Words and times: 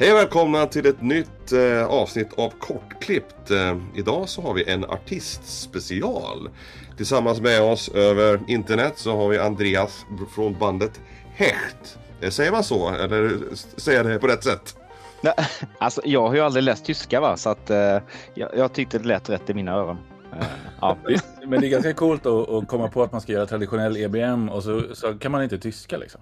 Hej 0.00 0.12
och 0.12 0.18
välkomna 0.18 0.66
till 0.66 0.86
ett 0.86 1.02
nytt 1.02 1.52
eh, 1.52 1.86
avsnitt 1.86 2.38
av 2.38 2.50
Kortklippt. 2.50 3.50
Eh, 3.50 3.78
idag 3.94 4.28
så 4.28 4.42
har 4.42 4.54
vi 4.54 4.70
en 4.70 4.84
artistspecial. 4.84 6.50
Tillsammans 6.96 7.40
med 7.40 7.62
oss 7.62 7.88
över 7.88 8.40
internet 8.48 8.92
så 8.96 9.16
har 9.16 9.28
vi 9.28 9.38
Andreas 9.38 10.06
från 10.34 10.58
bandet 10.58 11.00
Hecht. 11.34 11.98
Eh, 12.20 12.30
säger 12.30 12.52
man 12.52 12.64
så 12.64 12.88
eller 12.88 13.38
säger 13.76 13.98
jag 13.98 14.06
det 14.06 14.18
på 14.18 14.26
rätt 14.26 14.44
sätt? 14.44 14.76
Nej, 15.20 15.34
alltså, 15.78 16.00
jag 16.04 16.28
har 16.28 16.34
ju 16.34 16.40
aldrig 16.40 16.62
läst 16.62 16.84
tyska 16.84 17.20
va? 17.20 17.36
så 17.36 17.50
att, 17.50 17.70
eh, 17.70 17.98
jag, 18.34 18.50
jag 18.56 18.72
tyckte 18.72 18.98
det 18.98 19.08
lät 19.08 19.30
rätt 19.30 19.50
i 19.50 19.54
mina 19.54 19.72
öron. 19.72 19.98
Eh, 20.32 20.46
ja. 20.80 20.96
Men 21.46 21.60
det 21.60 21.66
är 21.66 21.70
ganska 21.70 21.94
coolt 21.94 22.26
att, 22.26 22.48
att 22.48 22.68
komma 22.68 22.88
på 22.88 23.02
att 23.02 23.12
man 23.12 23.20
ska 23.20 23.32
göra 23.32 23.46
traditionell 23.46 23.96
EBM 23.96 24.48
och 24.48 24.62
så, 24.62 24.82
så 24.94 25.18
kan 25.18 25.32
man 25.32 25.42
inte 25.42 25.58
tyska 25.58 25.96
liksom. 25.96 26.20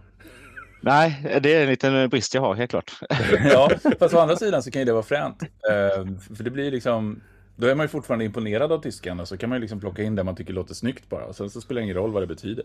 Nej, 0.80 1.38
det 1.42 1.54
är 1.54 1.62
en 1.62 1.68
liten 1.68 2.08
brist 2.08 2.34
jag 2.34 2.42
har 2.42 2.54
helt 2.54 2.70
klart. 2.70 2.92
ja, 3.44 3.70
fast 3.98 4.14
å 4.14 4.18
andra 4.18 4.36
sidan 4.36 4.62
så 4.62 4.70
kan 4.70 4.80
ju 4.80 4.86
det 4.86 4.92
vara 4.92 5.02
fränt. 5.02 5.42
Uh, 5.42 6.18
för 6.36 6.44
det 6.44 6.50
blir 6.50 6.70
liksom, 6.70 7.20
då 7.56 7.66
är 7.66 7.74
man 7.74 7.84
ju 7.84 7.88
fortfarande 7.88 8.24
imponerad 8.24 8.72
av 8.72 8.82
tyskan 8.82 9.20
och 9.20 9.28
så 9.28 9.36
kan 9.36 9.48
man 9.48 9.56
ju 9.56 9.60
liksom 9.60 9.80
plocka 9.80 10.02
in 10.02 10.14
det 10.14 10.24
man 10.24 10.36
tycker 10.36 10.52
låter 10.52 10.74
snyggt 10.74 11.08
bara. 11.08 11.24
Och 11.24 11.36
sen 11.36 11.50
så 11.50 11.60
spelar 11.60 11.80
det 11.80 11.84
ingen 11.84 11.96
roll 11.96 12.12
vad 12.12 12.22
det 12.22 12.26
betyder. 12.26 12.64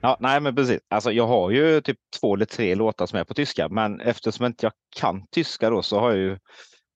Ja, 0.00 0.16
nej, 0.20 0.40
men 0.40 0.56
precis. 0.56 0.80
Alltså, 0.88 1.12
jag 1.12 1.26
har 1.26 1.50
ju 1.50 1.80
typ 1.80 1.98
två 2.20 2.34
eller 2.34 2.44
tre 2.44 2.74
låtar 2.74 3.06
som 3.06 3.18
är 3.18 3.24
på 3.24 3.34
tyska, 3.34 3.68
men 3.68 4.00
eftersom 4.00 4.46
inte 4.46 4.66
jag 4.66 4.72
kan 4.96 5.26
tyska 5.30 5.70
då 5.70 5.82
så 5.82 6.00
har 6.00 6.10
jag 6.10 6.18
ju 6.18 6.38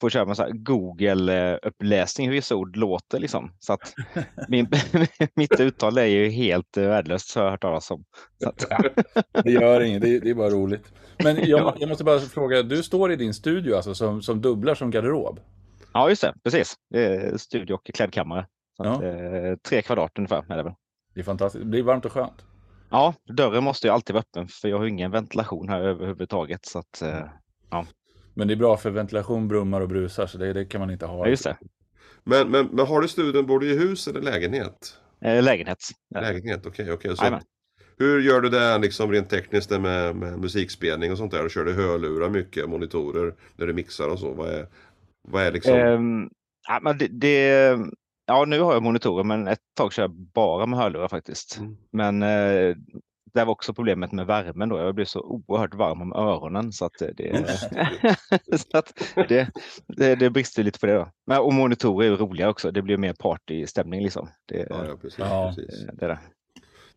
får 0.05 0.10
köra 0.10 0.24
med 0.24 0.64
Google-uppläsning 0.64 2.27
hur 2.27 2.34
vissa 2.34 2.56
ord 2.56 2.77
låter. 2.77 3.19
Liksom. 3.20 3.52
Så 3.58 3.72
att 3.72 3.94
min, 4.48 4.69
mitt 5.34 5.60
uttal 5.60 5.98
är 5.98 6.06
ju 6.06 6.28
helt 6.28 6.77
värdelöst, 6.77 7.34
har 7.34 7.44
jag 7.44 7.50
hört 7.50 7.62
talas 7.62 7.91
om. 7.91 8.05
Att... 8.44 8.66
det 9.44 9.50
gör 9.50 9.80
inget, 9.80 10.02
det 10.02 10.16
är, 10.16 10.20
det 10.20 10.30
är, 10.30 10.34
bara 10.34 10.50
roligt. 10.50 10.92
Men 11.25 11.48
jag, 11.48 11.77
jag, 11.80 11.88
måste 11.88 12.05
bara 12.05 12.20
fråga, 12.20 12.62
du 12.62 12.82
står 12.82 13.12
i 13.12 13.16
din 13.16 13.34
studio 13.34 13.77
alltså 13.77 13.94
som, 13.94 14.22
som 14.22 14.41
dubblar 14.41 14.75
som 14.75 14.91
garderob? 14.91 15.41
Ja, 15.92 16.08
just 16.08 16.22
det, 16.22 16.34
precis. 16.44 16.75
Det 16.91 17.41
studio 17.41 17.75
och 17.75 17.84
klädkammare. 17.94 18.47
Ja. 18.78 18.94
att, 18.94 19.02
eh, 19.02 19.56
tre 19.69 19.82
kvadrat 19.82 20.19
ungefär 20.19 20.52
är 20.52 20.56
det 20.56 20.62
väl. 20.62 20.72
Det 21.14 21.20
är 21.20 21.25
fantastiskt, 21.25 21.64
det 21.64 21.70
blir 21.70 21.82
varmt 21.82 22.05
och 22.05 22.12
skönt. 22.12 22.44
Ja, 22.91 23.14
dörren 23.28 23.64
måste 23.64 23.86
ju 23.86 23.92
alltid 23.92 24.14
vara 24.14 24.25
öppen 24.30 24.48
för 24.48 24.69
jag 24.69 24.78
har 24.78 24.86
ingen 24.86 25.10
ventilation 25.10 25.69
här 25.69 25.80
överhuvudtaget. 25.80 26.66
Så 26.66 26.78
att, 26.78 27.02
eh, 27.02 27.25
ja. 27.70 27.86
Men 28.34 28.48
det 28.48 28.54
är 28.54 28.56
bra 28.56 28.77
för 28.77 28.90
ventilation, 28.90 29.48
brummar 29.48 29.80
och 29.80 29.88
brusar 29.88 30.27
så 30.27 30.38
det, 30.38 30.52
det 30.52 30.64
kan 30.64 30.80
man 30.80 30.90
inte 30.90 31.06
ha. 31.06 31.24
Ja, 31.24 31.30
just 31.30 31.44
det. 31.44 31.56
Men, 32.24 32.50
men, 32.50 32.66
men 32.66 32.86
har 32.86 33.00
du 33.00 33.08
studion, 33.08 33.46
bor 33.46 33.60
du 33.60 33.70
i 33.72 33.78
hus 33.78 34.08
eller 34.08 34.20
lägenhet? 34.20 34.98
Eh, 35.20 35.42
lägenhet. 35.42 35.78
Lägenhet, 36.14 36.66
okej. 36.66 36.92
Okay, 36.92 37.12
okay. 37.12 37.41
hur 37.98 38.20
gör 38.20 38.41
du 38.41 38.48
det 38.48 38.78
liksom 38.78 39.12
rent 39.12 39.30
tekniskt 39.30 39.70
med, 39.70 40.16
med 40.16 40.38
musikspelning 40.38 41.12
och 41.12 41.18
sånt 41.18 41.32
där? 41.32 41.48
Kör 41.48 41.64
du 41.64 41.72
hörlurar 41.72 42.28
mycket, 42.28 42.68
monitorer 42.68 43.34
när 43.56 43.66
du 43.66 43.72
mixar 43.72 44.08
och 44.08 44.18
så? 44.18 44.32
Vad 44.32 44.48
är, 44.48 44.66
vad 45.28 45.42
är 45.42 45.52
liksom? 45.52 46.30
Ja, 46.69 46.80
men 46.82 46.98
det, 46.98 47.08
det, 47.08 47.78
ja, 48.26 48.44
nu 48.44 48.60
har 48.60 48.72
jag 48.72 48.82
monitorer 48.82 49.24
men 49.24 49.48
ett 49.48 49.58
tag 49.76 49.92
kör 49.92 50.02
jag 50.02 50.10
bara 50.10 50.66
med 50.66 50.78
hörlurar 50.78 51.08
faktiskt. 51.08 51.58
Mm. 51.58 51.76
Men 51.91 52.22
eh, 52.22 52.76
det 53.34 53.44
var 53.44 53.52
också 53.52 53.74
problemet 53.74 54.12
med 54.12 54.27
värmen 54.27 54.68
då. 54.68 54.78
Jag 54.78 54.94
blev 54.94 55.04
så 55.04 55.20
oerhört 55.20 55.74
varm 55.74 56.02
om 56.02 56.12
öronen 56.12 56.72
så 56.72 56.84
att 56.84 56.92
det, 57.16 57.58
så 58.58 58.78
att 58.78 58.92
det, 59.28 59.50
det, 59.86 60.14
det 60.14 60.31
brister 60.31 60.62
lite 60.62 60.78
på 60.78 60.86
det. 60.86 60.94
Då. 60.94 61.10
Men, 61.26 61.38
och 61.38 61.53
monitorer 61.53 62.12
är 62.12 62.16
roliga 62.16 62.48
också. 62.48 62.70
Det 62.70 62.82
blir 62.82 62.97
mer 62.97 63.12
partystämning 63.12 64.03
liksom. 64.03 64.28
Det, 64.47 64.66
ja, 64.70 64.86
ja, 64.86 64.97
precis, 64.97 65.19
ja. 65.19 65.54
precis. 65.56 65.86
Det, 65.86 66.06
det, 66.06 66.19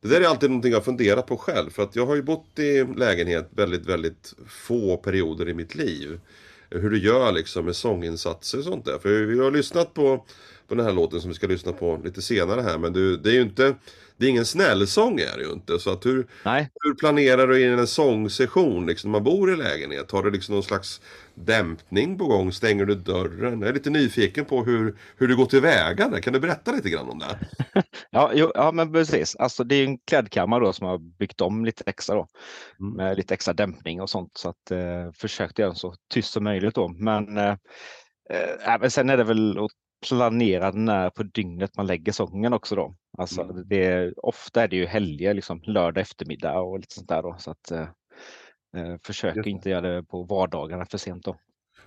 det 0.02 0.08
där 0.08 0.22
är 0.22 0.28
alltid 0.28 0.50
någonting 0.50 0.72
jag 0.72 0.86
funderat 0.86 1.28
på 1.28 1.38
själv. 1.38 1.70
För 1.70 1.84
att 1.84 1.96
jag 1.96 2.06
har 2.06 2.16
ju 2.16 2.24
bott 2.24 2.60
i 2.60 2.84
lägenhet 2.84 3.50
väldigt, 3.52 3.86
väldigt 3.86 4.34
få 4.48 4.98
perioder 4.98 5.50
i 5.50 5.54
mitt 5.54 5.76
liv. 5.76 6.20
Hur 6.70 6.90
du 6.90 7.00
gör 7.00 7.32
liksom 7.32 7.66
med 7.66 7.76
sånginsatser 7.76 8.58
och 8.58 8.64
sånt 8.64 8.86
där. 8.86 8.98
För 9.00 9.10
vi 9.10 9.40
har 9.40 9.52
lyssnat 9.52 9.94
på, 9.94 10.26
på 10.68 10.76
den 10.76 10.86
här 10.86 10.94
låten 10.94 11.22
som 11.22 11.30
vi 11.30 11.36
ska 11.36 11.48
lyssna 11.48 11.72
på 11.72 12.02
lite 12.04 12.22
senare 12.22 12.62
här. 12.62 12.78
Men 12.78 12.94
du, 12.94 13.18
det 13.18 13.30
är 13.30 13.34
ju 13.34 13.42
inte 13.42 13.76
det 14.18 14.26
är 14.26 14.30
ingen 14.30 14.46
snällsång 14.46 15.20
är 15.20 15.38
det 15.38 15.44
ju 15.44 15.52
inte. 15.52 15.80
Så 15.80 15.90
att 15.90 16.06
hur, 16.06 16.28
Nej. 16.46 16.70
hur 16.84 16.94
planerar 16.94 17.48
du 17.48 17.66
in 17.66 17.80
en 17.80 17.88
sångsession 17.88 18.86
liksom, 18.86 19.12
när 19.12 19.20
man 19.20 19.24
bor 19.24 19.54
i 19.54 19.56
lägenhet? 19.56 20.12
Har 20.12 20.24
du 20.24 20.32
liksom 20.32 20.54
någon 20.54 20.64
slags 20.64 21.02
dämpning 21.36 22.18
på 22.18 22.26
gång? 22.26 22.52
Stänger 22.52 22.86
du 22.86 22.96
dörren? 22.96 23.62
Jag 23.62 23.70
är 23.70 23.74
lite 23.74 23.90
nyfiken 23.90 24.46
på 24.46 24.64
hur, 24.64 24.98
hur 25.18 25.28
du 25.28 25.36
går 25.36 25.46
tillväga 25.46 26.10
där. 26.10 26.22
Kan 26.22 26.34
du 26.34 26.40
berätta 26.40 26.72
lite 26.72 26.90
grann 26.90 27.10
om 27.10 27.20
det? 27.20 27.40
ja, 28.10 28.32
jo, 28.34 28.52
ja, 28.56 28.72
men 28.72 28.94
precis. 28.94 29.36
Alltså, 29.36 29.64
det 29.64 29.76
är 29.76 29.86
en 29.86 29.98
klädkammare 29.98 30.64
då 30.64 30.74
som 30.74 30.88
har 30.88 30.98
byggt 30.98 31.42
om 31.42 31.66
lite 31.66 31.84
extra 31.86 32.16
då. 32.16 32.28
Mm. 32.80 32.94
Med 32.94 33.18
lite 33.18 33.34
extra 33.34 33.54
dämpning 33.54 34.02
och 34.02 34.10
sånt. 34.10 34.38
Så 34.38 34.50
att 34.50 34.72
eh, 34.72 35.12
försökte 35.14 35.62
göra 35.62 35.76
så 35.76 35.94
tyst 36.14 36.34
som 36.34 36.44
möjligt 36.44 36.76
då. 36.76 36.88
Men, 36.88 37.38
eh, 37.38 37.56
eh, 38.30 38.78
men 38.80 38.92
sen 38.92 39.10
är 39.10 39.18
det 39.18 39.24
väl 39.24 39.60
att 39.60 39.72
planera 40.08 40.72
när 40.72 41.10
på 41.10 41.24
dygnet 41.24 41.78
man 41.78 41.88
lägger 41.88 42.12
sången 42.12 42.54
också 42.54 42.76
då. 42.76 42.96
Alltså 43.18 43.42
mm. 43.42 43.64
det, 43.68 44.14
ofta 44.18 44.64
är 44.64 44.68
det 44.68 44.76
ju 44.76 44.86
helger, 44.86 45.34
liksom 45.34 45.62
lördag 45.64 46.02
eftermiddag 46.02 46.60
och 46.60 46.80
lite 46.80 46.94
sånt 46.94 47.10
där 47.10 47.22
då. 47.22 47.36
Så 47.40 47.52
att, 47.52 47.72
eh, 47.72 47.82
eh 48.78 48.98
försöker 49.04 49.48
inte 49.48 49.70
göra 49.70 49.96
det 49.96 50.04
på 50.04 50.24
vardagarna 50.24 50.86
för 50.86 50.98
sent 50.98 51.24
då. 51.24 51.36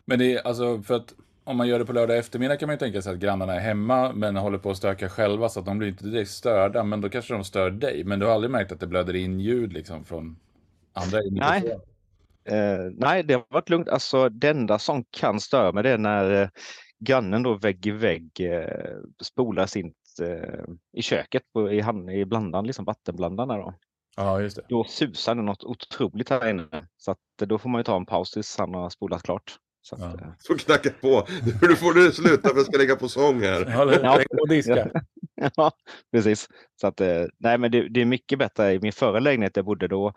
Men 0.04 0.18
det 0.18 0.34
är 0.34 0.46
alltså 0.46 0.82
för 0.82 0.94
att 0.94 1.14
om 1.44 1.56
man 1.56 1.68
gör 1.68 1.78
det 1.78 1.84
på 1.84 1.92
lördag 1.92 2.18
eftermiddag 2.18 2.56
kan 2.56 2.66
man 2.66 2.74
ju 2.74 2.78
tänka 2.78 3.02
sig 3.02 3.12
att 3.12 3.18
grannarna 3.18 3.54
är 3.54 3.60
hemma 3.60 4.12
men 4.12 4.36
håller 4.36 4.58
på 4.58 4.70
att 4.70 4.76
stöka 4.76 5.08
själva 5.08 5.48
så 5.48 5.60
att 5.60 5.66
de 5.66 5.78
blir 5.78 5.88
inte 5.88 6.04
direkt 6.04 6.30
störda. 6.30 6.84
Men 6.84 7.00
då 7.00 7.08
kanske 7.08 7.34
de 7.34 7.44
stör 7.44 7.70
dig. 7.70 8.04
Men 8.04 8.18
du 8.18 8.26
har 8.26 8.32
aldrig 8.32 8.50
märkt 8.50 8.72
att 8.72 8.80
det 8.80 8.86
blöder 8.86 9.16
in 9.16 9.40
ljud 9.40 9.72
liksom 9.72 10.04
från 10.04 10.36
andra? 10.92 11.18
Nej. 11.30 11.78
Eh, 12.44 12.92
nej, 12.92 13.22
det 13.22 13.34
har 13.34 13.44
varit 13.48 13.68
lugnt. 13.68 13.88
Alltså 13.88 14.28
det 14.28 14.48
enda 14.48 14.78
som 14.78 15.04
kan 15.10 15.40
störa 15.40 15.72
mig 15.72 15.82
det 15.82 15.90
är 15.90 15.98
när 15.98 16.42
eh, 16.42 16.48
grannen 17.00 17.42
då 17.42 17.54
vägg 17.54 17.86
i 17.86 17.90
vägg 17.90 18.30
eh, 18.40 18.96
spolar 19.22 19.66
sin 19.66 19.94
eh, 20.22 20.64
i 20.92 21.02
köket 21.02 21.42
på, 21.52 21.72
i, 21.72 21.80
hand, 21.80 22.10
i 22.10 22.24
blandaren, 22.24 22.66
liksom 22.66 22.84
vattenblandarna. 22.84 23.56
Då. 23.56 23.74
Ja, 24.16 24.40
just 24.40 24.56
det. 24.56 24.62
Då 24.68 24.84
susar 24.84 25.34
det 25.34 25.42
något 25.42 25.64
otroligt 25.64 26.30
här 26.30 26.50
inne. 26.50 26.88
Så 26.96 27.10
att, 27.10 27.18
då 27.38 27.58
får 27.58 27.68
man 27.68 27.78
ju 27.78 27.84
ta 27.84 27.96
en 27.96 28.06
paus 28.06 28.30
tills 28.30 28.58
han 28.58 28.74
har 28.74 28.90
spolat 28.90 29.22
klart. 29.22 29.56
Så, 29.82 29.94
att, 29.94 30.00
ja. 30.00 30.08
Eh, 30.08 30.32
så 30.38 30.54
knacka 30.54 30.90
på. 31.00 31.26
Nu 31.68 31.76
får 31.76 31.94
du 31.94 32.12
sluta 32.12 32.48
för 32.48 32.56
jag 32.56 32.66
ska 32.66 32.78
lägga 32.78 32.96
på 32.96 33.08
sång 33.08 33.40
här. 33.40 33.66
Ja, 34.02 34.24
och 34.40 34.48
diska. 34.48 34.90
ja, 35.56 35.72
precis. 36.12 36.48
Så 36.80 36.86
att, 36.86 37.00
eh, 37.00 37.24
nej, 37.38 37.58
men 37.58 37.70
det, 37.70 37.88
det, 37.88 38.00
är 38.00 38.04
mycket 38.04 38.38
bättre. 38.38 38.72
I 38.72 38.80
min 38.80 38.92
förra 38.92 39.18
lägenhet 39.18 39.56
jag 39.56 39.64
bodde 39.64 39.88
då, 39.88 40.12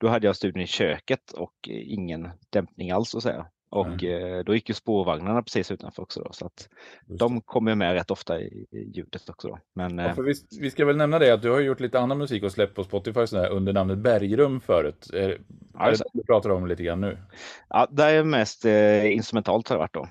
då 0.00 0.08
hade 0.08 0.26
jag 0.26 0.36
studion 0.36 0.62
i 0.62 0.66
köket 0.66 1.32
och 1.32 1.54
ingen 1.68 2.30
dämpning 2.50 2.90
alls 2.90 3.14
att 3.14 3.22
säga. 3.22 3.46
Och 3.70 4.02
mm. 4.02 4.44
då 4.44 4.54
gick 4.54 4.68
ju 4.68 4.74
spårvagnarna 4.74 5.42
precis 5.42 5.70
utanför 5.70 6.02
också. 6.02 6.20
Då, 6.20 6.32
så 6.32 6.46
att 6.46 6.68
de 7.06 7.40
kommer 7.40 7.74
med 7.74 7.92
rätt 7.92 8.10
ofta 8.10 8.40
i, 8.40 8.66
ljudet 8.94 9.28
också. 9.28 9.48
Då. 9.48 9.58
Men, 9.74 9.98
ja, 9.98 10.14
för 10.14 10.22
vi, 10.22 10.34
vi, 10.60 10.70
ska 10.70 10.84
väl 10.84 10.96
nämna 10.96 11.18
det 11.18 11.34
att 11.34 11.42
du 11.42 11.50
har 11.50 11.60
gjort 11.60 11.80
lite 11.80 12.00
annan 12.00 12.18
musik 12.18 12.42
och 12.42 12.52
släppt 12.52 12.74
på 12.74 12.84
Spotify 12.84 13.26
sådär, 13.26 13.50
under 13.50 13.72
namnet 13.72 13.98
Bergrum 13.98 14.60
förut. 14.60 15.10
Är, 15.12 15.40
ja, 15.74 15.86
är 15.86 15.90
det 15.90 16.04
du 16.12 16.22
pratar 16.22 16.50
om 16.50 16.66
lite 16.66 16.82
grann 16.82 17.00
nu? 17.00 17.18
Ja, 17.68 17.88
det 17.90 18.04
är 18.04 18.24
mest 18.24 18.64
eh, 18.64 19.12
instrumentalt 19.12 19.68
har 19.68 19.76
det 19.76 19.80
varit 19.80 19.94
då. 19.94 20.08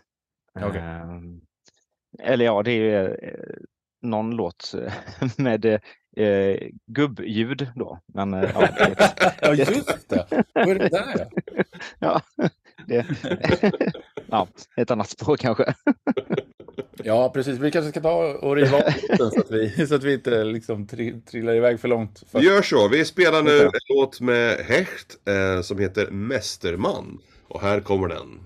Okay. 0.67 0.81
Eh, 0.81 1.07
eller 2.19 2.45
ja, 2.45 2.63
det 2.63 2.71
är 2.71 3.19
eh, 3.23 3.61
någon 4.01 4.31
låt 4.31 4.73
med 5.37 5.65
eh, 5.65 6.57
gubbljud 6.85 7.67
då. 7.75 7.99
Men, 8.13 8.33
eh, 8.33 8.49
ja, 8.53 8.67
ja, 9.41 9.53
just 9.53 10.09
det! 10.09 10.25
Vad 10.53 10.69
är 10.69 10.75
det 10.75 10.89
där? 10.89 11.27
ja, 11.99 12.21
det, 12.89 13.05
ja, 14.29 14.47
ett 14.77 14.91
annat 14.91 15.09
spår 15.09 15.37
kanske. 15.37 15.73
Ja, 17.03 17.31
precis. 17.33 17.59
Vi 17.59 17.71
kanske 17.71 17.91
ska 17.91 18.01
ta 18.01 18.33
och 18.33 18.55
riva 18.55 18.77
av 18.77 19.29
så 19.29 19.39
att 19.39 19.51
vi, 19.51 19.87
så 19.87 19.95
att 19.95 20.03
vi 20.03 20.13
inte 20.13 20.43
liksom 20.43 20.87
trillar 21.31 21.55
iväg 21.55 21.79
för 21.79 21.87
långt. 21.87 22.23
Vi 22.31 22.39
gör 22.39 22.61
så. 22.61 22.87
Vi 22.87 23.05
spelar 23.05 23.43
nu 23.43 23.61
en 23.61 23.71
låt 23.89 24.21
med 24.21 24.57
Hecht 24.57 25.17
eh, 25.27 25.61
som 25.61 25.79
heter 25.79 26.11
Mästerman. 26.11 27.19
Och 27.47 27.61
här 27.61 27.79
kommer 27.79 28.07
den. 28.07 28.39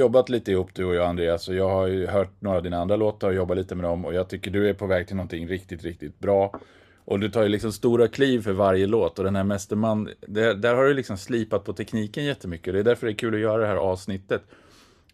Jobbat 0.00 0.28
lite 0.28 0.52
ihop 0.52 0.74
du 0.74 0.84
och 0.84 0.94
jag 0.94 1.06
Andreas 1.06 1.48
och 1.48 1.54
jag 1.54 1.68
har 1.68 1.86
ju 1.86 2.06
hört 2.06 2.40
några 2.40 2.56
av 2.56 2.62
dina 2.62 2.78
andra 2.78 2.96
låtar 2.96 3.28
och 3.28 3.34
jobbat 3.34 3.56
lite 3.56 3.74
med 3.74 3.84
dem 3.84 4.04
och 4.04 4.14
jag 4.14 4.28
tycker 4.28 4.50
du 4.50 4.68
är 4.68 4.74
på 4.74 4.86
väg 4.86 5.06
till 5.06 5.16
någonting 5.16 5.48
riktigt, 5.48 5.84
riktigt 5.84 6.18
bra. 6.18 6.60
Och 7.04 7.20
du 7.20 7.28
tar 7.28 7.42
ju 7.42 7.48
liksom 7.48 7.72
stora 7.72 8.08
kliv 8.08 8.42
för 8.42 8.52
varje 8.52 8.86
låt 8.86 9.18
och 9.18 9.24
den 9.24 9.36
här 9.36 9.44
Mästerman, 9.44 10.08
där, 10.20 10.54
där 10.54 10.74
har 10.74 10.84
du 10.84 10.94
liksom 10.94 11.16
slipat 11.16 11.64
på 11.64 11.72
tekniken 11.72 12.24
jättemycket. 12.24 12.72
Det 12.72 12.78
är 12.78 12.84
därför 12.84 13.06
det 13.06 13.12
är 13.12 13.16
kul 13.16 13.34
att 13.34 13.40
göra 13.40 13.62
det 13.62 13.66
här 13.66 13.76
avsnittet. 13.76 14.42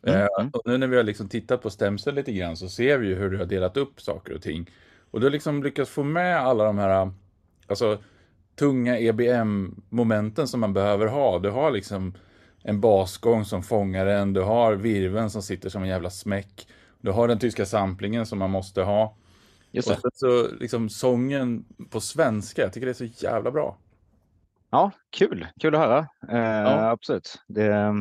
Mm. 0.03 0.21
Eh, 0.21 0.49
och 0.53 0.63
nu 0.65 0.79
när 0.79 0.87
vi 0.87 0.97
har 0.97 1.05
liksom 1.05 1.29
tittat 1.29 1.63
på 1.63 1.71
stämsel 1.71 2.15
lite 2.15 2.33
grann 2.33 2.57
så 2.57 2.69
ser 2.69 2.99
vi 2.99 3.09
ju 3.09 3.15
hur 3.15 3.31
du 3.31 3.39
har 3.39 3.47
delat 3.47 3.77
upp 3.77 4.01
saker 4.01 4.35
och 4.35 4.43
ting. 4.43 4.71
Och 5.11 5.21
du 5.21 5.27
har 5.27 5.31
liksom 5.31 5.63
lyckats 5.63 5.91
få 5.91 6.03
med 6.03 6.41
alla 6.41 6.65
de 6.65 6.79
här, 6.79 7.11
alltså 7.67 7.99
tunga 8.59 8.99
EBM-momenten 8.99 10.49
som 10.49 10.61
man 10.61 10.73
behöver 10.73 11.07
ha. 11.07 11.39
Du 11.39 11.51
har 11.51 11.71
liksom 11.71 12.15
en 12.69 12.81
basgång 12.81 13.45
som 13.45 13.63
fångar 13.63 14.07
en, 14.07 14.33
du 14.33 14.43
har 14.43 14.75
virven 14.75 15.31
som 15.31 15.43
sitter 15.43 15.69
som 15.69 15.83
en 15.83 15.89
jävla 15.89 16.11
smäck. 16.11 16.69
Du 17.01 17.11
har 17.11 17.29
den 17.29 17.39
tyska 17.39 17.67
samplingen 17.67 18.27
som 18.27 18.39
man 18.39 18.51
måste 18.51 18.83
ha. 18.83 19.17
Just 19.71 19.89
det. 19.89 19.95
Och 19.95 20.15
så 20.15 20.49
liksom 20.61 20.89
sången 20.89 21.65
på 21.91 22.01
svenska, 22.01 22.63
jag 22.63 22.73
tycker 22.73 22.87
det 22.87 22.93
är 22.93 23.09
så 23.09 23.25
jävla 23.25 23.51
bra. 23.51 23.77
Ja, 24.71 24.91
kul. 25.11 25.47
Kul 25.61 25.75
att 25.75 25.81
höra. 25.81 25.99
Eh, 26.29 26.39
ja. 26.39 26.91
Absolut. 26.91 27.43
Det, 27.47 27.95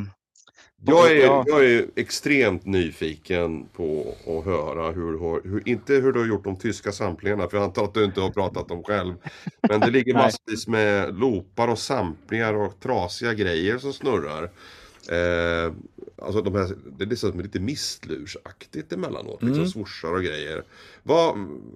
jag 0.85 1.11
är, 1.11 1.43
jag 1.47 1.65
är 1.65 1.85
extremt 1.95 2.65
nyfiken 2.65 3.65
på 3.65 4.15
att 4.27 4.45
höra 4.45 4.91
hur, 4.91 5.43
hur, 5.43 5.69
inte 5.69 5.93
hur 5.93 6.13
du 6.13 6.19
har 6.19 6.27
gjort 6.27 6.43
de 6.43 6.55
tyska 6.55 6.91
samplingarna, 6.91 7.47
för 7.47 7.57
jag 7.57 7.63
antar 7.63 7.83
att 7.83 7.93
du 7.93 8.03
inte 8.03 8.21
har 8.21 8.29
pratat 8.29 8.71
om 8.71 8.83
själv. 8.83 9.13
Men 9.69 9.79
det 9.79 9.89
ligger 9.89 10.13
massvis 10.23 10.67
med 10.67 11.19
loopar 11.19 11.67
och 11.67 11.79
samplingar 11.79 12.53
och 12.53 12.79
trasiga 12.79 13.33
grejer 13.33 13.77
som 13.77 13.93
snurrar. 13.93 14.43
Eh, 15.09 15.73
alltså 16.21 16.41
de 16.41 16.55
här, 16.55 16.75
det 16.97 17.03
är 17.03 17.07
liksom 17.07 17.39
lite 17.39 17.59
mistlursaktigt 17.59 18.93
emellanåt, 18.93 19.41
liksom 19.41 19.57
mm. 19.57 19.69
swooshar 19.69 20.13
och 20.13 20.23
grejer. 20.23 20.63
Vad, 21.03 21.35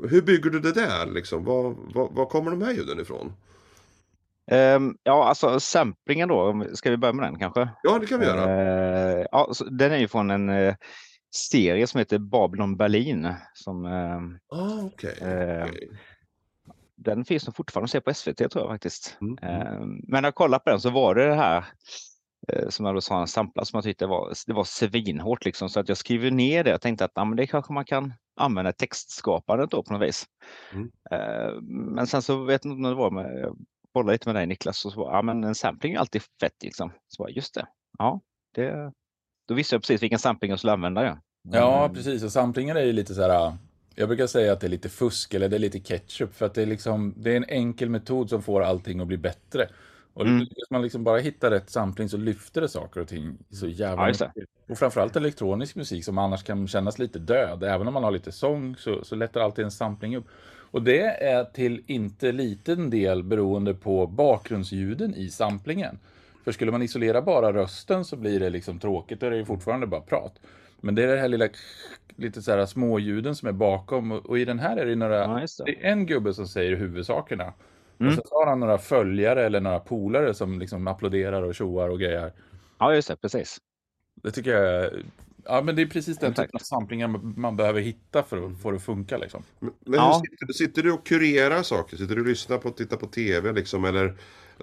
hur 0.09 0.21
bygger 0.21 0.49
du 0.49 0.59
det 0.59 0.71
där 0.71 1.05
liksom? 1.05 1.43
Var, 1.43 1.75
var, 1.93 2.09
var 2.11 2.25
kommer 2.25 2.51
de 2.51 2.61
här 2.61 2.73
ljuden 2.73 2.99
ifrån? 2.99 3.33
Um, 4.51 4.97
ja, 5.03 5.27
alltså 5.27 5.59
samplingen 5.59 6.29
då, 6.29 6.65
ska 6.73 6.89
vi 6.89 6.97
börja 6.97 7.13
med 7.13 7.25
den 7.25 7.39
kanske? 7.39 7.69
Ja, 7.83 7.99
det 7.99 8.05
kan 8.05 8.19
vi 8.19 8.25
göra. 8.25 8.45
Uh, 9.19 9.25
ja, 9.31 9.51
den 9.71 9.91
är 9.91 9.97
ju 9.97 10.07
från 10.07 10.31
en 10.31 10.49
uh, 10.49 10.75
serie 11.35 11.87
som 11.87 11.97
heter 11.97 12.17
Babylon 12.17 12.77
Berlin. 12.77 13.33
Som, 13.53 13.85
uh, 13.85 14.21
ah, 14.59 14.83
okay. 14.83 15.11
okay. 15.11 15.89
Den 16.95 17.25
finns 17.25 17.47
nog 17.47 17.55
fortfarande 17.55 17.85
att 17.85 17.91
se 17.91 18.01
på 18.01 18.13
SVT 18.13 18.37
tror 18.37 18.63
jag 18.63 18.69
faktiskt. 18.69 19.17
Mm. 19.21 19.37
men 20.07 20.21
när 20.21 20.27
jag 20.27 20.35
kollade 20.35 20.63
på 20.63 20.69
den 20.69 20.79
så 20.79 20.89
var 20.89 21.15
det 21.15 21.27
det 21.27 21.35
här 21.35 21.65
som 22.69 22.85
jag 22.85 22.95
då 22.95 23.01
sa, 23.01 23.21
en 23.21 23.27
sampla 23.27 23.65
som 23.65 23.77
jag 23.77 23.83
tyckte 23.83 24.07
var, 24.07 24.33
det 24.47 24.53
var 24.53 24.63
svinhårt 24.63 25.45
liksom. 25.45 25.69
Så 25.69 25.79
att 25.79 25.89
jag 25.89 25.97
skriver 25.97 26.31
ner 26.31 26.63
det. 26.63 26.69
Jag 26.69 26.81
tänkte 26.81 27.05
att 27.05 27.11
ja, 27.15 27.25
men 27.25 27.37
det 27.37 27.47
kanske 27.47 27.73
man 27.73 27.85
kan 27.85 28.13
använda 28.35 28.71
textskapandet 28.71 29.71
då 29.71 29.83
på 29.83 29.93
något 29.93 30.07
vis. 30.07 30.25
Mm. 30.73 30.89
men 31.93 32.07
sen 32.07 32.21
så 32.21 32.43
vet 32.43 32.65
jag 32.65 32.73
inte 32.73 32.81
när 32.81 32.89
det 32.89 32.95
var 32.95 33.11
med 33.11 33.55
bollade 33.93 34.11
lite 34.11 34.29
med 34.29 34.35
dig 34.35 34.45
Niklas 34.45 34.85
och 34.85 34.93
så 34.93 35.09
ja 35.13 35.21
men 35.21 35.43
en 35.43 35.55
sampling 35.55 35.93
är 35.93 35.99
alltid 35.99 36.21
fett 36.41 36.63
liksom. 36.63 36.91
Så 37.07 37.29
just 37.29 37.53
det, 37.53 37.67
ja, 37.97 38.21
det, 38.55 38.91
då 39.47 39.53
visste 39.53 39.75
jag 39.75 39.81
precis 39.81 40.03
vilken 40.03 40.19
sampling 40.19 40.49
jag 40.49 40.59
skulle 40.59 40.73
använda. 40.73 41.03
Ja, 41.03 41.17
ja 41.43 41.83
mm. 41.83 41.95
precis, 41.95 42.23
och 42.23 42.31
samplingar 42.31 42.75
är 42.75 42.85
ju 42.85 42.93
lite 42.93 43.15
så 43.15 43.21
här, 43.21 43.57
jag 43.95 44.07
brukar 44.07 44.27
säga 44.27 44.53
att 44.53 44.59
det 44.59 44.67
är 44.67 44.71
lite 44.71 44.89
fusk 44.89 45.33
eller 45.33 45.49
det 45.49 45.57
är 45.57 45.59
lite 45.59 45.79
ketchup 45.79 46.35
för 46.35 46.45
att 46.45 46.53
det 46.53 46.61
är 46.61 46.65
liksom, 46.65 47.13
det 47.17 47.31
är 47.31 47.37
en 47.37 47.49
enkel 47.49 47.89
metod 47.89 48.29
som 48.29 48.41
får 48.41 48.61
allting 48.61 48.99
att 48.99 49.07
bli 49.07 49.17
bättre. 49.17 49.69
Och 50.13 50.25
mm. 50.25 50.47
man 50.69 50.81
liksom 50.81 51.03
bara 51.03 51.19
hittar 51.19 51.51
rätt 51.51 51.69
sampling 51.69 52.09
så 52.09 52.17
lyfter 52.17 52.61
det 52.61 52.69
saker 52.69 53.01
och 53.01 53.07
ting 53.07 53.37
så 53.49 53.67
jävla 53.67 54.03
ja, 54.03 54.07
mycket. 54.07 54.49
Och 54.69 54.77
framförallt 54.77 55.15
elektronisk 55.15 55.75
musik 55.75 56.05
som 56.05 56.17
annars 56.17 56.43
kan 56.43 56.67
kännas 56.67 56.99
lite 56.99 57.19
död. 57.19 57.63
Även 57.63 57.87
om 57.87 57.93
man 57.93 58.03
har 58.03 58.11
lite 58.11 58.31
sång 58.31 58.75
så, 58.75 59.03
så 59.03 59.15
lättar 59.15 59.41
alltid 59.41 59.65
en 59.65 59.71
sampling 59.71 60.17
upp. 60.17 60.27
Och 60.71 60.81
det 60.81 61.01
är 61.01 61.43
till 61.43 61.83
inte 61.87 62.31
liten 62.31 62.89
del 62.89 63.23
beroende 63.23 63.73
på 63.73 64.07
bakgrundsljuden 64.07 65.15
i 65.15 65.29
samplingen. 65.29 65.99
För 66.43 66.51
skulle 66.51 66.71
man 66.71 66.81
isolera 66.81 67.21
bara 67.21 67.53
rösten 67.53 68.05
så 68.05 68.15
blir 68.15 68.39
det 68.39 68.49
liksom 68.49 68.79
tråkigt, 68.79 69.23
är 69.23 69.31
det 69.31 69.37
ju 69.37 69.45
fortfarande 69.45 69.87
bara 69.87 70.01
prat. 70.01 70.39
Men 70.81 70.95
det 70.95 71.03
är 71.03 71.07
det 71.07 71.21
här 71.21 71.27
lilla 71.27 71.49
lite 72.15 72.41
så 72.41 72.51
här 72.51 72.65
småljuden 72.65 73.35
som 73.35 73.47
är 73.49 73.53
bakom 73.53 74.11
och, 74.11 74.25
och 74.25 74.39
i 74.39 74.45
den 74.45 74.59
här 74.59 74.77
är 74.77 74.85
det 74.85 74.95
några, 74.95 75.17
ja, 75.17 75.45
det. 75.57 75.63
det. 75.65 75.87
är 75.87 75.91
en 75.91 76.05
gubbe 76.05 76.33
som 76.33 76.47
säger 76.47 76.75
huvudsakerna. 76.75 77.53
Mm. 77.99 78.17
Och 78.17 78.27
så 78.27 78.35
har 78.35 78.47
han 78.47 78.59
några 78.59 78.77
följare 78.77 79.45
eller 79.45 79.59
några 79.59 79.79
polare 79.79 80.33
som 80.33 80.59
liksom 80.59 80.87
applåderar 80.87 81.43
och 81.43 81.55
tjoar 81.55 81.89
och 81.89 81.99
grejer. 81.99 82.33
Ja, 82.79 82.95
just 82.95 83.07
det, 83.07 83.15
precis. 83.15 83.57
Det 84.15 84.31
tycker 84.31 84.51
jag 84.51 84.91
Ja, 85.45 85.61
men 85.61 85.75
det 85.75 85.81
är 85.81 85.85
precis 85.85 86.17
den 86.17 86.33
typen 86.33 86.49
av 86.53 86.59
samplingar 86.59 87.07
man 87.39 87.55
behöver 87.55 87.81
hitta 87.81 88.23
för 88.23 88.45
att 88.45 88.61
få 88.61 88.71
det 88.71 88.77
att 88.77 88.83
funka. 88.83 89.17
Liksom. 89.17 89.43
Men, 89.59 89.73
men 89.85 89.99
ja. 89.99 90.21
sitter, 90.25 90.53
sitter, 90.53 90.83
du 90.83 90.91
och 90.91 91.05
kurerar 91.05 91.63
saker? 91.63 91.97
Sitter 91.97 92.15
du 92.15 92.21
och 92.21 92.27
lyssnar 92.27 92.57
på 92.57 92.69
och 92.69 92.77
tittar 92.77 92.97
på 92.97 93.07
TV? 93.07 93.51
Liksom, 93.51 93.85
eller 93.85 94.17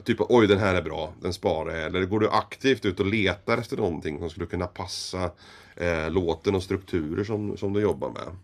typ 0.05 0.17
oj 0.21 0.47
den 0.47 0.59
här 0.59 0.75
är 0.75 0.83
bra, 0.83 1.13
den 1.23 1.33
sparar 1.33 1.75
jag. 1.75 1.87
Eller 1.87 2.05
går 2.05 2.21
du 2.21 2.31
aktivt 2.31 2.85
ut 2.85 3.01
och 3.01 3.07
letar 3.07 3.59
efter 3.59 3.77
någonting 3.77 4.19
som 4.19 4.31
skulle 4.31 4.47
kunna 4.47 4.67
passa 4.67 5.31
eh, 5.77 6.11
låten 6.11 6.55
och 6.55 6.63
strukturer 6.63 7.25
som, 7.25 7.57
som 7.57 7.73
du 7.73 7.81
jobbar 7.81 8.11
med? 8.11 8.37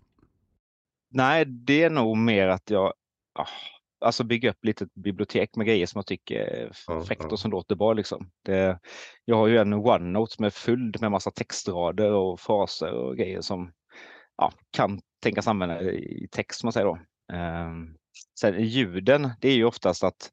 Nej, 1.11 1.45
det 1.45 1.83
är 1.83 1.89
nog 1.89 2.17
mer 2.17 2.47
att 2.47 2.69
jag 2.69 2.93
ah, 3.33 3.47
alltså 4.03 4.23
bygga 4.23 4.49
upp 4.49 4.65
lite 4.65 4.87
bibliotek 4.95 5.55
med 5.55 5.67
grejer 5.67 5.85
som 5.85 5.99
jag 5.99 6.05
tycker 6.05 6.35
är 6.35 7.03
fräckt 7.03 7.31
och 7.31 7.39
som 7.39 7.51
låter 7.51 7.75
bra. 7.75 7.93
Liksom. 7.93 8.29
Det, 8.45 8.79
jag 9.25 9.35
har 9.35 9.47
ju 9.47 9.57
en 9.57 9.73
OneNote 9.73 10.35
som 10.35 10.45
är 10.45 10.49
fylld 10.49 11.01
med 11.01 11.11
massa 11.11 11.31
textrader 11.31 12.11
och 12.11 12.39
fraser 12.39 12.91
och 12.91 13.17
grejer 13.17 13.41
som 13.41 13.71
ja, 14.37 14.51
kan 14.71 14.99
tänkas 15.23 15.47
använda 15.47 15.81
i 15.91 16.27
text, 16.31 16.59
som 16.59 16.67
man 16.67 16.73
säger 16.73 16.85
då. 16.85 16.99
Um, 17.33 17.97
sen 18.39 18.63
ljuden, 18.63 19.29
det 19.41 19.47
är 19.49 19.55
ju 19.55 19.65
oftast 19.65 20.03
att, 20.03 20.31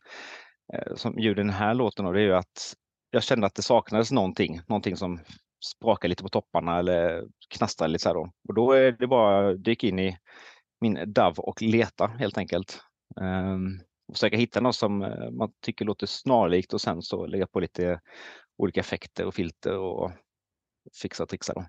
uh, 0.74 0.96
som 0.96 1.18
ljuden 1.18 1.46
i 1.46 1.50
den 1.50 1.58
här 1.58 1.74
låten, 1.74 2.04
då, 2.04 2.12
det 2.12 2.20
är 2.20 2.24
ju 2.24 2.34
att 2.34 2.74
jag 3.10 3.22
kände 3.22 3.46
att 3.46 3.54
det 3.54 3.62
saknades 3.62 4.12
någonting, 4.12 4.60
någonting 4.68 4.96
som 4.96 5.20
sprakar 5.64 6.08
lite 6.08 6.22
på 6.22 6.28
topparna 6.28 6.78
eller 6.78 7.24
knastrar 7.54 7.88
lite 7.88 8.02
så 8.02 8.08
här 8.08 8.14
då. 8.14 8.30
Och 8.48 8.54
då 8.54 8.72
är 8.72 8.92
det 8.92 9.06
bara 9.06 9.50
att 9.50 9.64
dyka 9.64 9.86
in 9.86 9.98
i 9.98 10.16
min 10.80 11.12
DAV 11.12 11.38
och 11.38 11.62
leta 11.62 12.06
helt 12.06 12.38
enkelt. 12.38 12.80
Um, 13.16 13.80
försöka 14.12 14.36
hitta 14.36 14.60
något 14.60 14.76
som 14.76 15.02
eh, 15.02 15.30
man 15.30 15.52
tycker 15.62 15.84
låter 15.84 16.06
snarlikt 16.06 16.74
och 16.74 16.80
sen 16.80 17.02
så 17.02 17.26
lägga 17.26 17.46
på 17.46 17.60
lite 17.60 18.00
olika 18.56 18.80
effekter 18.80 19.26
och 19.26 19.34
filter 19.34 19.78
och 19.78 20.12
fixa 21.02 21.22
och 21.22 21.28
trixa. 21.28 21.54
Då. 21.54 21.64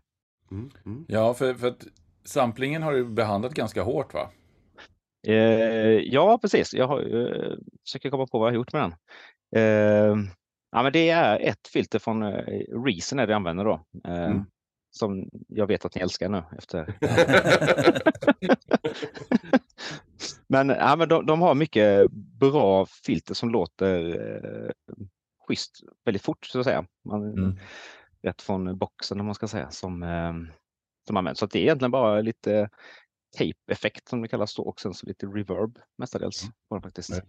Mm, 0.51 0.71
mm. 0.85 1.05
Ja, 1.07 1.33
för, 1.33 1.53
för 1.53 1.67
att 1.67 1.87
samplingen 2.23 2.83
har 2.83 2.93
du 2.93 3.05
behandlat 3.05 3.53
ganska 3.53 3.81
hårt 3.81 4.13
va? 4.13 4.31
Eh, 5.27 5.99
ja, 5.99 6.39
precis. 6.41 6.73
Jag 6.73 6.87
har, 6.87 7.01
eh, 7.01 7.57
försöker 7.85 8.09
komma 8.09 8.27
på 8.27 8.39
vad 8.39 8.47
jag 8.47 8.51
har 8.51 8.55
gjort 8.55 8.73
med 8.73 8.81
den. 8.81 8.93
Eh, 9.55 10.15
ja, 10.71 10.83
men 10.83 10.93
det 10.93 11.09
är 11.09 11.39
ett 11.39 11.67
filter 11.73 11.99
från 11.99 12.23
eh, 12.23 12.43
Reason 12.85 13.19
är 13.19 13.27
det 13.27 13.31
jag 13.31 13.37
använder 13.37 13.65
då. 13.65 13.85
Eh, 14.07 14.25
mm. 14.25 14.45
Som 14.91 15.29
jag 15.47 15.67
vet 15.67 15.85
att 15.85 15.95
ni 15.95 16.01
älskar 16.01 16.29
nu 16.29 16.43
efter. 16.57 16.93
Men, 20.47 20.69
ja, 20.69 20.95
men 20.95 21.09
de, 21.09 21.25
de, 21.25 21.41
har 21.41 21.55
mycket 21.55 22.11
bra 22.11 22.85
filter 22.85 23.33
som 23.33 23.49
låter 23.49 24.19
eh, 24.65 24.71
schysst 25.47 25.71
väldigt 26.05 26.23
fort 26.23 26.45
så 26.45 26.59
att 26.59 26.65
säga. 26.65 26.85
Man, 27.05 27.23
mm. 27.23 27.57
Rätt 28.23 28.41
från 28.41 28.77
boxen 28.77 29.19
om 29.19 29.25
man 29.25 29.35
ska 29.35 29.47
säga 29.47 29.71
som, 29.71 30.03
eh, 30.03 30.33
som 31.07 31.17
används. 31.17 31.39
Så 31.39 31.45
det 31.45 31.59
är 31.59 31.63
egentligen 31.63 31.91
bara 31.91 32.21
lite 32.21 32.69
tape-effekt 33.37 34.07
som 34.07 34.21
det 34.21 34.27
kallas 34.27 34.55
då 34.55 34.63
och 34.63 34.79
sen 34.79 34.93
så 34.93 35.05
lite 35.05 35.25
reverb 35.25 35.79
mestadels. 35.97 36.43
Mm. 36.71 36.81
Faktiskt. 36.81 37.23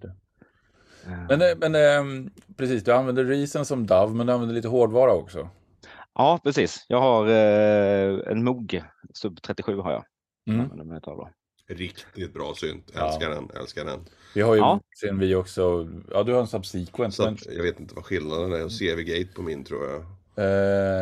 Men, 1.04 1.42
eh, 1.42 1.56
men 1.58 1.74
eh, 1.74 2.30
precis, 2.56 2.84
du 2.84 2.92
använder 2.92 3.24
Reason 3.24 3.64
som 3.64 3.86
DAV 3.86 4.14
men 4.14 4.26
du 4.26 4.32
använder 4.32 4.54
lite 4.54 4.68
hårdvara 4.68 5.12
också. 5.12 5.48
Ja, 6.14 6.40
precis. 6.44 6.86
Jag 6.88 7.00
har 7.00 7.28
eh, 7.28 8.32
en 8.32 8.44
Moog 8.44 8.82
Sub 9.14 9.42
37 9.42 9.76
har 9.76 9.92
jag. 9.92 10.04
Mm. 10.50 10.66
Riktigt 11.68 12.34
bra 12.34 12.54
synt. 12.54 12.90
Älskar 12.94 13.30
ja. 13.30 13.34
den, 13.34 13.50
älskar 13.60 13.84
den. 13.84 14.00
Vi 14.34 14.40
har 14.40 14.54
ju 14.54 14.60
ja. 14.60 14.80
sen 15.00 15.18
vi 15.18 15.34
också, 15.34 15.88
ja 16.10 16.22
du 16.22 16.32
har 16.32 16.40
en 16.40 16.46
subsequence. 16.46 17.22
Men... 17.22 17.36
Jag 17.56 17.62
vet 17.62 17.80
inte 17.80 17.94
vad 17.94 18.04
skillnaden 18.04 18.52
är. 18.52 18.68
CV-gate 18.68 19.34
på 19.34 19.42
min 19.42 19.64
tror 19.64 19.90
jag. 19.90 20.04
Uh, 20.38 20.44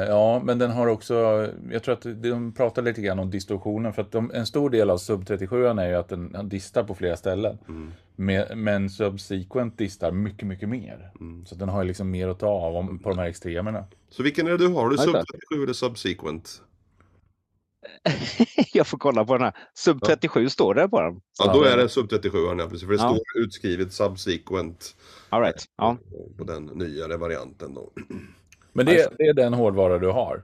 ja, 0.09 0.43
men 0.45 0.59
den 0.59 0.71
har 0.71 0.87
också, 0.87 1.49
jag 1.71 1.83
tror 1.83 1.93
att 1.93 2.23
de 2.23 2.53
pratar 2.53 2.83
lite 2.83 3.01
grann 3.01 3.19
om 3.19 3.31
distorsionen 3.31 3.93
för 3.93 4.03
att 4.03 4.13
de, 4.13 4.31
en 4.35 4.47
stor 4.47 4.71
del 4.71 4.91
av 4.91 4.99
Sub 4.99 5.27
37 5.27 5.67
är 5.67 5.89
ju 5.89 5.95
att 5.95 6.09
den 6.09 6.49
distar 6.49 6.85
på 6.85 6.95
flera 6.95 7.17
ställen. 7.17 7.59
Mm. 7.69 7.93
Med, 8.17 8.59
men 8.59 8.91
Subsequent 8.91 9.79
distar 9.79 10.13
mycket, 10.13 10.49
mycket 10.49 10.69
mer. 10.69 11.13
Mm. 11.21 11.47
Så 11.47 11.55
den 11.55 11.69
har 11.69 11.83
ju 11.83 11.89
liksom 11.89 12.11
mer 12.11 12.29
att 12.29 12.39
ta 12.39 12.47
av 12.47 12.77
om, 12.77 12.99
på 12.99 13.09
de 13.09 13.19
här 13.19 13.27
extremerna. 13.27 13.85
Så 14.09 14.23
vilken 14.23 14.47
är 14.47 14.51
det 14.51 14.59
du 14.59 14.69
har? 14.69 14.83
Har 14.83 14.91
du 14.91 14.99
Sub 14.99 15.13
37 15.13 15.63
eller 15.63 15.73
Subsequent? 15.73 16.63
jag 18.73 18.87
får 18.87 18.99
kolla 18.99 19.25
på 19.25 19.33
den 19.33 19.43
här. 19.43 19.57
Sub 19.75 20.01
37 20.03 20.43
ja. 20.43 20.51
står 20.51 20.75
det 20.75 20.89
på 20.89 21.01
den. 21.01 21.21
Ja, 21.39 21.53
då 21.53 21.63
är 21.63 21.77
det 21.77 21.89
Sub 21.89 22.11
37, 22.11 22.39
ja, 22.39 22.67
precis. 22.71 22.81
För 22.81 22.93
det 22.93 23.03
ja. 23.03 23.09
står 23.09 23.43
utskrivet 23.43 23.93
Subsequent. 23.93 24.97
All 25.29 25.43
right. 25.43 25.65
ja. 25.77 25.97
På, 26.11 26.31
på 26.39 26.45
den 26.45 26.65
nyare 26.67 27.17
varianten 27.17 27.75
då. 27.75 27.93
Men 28.73 28.87
det, 28.87 29.09
det 29.19 29.25
är 29.25 29.35
den 29.35 29.55
hårdvara 29.55 29.99
du 29.99 30.09
har? 30.09 30.43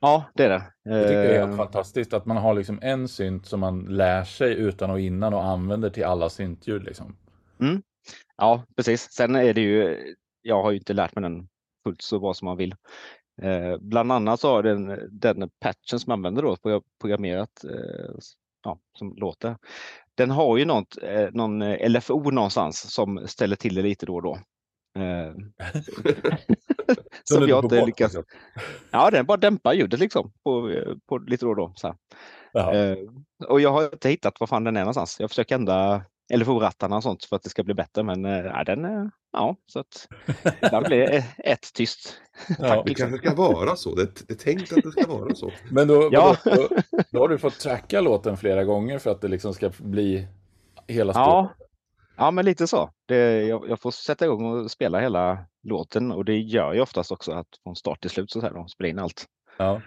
Ja, 0.00 0.24
det 0.34 0.44
är 0.44 0.48
det. 0.48 0.62
Jag 0.82 1.02
tycker 1.02 1.22
det 1.22 1.34
är 1.34 1.38
helt 1.38 1.50
Eh, 1.50 1.56
fantastiskt 1.56 2.12
att 2.12 2.26
man 2.26 2.36
har 2.36 2.54
liksom 2.54 2.78
en 2.82 3.08
synt 3.08 3.46
som 3.46 3.60
man 3.60 3.80
lär 3.80 4.24
sig 4.24 4.54
utan 4.54 4.90
och 4.90 5.00
innan 5.00 5.34
och 5.34 5.44
använder 5.44 5.90
till 5.90 6.04
alla 6.04 6.28
syntljud. 6.28 6.84
Liksom. 6.84 7.16
Ja, 8.36 8.64
precis. 8.76 9.12
Sen 9.12 9.34
är 9.34 9.54
det 9.54 9.60
ju, 9.60 9.98
jag 10.42 10.62
har 10.62 10.70
ju 10.70 10.78
inte 10.78 10.92
lärt 10.92 11.14
mig 11.14 11.22
den 11.22 11.48
fullt 11.84 12.02
så 12.02 12.18
bra 12.18 12.34
som 12.34 12.46
man 12.46 12.56
vill. 12.56 12.74
Eh, 13.42 13.76
bland 13.80 14.12
annat 14.12 14.40
så 14.40 14.48
har 14.48 14.62
den, 14.62 15.08
den 15.10 15.50
patchen 15.60 15.98
som 16.00 16.12
använder 16.12 16.42
då, 16.42 16.56
pro- 16.56 16.82
programmerat, 17.00 17.64
eh, 17.64 18.14
ja, 18.64 18.78
som 18.98 19.14
låter. 19.16 19.56
Den 20.14 20.30
har 20.30 20.56
ju 20.56 20.64
något, 20.64 20.98
eh, 21.02 21.28
någon 21.32 21.62
eh, 21.62 21.90
LFO 21.90 22.30
någonstans 22.30 22.94
som 22.94 23.28
ställer 23.28 23.56
till 23.56 23.74
det 23.74 23.82
lite 23.82 24.06
då 24.06 24.14
och 24.14 24.22
då. 24.22 24.38
Eh, 24.98 25.32
som 27.24 27.48
jag 27.48 27.64
inte 27.64 27.86
lyckas. 27.86 28.14
liksom. 28.14 28.24
Ja, 28.90 29.10
den 29.10 29.26
bara 29.26 29.36
dämpar 29.36 29.72
ljudet 29.72 30.00
liksom 30.00 30.32
på, 30.44 30.72
på 31.08 31.18
lite 31.18 31.44
då 31.44 31.50
och 31.50 31.56
då. 31.56 31.72
Så 31.76 31.94
och 33.48 33.60
jag 33.60 33.72
har 33.72 33.82
inte 33.92 34.08
hittat 34.08 34.40
var 34.40 34.46
fan 34.46 34.64
den 34.64 34.76
är 34.76 34.80
någonstans. 34.80 35.16
Jag 35.20 35.30
försöker 35.30 35.54
ändra 35.54 36.02
LFO-rattarna 36.34 36.96
och 36.96 37.02
sånt 37.02 37.24
för 37.24 37.36
att 37.36 37.42
det 37.42 37.48
ska 37.50 37.64
bli 37.64 37.74
bättre, 37.74 38.02
men 38.02 38.24
eh, 38.24 38.38
ja, 38.44 38.64
den 38.64 38.84
är, 38.84 39.10
ja, 39.32 39.56
så 39.66 39.78
att 39.78 40.08
ibland 40.62 40.86
blir 40.86 41.24
ett 41.38 41.72
tyst. 41.74 42.20
Ja. 42.58 42.82
Det 42.86 42.94
kanske 42.94 43.18
ska 43.18 43.34
vara 43.34 43.76
så. 43.76 43.94
Det, 43.94 44.26
det 44.28 44.34
är 44.34 44.38
tänkt 44.38 44.72
att 44.72 44.82
det 44.84 44.90
ska 44.92 45.06
vara 45.06 45.34
så. 45.34 45.50
Men 45.70 45.88
då, 45.88 46.08
Ja. 46.12 46.36
då, 46.44 46.50
då, 46.54 46.68
då 47.10 47.18
har 47.20 47.28
du 47.28 47.38
fått 47.38 47.60
tracka 47.60 48.00
låten 48.00 48.36
flera 48.36 48.64
gånger 48.64 48.98
för 48.98 49.10
att 49.10 49.20
det 49.20 49.28
liksom 49.28 49.54
ska 49.54 49.70
bli 49.78 50.28
hela 50.86 51.12
spåret. 51.12 51.26
Ja, 51.28 51.54
ja, 52.16 52.30
men 52.30 52.44
lite 52.44 52.66
så. 52.66 52.90
Det, 53.06 53.42
jag, 53.46 53.68
jag 53.68 53.80
får 53.80 53.90
sätta 53.90 54.24
igång 54.24 54.44
och 54.44 54.70
spela 54.70 55.00
hela 55.00 55.38
låten 55.62 56.12
och 56.12 56.24
det 56.24 56.38
gör 56.38 56.74
jag 56.74 56.82
oftast 56.82 57.12
också 57.12 57.32
att 57.32 57.48
från 57.62 57.76
start 57.76 58.00
till 58.00 58.10
slut 58.10 58.30
så 58.30 58.40
här, 58.40 58.50
då, 58.52 58.66
spela 58.68 58.88
in 58.88 58.98
allt 58.98 59.26
Ja. 59.58 59.80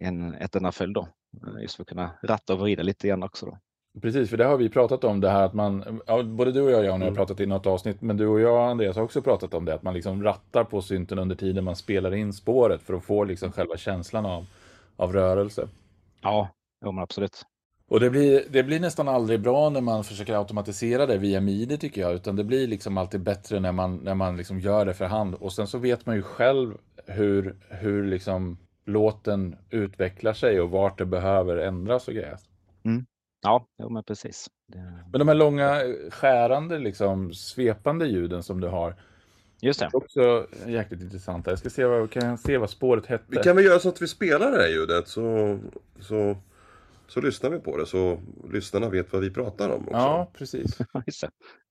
en 0.00 0.34
ett 0.34 0.56
enda 0.56 0.72
följd 0.72 0.94
då. 0.94 1.08
Eh, 1.46 1.62
Just 1.62 1.74
för 1.76 1.82
att 1.82 1.88
kunna 1.88 2.10
ratta 2.22 2.52
och 2.52 2.58
vrida 2.58 2.82
lite 2.82 3.08
grann 3.08 3.22
också. 3.22 3.46
Då. 3.46 3.58
Precis, 4.00 4.30
för 4.30 4.36
det 4.36 4.44
har 4.44 4.56
vi 4.56 4.68
pratat 4.68 5.04
om 5.04 5.20
det 5.20 5.30
här 5.30 5.42
att 5.44 5.54
man, 5.54 6.00
ja, 6.06 6.22
både 6.22 6.52
du 6.52 6.62
och 6.62 6.70
jag 6.70 6.84
Jan 6.84 7.00
har 7.00 7.08
Mm. 7.08 7.14
pratat 7.14 7.40
i 7.40 7.46
något 7.46 7.66
avsnitt, 7.66 8.02
men 8.02 8.16
du 8.16 8.26
och 8.26 8.40
jag 8.40 8.70
Andreas 8.70 8.96
har 8.96 9.02
också 9.02 9.22
pratat 9.22 9.54
om 9.54 9.64
det, 9.64 9.74
att 9.74 9.82
man 9.82 9.94
liksom 9.94 10.22
rattar 10.22 10.64
på 10.64 10.82
synten 10.82 11.18
under 11.18 11.36
tiden 11.36 11.64
man 11.64 11.76
spelar 11.76 12.14
in 12.14 12.32
spåret 12.32 12.82
för 12.82 12.94
att 12.94 13.04
få 13.04 13.24
liksom 13.24 13.52
själva 13.52 13.76
känslan 13.76 14.26
av, 14.26 14.46
av 14.96 15.12
rörelse. 15.12 15.68
Ja, 16.22 16.48
ja 16.84 16.92
men 16.92 17.02
absolut. 17.02 17.42
Och 17.88 18.00
det 18.00 18.10
blir, 18.10 18.42
det 18.50 18.62
blir 18.62 18.80
nästan 18.80 19.08
aldrig 19.08 19.40
bra 19.40 19.70
när 19.70 19.80
man 19.80 20.04
försöker 20.04 20.34
automatisera 20.34 21.06
det 21.06 21.18
via 21.18 21.40
midi 21.40 21.78
tycker 21.78 22.00
jag, 22.00 22.14
utan 22.14 22.36
det 22.36 22.44
blir 22.44 22.66
liksom 22.66 22.98
alltid 22.98 23.20
bättre 23.20 23.60
när 23.60 23.72
man, 23.72 23.96
när 23.96 24.14
man 24.14 24.36
liksom 24.36 24.60
gör 24.60 24.86
det 24.86 24.94
för 24.94 25.04
hand. 25.04 25.34
Och 25.34 25.52
sen 25.52 25.66
så 25.66 25.78
vet 25.78 26.06
man 26.06 26.16
ju 26.16 26.22
själv 26.22 26.74
hur, 27.06 27.56
hur 27.68 28.06
liksom 28.06 28.58
låten 28.84 29.56
utvecklar 29.70 30.32
sig 30.32 30.60
och 30.60 30.70
vart 30.70 30.98
det 30.98 31.06
behöver 31.06 31.56
ändras 31.56 32.08
och 32.08 32.14
grejer. 32.14 32.38
Ja, 33.46 33.66
ja 33.76 33.88
men 33.88 34.04
precis. 34.04 34.50
Det, 34.66 34.78
Men 35.12 35.18
de 35.18 35.28
här 35.28 35.34
långa 35.34 35.82
skärande, 36.10 36.78
liksom 36.78 37.34
svepande 37.34 38.06
ljuden 38.06 38.42
som 38.42 38.60
du 38.60 38.68
har, 38.68 38.94
just 39.60 39.80
det. 39.80 39.86
är 39.86 39.96
också 39.96 40.46
jäkligt 40.66 41.00
intressanta. 41.00 41.50
Jag 41.50 41.58
ska 41.58 41.70
se 41.70 41.84
vad, 41.84 42.10
kan 42.10 42.28
jag 42.28 42.38
se 42.38 42.58
vad 42.58 42.70
spåret 42.70 43.06
hette? 43.06 43.24
Vi 43.28 43.36
kan 43.36 43.56
väl 43.56 43.64
göra 43.64 43.78
så 43.78 43.88
att 43.88 44.02
vi 44.02 44.08
spelar 44.08 44.50
det 44.50 44.56
här 44.56 44.68
ljudet 44.68 45.08
så, 45.08 45.58
så, 46.00 46.36
så 47.08 47.20
lyssnar 47.20 47.50
vi 47.50 47.58
på 47.58 47.76
det 47.76 47.86
så 47.86 48.20
lyssnarna 48.52 48.88
vet 48.88 49.12
vad 49.12 49.22
vi 49.22 49.30
pratar 49.30 49.68
om 49.68 49.82
också. 49.82 49.96
Ja, 49.96 50.30
precis. 50.34 50.78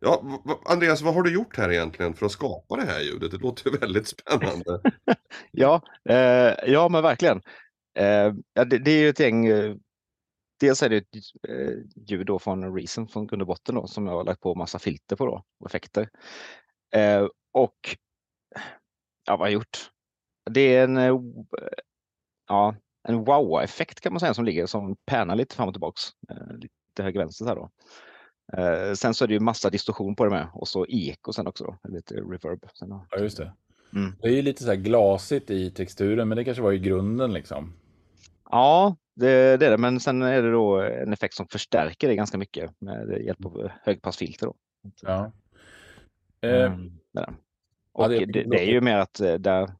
Ja, 0.00 0.42
Andreas, 0.64 1.02
vad 1.02 1.14
har 1.14 1.22
du 1.22 1.34
gjort 1.34 1.56
här 1.56 1.72
egentligen 1.72 2.14
för 2.14 2.26
att 2.26 2.32
skapa 2.32 2.76
det 2.76 2.84
här 2.84 3.00
ljudet? 3.00 3.30
Det 3.30 3.38
låter 3.38 3.70
ju 3.70 3.78
väldigt 3.78 4.08
spännande. 4.08 4.80
Ja, 5.50 5.82
eh, 6.08 6.54
ja 6.66 6.88
men 6.88 7.02
verkligen. 7.02 7.42
Eh, 7.94 8.34
ja, 8.52 8.64
det, 8.64 8.78
det 8.78 8.90
är 8.90 9.00
ju 9.00 9.08
ett 9.08 9.20
gäng. 9.20 9.46
Eh, 9.46 9.74
dels 10.60 10.82
är 10.82 10.88
det 10.88 10.96
ett 10.96 11.14
eh, 11.48 11.74
ljud 12.08 12.26
då 12.26 12.38
från 12.38 12.76
Reason 12.76 13.08
från 13.08 13.26
grund 13.26 13.42
och 13.42 13.48
botten 13.48 13.74
då, 13.74 13.86
som 13.86 14.06
jag 14.06 14.14
har 14.14 14.24
lagt 14.24 14.40
på 14.40 14.54
massa 14.54 14.78
filter 14.78 15.16
på 15.16 15.26
då, 15.26 15.44
och 15.60 15.66
effekter. 15.66 16.08
Eh, 16.94 17.26
och 17.52 17.96
ja, 19.26 19.32
vad 19.32 19.38
har 19.38 19.46
jag 19.46 19.52
gjort? 19.52 19.90
Det 20.50 20.76
är 20.76 20.84
en, 20.84 20.96
eh, 20.96 21.14
ja, 22.48 22.74
en 23.08 23.24
wow-effekt 23.24 24.00
kan 24.00 24.12
man 24.12 24.20
säga 24.20 24.34
som 24.34 24.44
ligger 24.44 24.66
som 24.66 24.96
pärnar 25.06 25.36
lite 25.36 25.56
fram 25.56 25.68
och 25.68 25.74
tillbaks. 25.74 26.02
Eh, 26.30 26.56
lite 26.56 27.02
höger 27.02 27.20
vänster 27.20 27.44
så 27.44 27.48
här 27.48 27.56
då. 27.56 27.70
Eh, 28.56 28.92
sen 28.94 29.14
så 29.14 29.24
är 29.24 29.28
det 29.28 29.34
ju 29.34 29.40
massa 29.40 29.70
distorsion 29.70 30.16
på 30.16 30.24
det 30.24 30.30
med 30.30 30.48
och 30.52 30.68
så 30.68 30.86
eko 30.88 31.32
sen 31.32 31.46
också 31.46 31.64
då, 31.64 31.78
lite 31.88 32.14
reverb. 32.14 32.64
Sen 32.74 32.88
då. 32.88 33.06
Ja, 33.10 33.18
just 33.18 33.36
det. 33.36 33.52
Mm. 33.94 34.14
Det 34.22 34.28
är 34.28 34.32
ju 34.32 34.42
lite 34.42 34.62
så 34.62 34.68
här 34.68 34.76
glasigt 34.76 35.50
i 35.50 35.70
texturen, 35.70 36.28
men 36.28 36.36
det 36.36 36.44
kanske 36.44 36.62
var 36.62 36.72
i 36.72 36.78
grunden 36.78 37.32
liksom. 37.32 37.72
Ja, 38.50 38.96
det, 39.14 39.56
det 39.56 39.66
är 39.66 39.70
det. 39.70 39.78
Men 39.78 40.00
sen 40.00 40.22
är 40.22 40.42
det 40.42 40.50
då 40.52 40.80
en 40.80 41.12
effekt 41.12 41.34
som 41.34 41.48
förstärker 41.48 42.08
det 42.08 42.14
ganska 42.16 42.38
mycket 42.38 42.70
med 42.80 43.22
hjälp 43.24 43.44
av 43.44 43.68
högpassfilter. 43.82 44.46
Då. 44.46 44.54
Ja. 45.02 45.32
Eh, 46.40 46.64
Mm, 46.72 46.98
det 47.12 47.20
är 47.20 47.26
det. 47.26 47.32
ja, 47.32 47.34
Och 47.92 48.08
det- 48.08 48.26
det, 48.26 48.42
det, 48.50 48.60
är 48.60 48.72
ju 48.72 48.80
mer 48.80 48.98
att 48.98 49.20
eh, 49.20 49.34
där, 49.34 49.70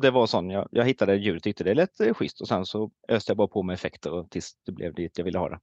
det 0.00 0.10
var- 0.10 0.26
sån, 0.26 0.50
jag, 0.50 0.68
jag 0.70 0.84
hittade 0.84 1.16
ljudet, 1.16 1.42
tyckte 1.42 1.64
det 1.64 1.74
lät 1.74 2.00
eh, 2.00 2.14
schysst 2.14 2.40
och 2.40 2.48
sen 2.48 2.66
så 2.66 2.90
öste 3.08 3.30
jag 3.30 3.36
bara 3.36 3.48
på 3.48 3.62
med 3.62 3.74
effekter 3.74 4.12
och 4.12 4.30
tills 4.30 4.56
det 4.66 4.72
blev 4.72 4.94
dit 4.94 5.18
jag 5.18 5.24
ville 5.24 5.38
ha 5.38 5.48
det. 5.48 5.58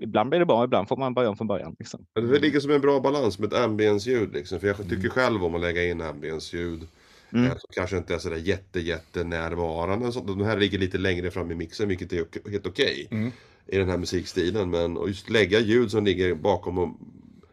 Ibland 0.00 0.30
blir 0.30 0.38
det 0.40 0.46
bra, 0.46 0.64
ibland 0.64 0.88
får 0.88 0.96
man 0.96 1.14
börja 1.14 1.28
om 1.30 1.36
från 1.36 1.46
början. 1.46 1.76
Liksom. 1.78 2.06
Det 2.14 2.38
ligger 2.38 2.60
som 2.60 2.70
en 2.70 2.80
bra 2.80 3.00
balans 3.00 3.38
med 3.38 3.52
ett 3.52 3.58
ambience-ljud 3.58 4.32
liksom. 4.32 4.60
För 4.60 4.66
jag 4.66 4.88
tycker 4.88 5.08
själv 5.08 5.44
om 5.44 5.54
att 5.54 5.60
lägga 5.60 5.84
in 5.84 6.00
ambience-ljud. 6.00 6.86
Mm. 7.32 7.44
eh, 7.46 7.50
Som 7.50 7.68
kanske 7.70 7.96
inte 7.96 8.14
är 8.14 8.18
sådär 8.18 8.36
jätte, 8.36 8.80
jätte 8.80 9.24
närvarande. 9.24 10.12
Så 10.12 10.20
De 10.20 10.40
här 10.40 10.56
ligger 10.56 10.78
lite 10.78 10.98
längre 10.98 11.30
fram 11.30 11.50
i 11.50 11.54
mixen 11.54 11.88
vilket 11.88 12.12
är 12.12 12.50
helt 12.50 12.66
okej. 12.66 13.08
Mm. 13.10 13.32
I 13.66 13.78
den 13.78 13.88
här 13.88 13.98
musikstilen. 13.98 14.70
Men 14.70 14.98
att 14.98 15.08
just 15.08 15.30
lägga 15.30 15.60
ljud 15.60 15.90
som 15.90 16.04
ligger 16.04 16.34
bakom 16.34 16.78
och 16.78 16.88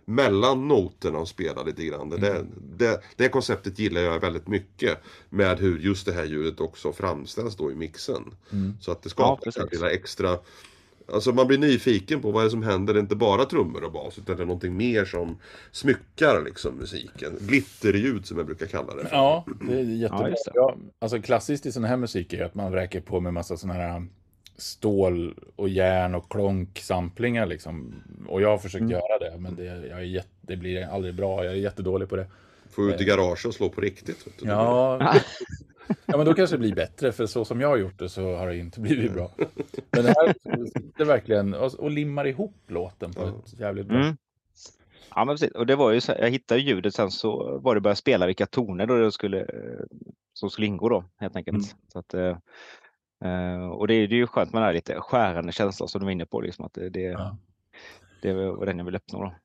mellan 0.06 0.68
noterna 0.68 1.18
och 1.20 1.28
spela 1.28 1.64
lite 1.64 1.86
grann. 1.86 2.10
Det, 2.10 2.30
Mm. 2.30 2.48
det, 2.78 3.02
det 3.16 3.30
konceptet 3.30 3.80
gillar 3.80 4.02
jag 4.02 4.20
väldigt 4.20 4.48
mycket. 4.48 4.98
Med 5.30 5.60
hur 5.60 5.80
just 5.80 6.06
det 6.06 6.14
här 6.14 6.26
ljudet 6.26 6.60
också 6.60 6.94
framställs 6.94 7.56
då 7.56 7.72
i 7.72 7.76
mixen. 7.76 8.34
Mm. 8.52 8.74
Så 8.82 8.92
att 8.92 9.02
det 9.04 9.10
skapar 9.10 9.52
det 9.52 9.60
här 9.60 9.70
lilla 9.72 9.92
extra 9.92 10.38
Alltså 11.14 11.32
man 11.32 11.48
blir 11.48 11.58
nyfiken 11.58 12.22
på 12.22 12.32
vad 12.32 12.42
är 12.42 12.46
det 12.46 12.52
som 12.52 12.64
händer. 12.64 12.94
Det 12.94 13.00
är 13.00 13.02
inte 13.02 13.16
bara 13.16 13.46
trummor 13.46 13.84
och 13.84 13.92
bas 13.92 14.18
utan 14.18 14.38
det 14.38 14.44
är 14.44 14.46
någonting 14.48 14.78
mer 14.78 15.06
som 15.06 15.38
smyckar 15.72 16.44
liksom 16.46 16.76
musiken. 16.76 17.38
Glitterljud 17.42 18.26
som 18.26 18.38
jag 18.38 18.46
brukar 18.46 18.66
kalla 18.66 18.96
det. 18.96 19.06
för. 19.06 19.16
Ja, 19.16 19.46
det 19.68 19.80
är 19.80 19.84
jättebra. 19.84 20.34
Ja, 20.54 20.78
alltså 21.00 21.22
klassiskt 21.22 21.66
i 21.66 21.72
sån 21.72 21.84
här 21.84 21.98
musik 21.98 22.34
är 22.34 22.44
att 22.46 22.56
man 22.56 22.72
räcker 22.74 23.02
på 23.02 23.20
med 23.20 23.34
massa 23.34 23.58
såna 23.58 23.74
här 23.74 24.06
stål 24.58 25.36
och 25.56 25.70
järn 25.70 26.16
och 26.16 26.32
klonksamplingar 26.32 27.46
liksom. 27.46 27.94
Och 28.28 28.42
jag 28.42 28.50
har 28.50 28.58
försökt 28.58 28.82
Mm. 28.82 28.92
göra 28.92 29.20
det, 29.20 29.38
men 29.40 29.56
det, 29.56 29.64
jag 29.66 30.00
är 30.00 30.04
jätte, 30.04 30.30
det 30.42 30.58
blir 30.58 30.86
aldrig 30.88 31.16
bra. 31.16 31.44
Jag 31.44 31.54
är 31.54 31.58
jättedålig 31.58 32.10
på 32.10 32.16
det. 32.16 32.28
Få 32.70 32.90
ut 32.90 33.02
i 33.02 33.06
garaget 33.06 33.46
och 33.46 33.54
slå 33.54 33.70
på 33.70 33.82
riktigt. 33.82 34.28
Vet 34.28 34.40
du. 34.40 34.46
Ja, 34.48 35.14
ja, 36.06 36.18
men 36.18 36.26
då 36.26 36.34
kanske 36.34 36.56
det 36.56 36.60
blir 36.60 36.76
bättre, 36.76 37.12
för 37.12 37.26
så 37.26 37.46
som 37.46 37.62
jag 37.62 37.68
har 37.68 37.78
gjort 37.78 38.00
det 38.00 38.10
så 38.10 38.36
har 38.36 38.48
det 38.48 38.58
inte 38.58 38.80
blivit 38.80 39.14
bra. 39.14 39.32
Men 39.92 40.04
det 40.04 40.14
här 40.18 40.36
det 40.98 41.04
verkligen, 41.04 41.54
och, 41.54 41.74
och 41.74 41.92
limmar 41.92 42.28
ihop 42.28 42.56
låten 42.68 43.14
på 43.14 43.22
ett 43.28 43.60
jävligt 43.60 43.88
bra 43.88 43.98
Mm. 43.98 44.18
Ja, 45.16 45.26
men 45.26 45.34
precis. 45.34 45.52
Och 45.52 45.66
det 45.66 45.76
var 45.76 45.92
ju 45.92 46.02
så, 46.02 46.14
jag 46.20 46.30
hittade 46.30 46.62
ljudet 46.62 46.96
sen 46.96 47.12
så 47.12 47.60
var 47.60 47.76
det 47.76 47.82
börja 47.82 47.96
spela 47.96 48.28
vilka 48.28 48.46
toner 48.46 48.86
då 48.86 48.98
det 48.98 49.12
skulle, 49.12 49.48
som 50.34 50.50
skulle 50.50 50.68
ingå 50.68 50.90
då 50.90 51.04
helt 51.18 51.36
enkelt. 51.36 51.56
Mm. 51.56 51.68
Så 51.94 52.00
att, 52.00 52.14
eh, 52.14 52.38
eh, 53.24 53.68
och 53.68 53.88
det 53.88 53.94
är 53.94 54.08
det 54.08 54.16
är 54.16 54.18
ju 54.18 54.28
skönt 54.28 54.54
med 54.54 54.62
den 54.62 54.66
här 54.66 54.74
lite 54.74 55.00
skärande 55.00 55.52
känslan 55.52 55.90
som 55.90 56.00
du 56.00 56.06
var 56.06 56.12
inne 56.12 56.26
på. 56.26 56.42
Liksom, 56.42 56.66
att 56.66 56.74
det, 56.74 56.90
det, 56.90 57.02
Ja. 57.02 57.38
det 58.22 58.34
var 58.34 58.66
den 58.66 58.78
jag 58.78 58.86
ville 58.86 58.98
uppnå. 58.98 59.22
Då. 59.24 59.36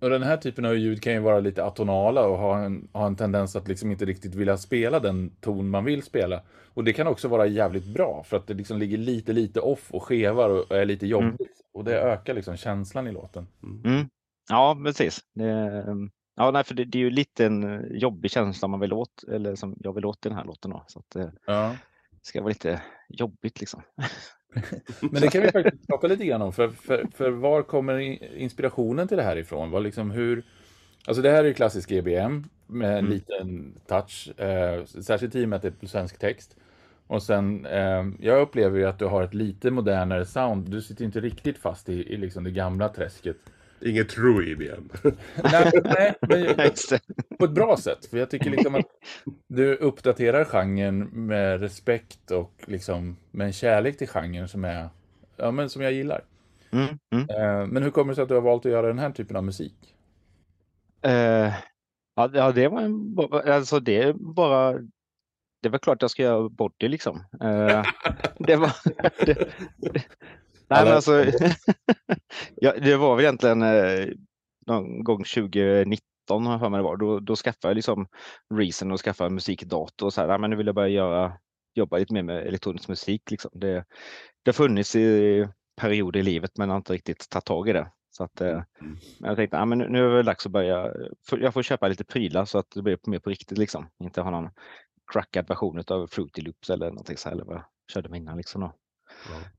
Och 0.00 0.10
den 0.10 0.22
här 0.22 0.36
typen 0.36 0.64
av 0.64 0.76
ljud 0.76 1.02
kan 1.02 1.12
ju 1.12 1.18
vara 1.18 1.40
lite 1.40 1.64
atonala 1.64 2.26
och 2.26 2.38
ha 2.38 2.58
en, 2.58 2.88
ha 2.92 3.06
en 3.06 3.16
tendens 3.16 3.56
att 3.56 3.68
liksom 3.68 3.90
inte 3.90 4.04
riktigt 4.04 4.34
vilja 4.34 4.56
spela 4.56 5.00
den 5.00 5.30
ton 5.40 5.70
man 5.70 5.84
vill 5.84 6.02
spela. 6.02 6.42
Och 6.74 6.84
det 6.84 6.92
kan 6.92 7.06
också 7.06 7.28
vara 7.28 7.46
jävligt 7.46 7.86
bra 7.94 8.22
för 8.26 8.36
att 8.36 8.46
det 8.46 8.54
liksom 8.54 8.78
ligger 8.78 8.98
lite, 8.98 9.32
lite 9.32 9.60
off 9.60 9.90
och 9.90 10.02
skevar 10.02 10.50
och 10.50 10.70
är 10.76 10.84
lite 10.84 11.06
jobbigt. 11.06 11.60
Och 11.74 11.84
det 11.84 12.00
ökar 12.00 12.34
liksom 12.34 12.56
känslan 12.56 13.06
i 13.06 13.12
låten. 13.12 13.46
Mm. 13.84 14.08
Ja, 14.50 14.80
precis. 14.84 15.20
Det, 15.34 15.50
ehm, 15.88 16.10
ja, 16.36 16.50
nej, 16.50 16.64
för 16.64 16.74
det, 16.74 16.84
det 16.84 16.98
är 16.98 17.02
ju 17.02 17.10
lite 17.10 17.46
en 17.46 17.84
jobbig 17.90 18.30
känsla 18.30 18.68
man 18.68 18.80
vill 18.80 18.92
åt, 18.92 19.24
eller 19.32 19.54
som 19.54 19.76
jag 19.80 19.92
vill 19.94 20.04
åt 20.04 20.26
i 20.26 20.28
den 20.28 20.38
här 20.38 20.44
låten. 20.44 20.70
Då, 20.70 20.84
så 20.86 20.98
att, 20.98 21.16
eh, 21.16 21.28
Ja. 21.46 21.76
det 22.10 22.26
ska 22.26 22.40
vara 22.40 22.48
lite 22.48 22.82
jobbigt 23.08 23.60
liksom. 23.60 23.82
Men 25.00 25.22
det 25.22 25.28
kan 25.28 25.42
vi 25.42 25.50
faktiskt 25.50 25.86
prata 25.86 26.06
lite 26.06 26.24
grann 26.24 26.42
om. 26.42 26.52
För, 26.52 26.68
för, 26.68 27.06
för 27.14 27.30
var 27.30 27.62
kommer 27.62 27.98
inspirationen 28.36 29.08
till 29.08 29.16
det 29.16 29.22
här 29.22 29.36
ifrån? 29.36 29.70
Var 29.70 29.80
liksom 29.80 30.10
hur, 30.10 30.42
alltså 31.06 31.22
det 31.22 31.30
här 31.30 31.44
är 31.44 31.48
ju 31.48 31.54
klassisk 31.54 31.90
EBM 31.90 32.44
med 32.66 32.90
en 32.90 32.98
mm. 32.98 33.10
liten 33.10 33.74
touch. 33.86 34.40
Eh, 34.40 34.84
särskilt 34.84 35.34
i 35.34 35.44
och 35.44 35.48
med 35.48 35.56
att 35.56 35.62
det 35.62 35.68
är 35.68 35.72
på 35.72 35.86
svensk 35.86 36.18
text. 36.18 36.56
Och 37.06 37.22
sen, 37.22 37.66
eh, 37.66 38.06
jag 38.20 38.40
upplever 38.40 38.78
ju 38.78 38.84
att 38.84 38.98
du 38.98 39.04
har 39.04 39.22
ett 39.22 39.34
lite 39.34 39.70
modernare 39.70 40.26
sound. 40.26 40.70
Du 40.70 40.82
sitter 40.82 41.04
inte 41.04 41.20
riktigt 41.20 41.58
fast 41.58 41.88
i, 41.88 42.12
i 42.12 42.16
liksom 42.16 42.44
det 42.44 42.50
gamla 42.50 42.88
träsket. 42.88 43.36
Inget 43.80 44.08
true 44.08 44.50
IBM. 44.50 44.88
nej, 45.42 45.72
nej 45.82 46.54
men, 46.56 46.70
på 47.38 47.44
ett 47.44 47.50
bra 47.50 47.76
sätt. 47.76 48.06
För 48.06 48.18
jag 48.18 48.30
tycker 48.30 48.50
liksom 48.50 48.74
att 48.74 48.86
du 49.48 49.74
uppdaterar 49.74 50.44
genren 50.44 50.98
med 50.98 51.60
respekt 51.60 52.30
och 52.30 52.52
liksom 52.66 53.16
med 53.30 53.46
en 53.46 53.52
kärlek 53.52 53.98
till 53.98 54.08
genren 54.08 54.48
som, 54.48 54.64
är, 54.64 54.88
ja, 55.36 55.50
men 55.50 55.70
som 55.70 55.82
jag 55.82 55.92
gillar. 55.92 56.24
Mm, 56.70 56.98
mm. 57.12 57.28
Eh, 57.30 57.66
men 57.66 57.82
hur 57.82 57.90
kommer 57.90 58.12
det 58.12 58.14
sig 58.14 58.22
att 58.22 58.28
du 58.28 58.34
har 58.34 58.42
valt 58.42 58.66
att 58.66 58.72
göra 58.72 58.86
den 58.86 58.98
här 58.98 59.10
typen 59.10 59.36
av 59.36 59.44
musik? 59.44 59.94
Uh, 61.06 61.52
ja, 62.14 62.52
det 62.54 62.68
var 62.68 62.80
en, 62.80 63.16
alltså 63.32 63.80
det 63.80 64.02
är 64.02 64.12
bara 64.12 64.78
det 65.62 65.68
var 65.68 65.78
klart 65.78 66.02
jag 66.02 66.10
ska 66.10 66.22
göra 66.22 66.48
body 66.48 66.88
liksom. 66.88 67.16
Uh, 67.16 67.82
det 68.38 68.56
var... 68.56 68.72
Det, 69.26 69.48
det, 69.76 70.04
nej, 70.68 70.84
men 70.84 70.94
alltså, 70.94 71.24
ja, 72.54 72.74
det 72.82 72.96
var 72.96 73.16
väl 73.16 73.24
egentligen 73.24 73.62
eh, 73.62 74.06
någon 74.66 75.04
gång 75.04 75.24
2019 75.24 75.98
har 76.30 76.52
jag 76.52 76.60
för 76.60 76.68
mig 76.68 76.78
det 76.78 76.84
var. 76.84 76.96
Då, 76.96 77.20
då 77.20 77.36
skaffade 77.36 77.70
jag 77.70 77.74
liksom 77.74 78.08
Reason 78.54 78.92
och 78.92 79.00
skaffade 79.00 79.30
musikdator 79.30 80.06
och 80.06 80.12
så 80.12 80.20
här. 80.20 80.38
Men 80.38 80.50
nu 80.50 80.56
vill 80.56 80.66
jag 80.66 80.74
börja 80.74 80.88
göra, 80.88 81.32
jobba 81.74 81.98
lite 81.98 82.14
mer 82.14 82.22
med 82.22 82.46
elektronisk 82.46 82.88
musik. 82.88 83.30
Liksom. 83.30 83.50
Det, 83.54 83.84
det 84.42 84.48
har 84.48 84.52
funnits 84.52 84.96
i 84.96 85.48
perioder 85.80 86.20
i 86.20 86.22
livet 86.22 86.50
men 86.58 86.68
jag 86.68 86.74
har 86.74 86.78
inte 86.78 86.92
riktigt 86.92 87.30
tagit 87.30 87.44
tag 87.44 87.68
i 87.68 87.72
det. 87.72 87.90
Så 88.10 88.24
att, 88.24 88.40
eh, 88.40 88.62
mm. 88.80 88.98
jag 89.18 89.36
tänkte 89.36 89.56
ja, 89.56 89.64
men 89.64 89.78
nu 89.78 90.06
är 90.06 90.16
det 90.16 90.22
dags 90.22 90.46
att 90.46 90.52
börja. 90.52 90.92
Jag 91.30 91.54
får 91.54 91.62
köpa 91.62 91.88
lite 91.88 92.04
prylar 92.04 92.44
så 92.44 92.58
att 92.58 92.70
det 92.74 92.82
blir 92.82 92.98
mer 93.06 93.18
på 93.18 93.30
riktigt. 93.30 93.58
Liksom. 93.58 93.86
Inte 93.98 94.20
ha 94.20 94.30
någon 94.30 94.50
crackad 95.12 95.48
version 95.48 95.82
av 95.86 96.06
Fruity 96.06 96.42
Loops 96.42 96.70
eller 96.70 96.86
någonting 96.86 97.16
så 97.16 97.28
här, 97.28 97.36
eller 97.36 97.44
vad 97.44 97.56
jag 97.56 97.64
körde 97.92 98.08
med 98.08 98.20
innan. 98.20 98.36
Liksom 98.36 98.60
då. 98.60 98.72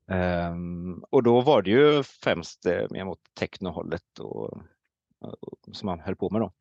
Ja. 0.06 0.50
Um, 0.52 1.04
och 1.10 1.24
då 1.24 1.42
var 1.42 1.62
det 1.62 1.70
ju 1.70 2.04
främst 2.04 2.66
eh, 2.66 2.86
mer 2.90 3.06
mot 3.06 3.20
technohållet 3.40 4.20
och, 4.20 4.62
som 5.72 5.86
man 5.86 6.00
höll 6.00 6.16
på 6.16 6.30
med 6.30 6.42
då. 6.42 6.52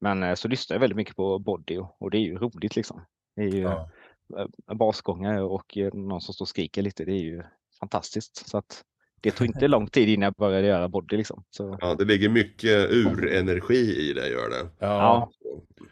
Men 0.00 0.22
eh, 0.22 0.34
så 0.34 0.48
lyssnade 0.48 0.76
jag 0.76 0.80
väldigt 0.80 0.96
mycket 0.96 1.16
på 1.16 1.38
body 1.38 1.78
och, 1.78 1.96
och 2.02 2.10
det 2.10 2.18
är 2.18 2.22
ju 2.22 2.38
roligt 2.38 2.76
liksom. 2.76 3.00
Det 3.36 3.42
är 3.42 3.48
ju 3.48 3.60
ja. 3.60 3.90
Eh, 4.38 4.74
basgångare 4.74 5.42
och 5.42 5.78
eh, 5.78 5.94
någon 5.94 6.20
som 6.20 6.34
står 6.34 6.44
och 6.44 6.48
skriker 6.48 6.82
lite. 6.82 7.04
Det 7.04 7.12
är 7.12 7.22
ju 7.22 7.42
fantastiskt. 7.80 8.48
Så 8.48 8.58
att 8.58 8.84
det 9.20 9.30
tog 9.30 9.46
inte 9.46 9.68
lång 9.68 9.86
tid 9.86 10.08
innan 10.08 10.24
jag 10.24 10.34
började 10.34 10.66
göra 10.66 10.88
body 10.88 11.16
liksom. 11.16 11.44
Så... 11.50 11.78
Ja, 11.80 11.94
det 11.94 12.04
ligger 12.04 12.28
mycket 12.28 12.90
urenergi 12.90 14.10
i 14.10 14.12
det, 14.12 14.28
gör 14.28 14.50
det. 14.50 14.68
Ja, 14.78 15.30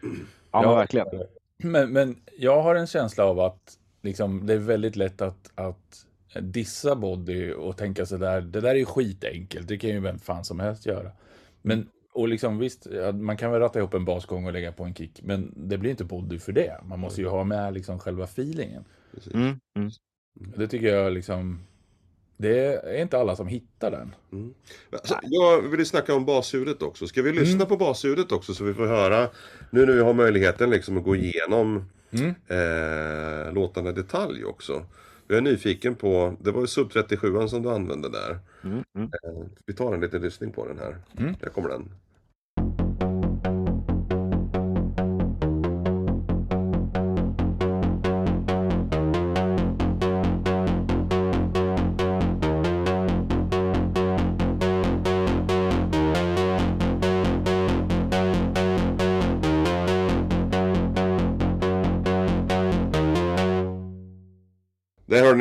ja. 0.02 0.10
ja 0.52 0.74
verkligen. 0.74 1.06
Men, 1.56 1.92
men 1.92 2.16
jag 2.38 2.62
har 2.62 2.74
en 2.74 2.86
känsla 2.86 3.24
av 3.24 3.40
att 3.40 3.78
liksom, 4.02 4.46
det 4.46 4.54
är 4.54 4.58
väldigt 4.58 4.96
lätt 4.96 5.22
att, 5.22 5.50
att 5.54 6.06
dissa 6.40 6.96
body 6.96 7.52
och 7.52 7.76
tänka 7.76 8.06
sig 8.06 8.18
där, 8.18 8.40
det 8.40 8.60
där 8.60 8.70
är 8.70 8.74
ju 8.74 8.84
skitenkelt, 8.84 9.68
det 9.68 9.78
kan 9.78 9.90
ju 9.90 10.00
vem 10.00 10.18
fan 10.18 10.44
som 10.44 10.60
helst 10.60 10.86
göra. 10.86 11.10
Men, 11.62 11.88
och 12.12 12.28
liksom 12.28 12.58
visst, 12.58 12.86
man 13.14 13.36
kan 13.36 13.50
väl 13.50 13.60
ratta 13.60 13.78
ihop 13.78 13.94
en 13.94 14.04
basgång 14.04 14.46
och 14.46 14.52
lägga 14.52 14.72
på 14.72 14.84
en 14.84 14.94
kick, 14.94 15.20
men 15.22 15.52
det 15.56 15.78
blir 15.78 15.90
inte 15.90 16.04
body 16.04 16.38
för 16.38 16.52
det. 16.52 16.80
Man 16.84 17.00
måste 17.00 17.20
ju 17.20 17.28
ha 17.28 17.44
med 17.44 17.74
liksom 17.74 17.98
själva 17.98 18.24
feelingen. 18.24 18.84
Mm, 19.34 19.60
mm. 19.76 19.90
Det 20.56 20.68
tycker 20.68 20.86
jag 20.86 21.12
liksom, 21.12 21.60
det 22.36 22.58
är 22.66 23.02
inte 23.02 23.18
alla 23.18 23.36
som 23.36 23.46
hittar 23.46 23.90
den. 23.90 24.14
Mm. 24.32 24.54
Alltså, 24.90 25.18
jag 25.22 25.62
vill 25.62 25.86
snacka 25.86 26.14
om 26.14 26.24
basljudet 26.24 26.82
också. 26.82 27.06
Ska 27.06 27.22
vi 27.22 27.32
lyssna 27.32 27.54
mm. 27.54 27.66
på 27.66 27.76
basljudet 27.76 28.32
också 28.32 28.54
så 28.54 28.64
vi 28.64 28.74
får 28.74 28.86
höra, 28.86 29.28
nu 29.70 29.86
när 29.86 29.92
vi 29.92 30.00
har 30.00 30.14
möjligheten 30.14 30.70
liksom 30.70 30.98
att 30.98 31.04
gå 31.04 31.16
igenom 31.16 31.84
mm. 32.10 32.34
eh, 32.48 33.52
låtarna 33.52 33.90
i 33.90 33.92
detalj 33.92 34.44
också. 34.44 34.86
Jag 35.28 35.38
är 35.38 35.42
nyfiken 35.42 35.94
på, 35.94 36.36
det 36.40 36.50
var 36.50 36.60
ju 36.60 36.66
Sub 36.66 36.92
37 36.92 37.48
som 37.48 37.62
du 37.62 37.70
använde 37.70 38.08
där. 38.08 38.38
Mm, 38.64 38.84
mm. 38.94 39.10
Eh, 39.24 39.46
vi 39.66 39.74
tar 39.74 39.94
en 39.94 40.00
liten 40.00 40.22
lyssning 40.22 40.52
på 40.52 40.68
den 40.68 40.78
här. 40.78 40.96
Mm. 41.18 41.34
Här 41.42 41.48
kommer 41.48 41.68
den. 41.68 41.94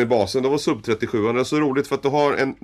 I 0.01 0.05
basen, 0.05 0.43
då 0.43 0.49
var 0.49 0.57
sub 0.57 0.83
37 0.83 1.33
Det 1.33 1.39
är 1.39 1.43
så 1.43 1.59
roligt 1.59 1.87
för 1.87 1.95
att 1.95 2.03
du 2.03 2.09
har 2.09 2.37
en... 2.37 2.55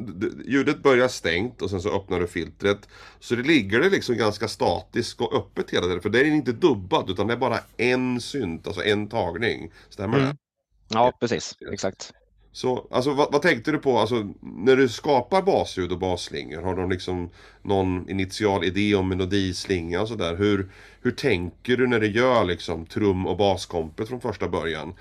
Ljudet 0.46 0.84
börjar 0.84 1.08
stängt 1.08 1.62
och 1.62 1.70
sen 1.70 1.82
så 1.82 1.96
öppnar 1.96 2.20
du 2.20 2.28
filtret. 2.28 2.90
Så 3.20 3.36
det 3.36 3.44
ligger 3.44 3.80
det 3.80 3.90
liksom 3.90 4.18
ganska 4.18 4.48
statiskt 4.48 5.22
och 5.22 5.36
öppet 5.36 5.70
hela 5.70 5.86
tiden. 5.86 6.02
För 6.02 6.10
det 6.10 6.20
är 6.20 6.26
inte 6.26 6.52
dubbad 6.52 7.10
utan 7.10 7.28
det 7.28 7.34
är 7.34 7.38
bara 7.38 7.60
en 7.78 8.22
synt, 8.22 8.68
alltså 8.68 8.84
en 8.84 9.10
tagning. 9.10 9.72
Stämmer 9.90 10.18
mm. 10.18 10.30
det? 10.30 10.38
Ja, 10.90 11.18
precis. 11.20 11.56
Exakt. 11.72 12.14
Så, 12.58 12.88
alltså 12.92 13.14
vad, 13.14 13.32
vad, 13.32 13.42
tänkte 13.42 13.72
du 13.72 13.78
på, 13.78 13.98
alltså 13.98 14.34
när 14.42 14.76
du 14.76 14.90
skapar 14.90 15.42
basljud 15.42 15.92
och 15.92 16.00
basslingor, 16.00 16.62
har 16.62 16.76
de 16.76 16.90
liksom 16.90 17.30
någon 17.62 18.10
initial 18.10 18.64
idé 18.64 18.96
om 18.96 19.10
melodislinga 19.10 20.02
och 20.02 20.08
sådär? 20.08 20.36
Hur, 20.36 20.72
hur 21.02 21.12
tänker 21.12 21.78
du 21.78 21.88
när 21.88 22.00
du 22.00 22.12
gör 22.12 22.44
liksom 22.46 22.86
trum 22.86 23.28
och 23.28 23.38
baskompet 23.38 24.08
från 24.08 24.22
första 24.22 24.50
början? 24.50 24.94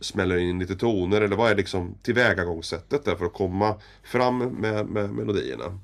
Smäller 0.00 0.38
in 0.38 0.58
lite 0.58 0.74
toner 0.74 1.20
eller 1.20 1.36
vad 1.36 1.50
är 1.50 1.56
liksom 1.56 1.94
tillvägagångssättet 2.02 3.04
där 3.04 3.16
för 3.16 3.24
att 3.24 3.32
komma 3.32 3.80
fram 4.02 4.38
med, 4.38 4.86
med 4.86 5.10
melodierna? 5.10 5.78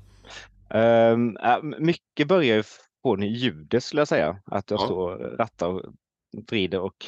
Um, 0.69 1.37
mycket 1.79 2.27
börjar 2.27 2.55
ju 2.55 2.63
från 3.03 3.21
ljudet 3.21 3.83
skulle 3.83 4.01
jag 4.01 4.07
säga. 4.07 4.41
Att 4.45 4.71
jag 4.71 4.79
ja. 4.79 4.85
står 4.85 5.17
rattar 5.17 5.67
och 5.67 5.81
vrider 6.49 6.79
och 6.79 7.05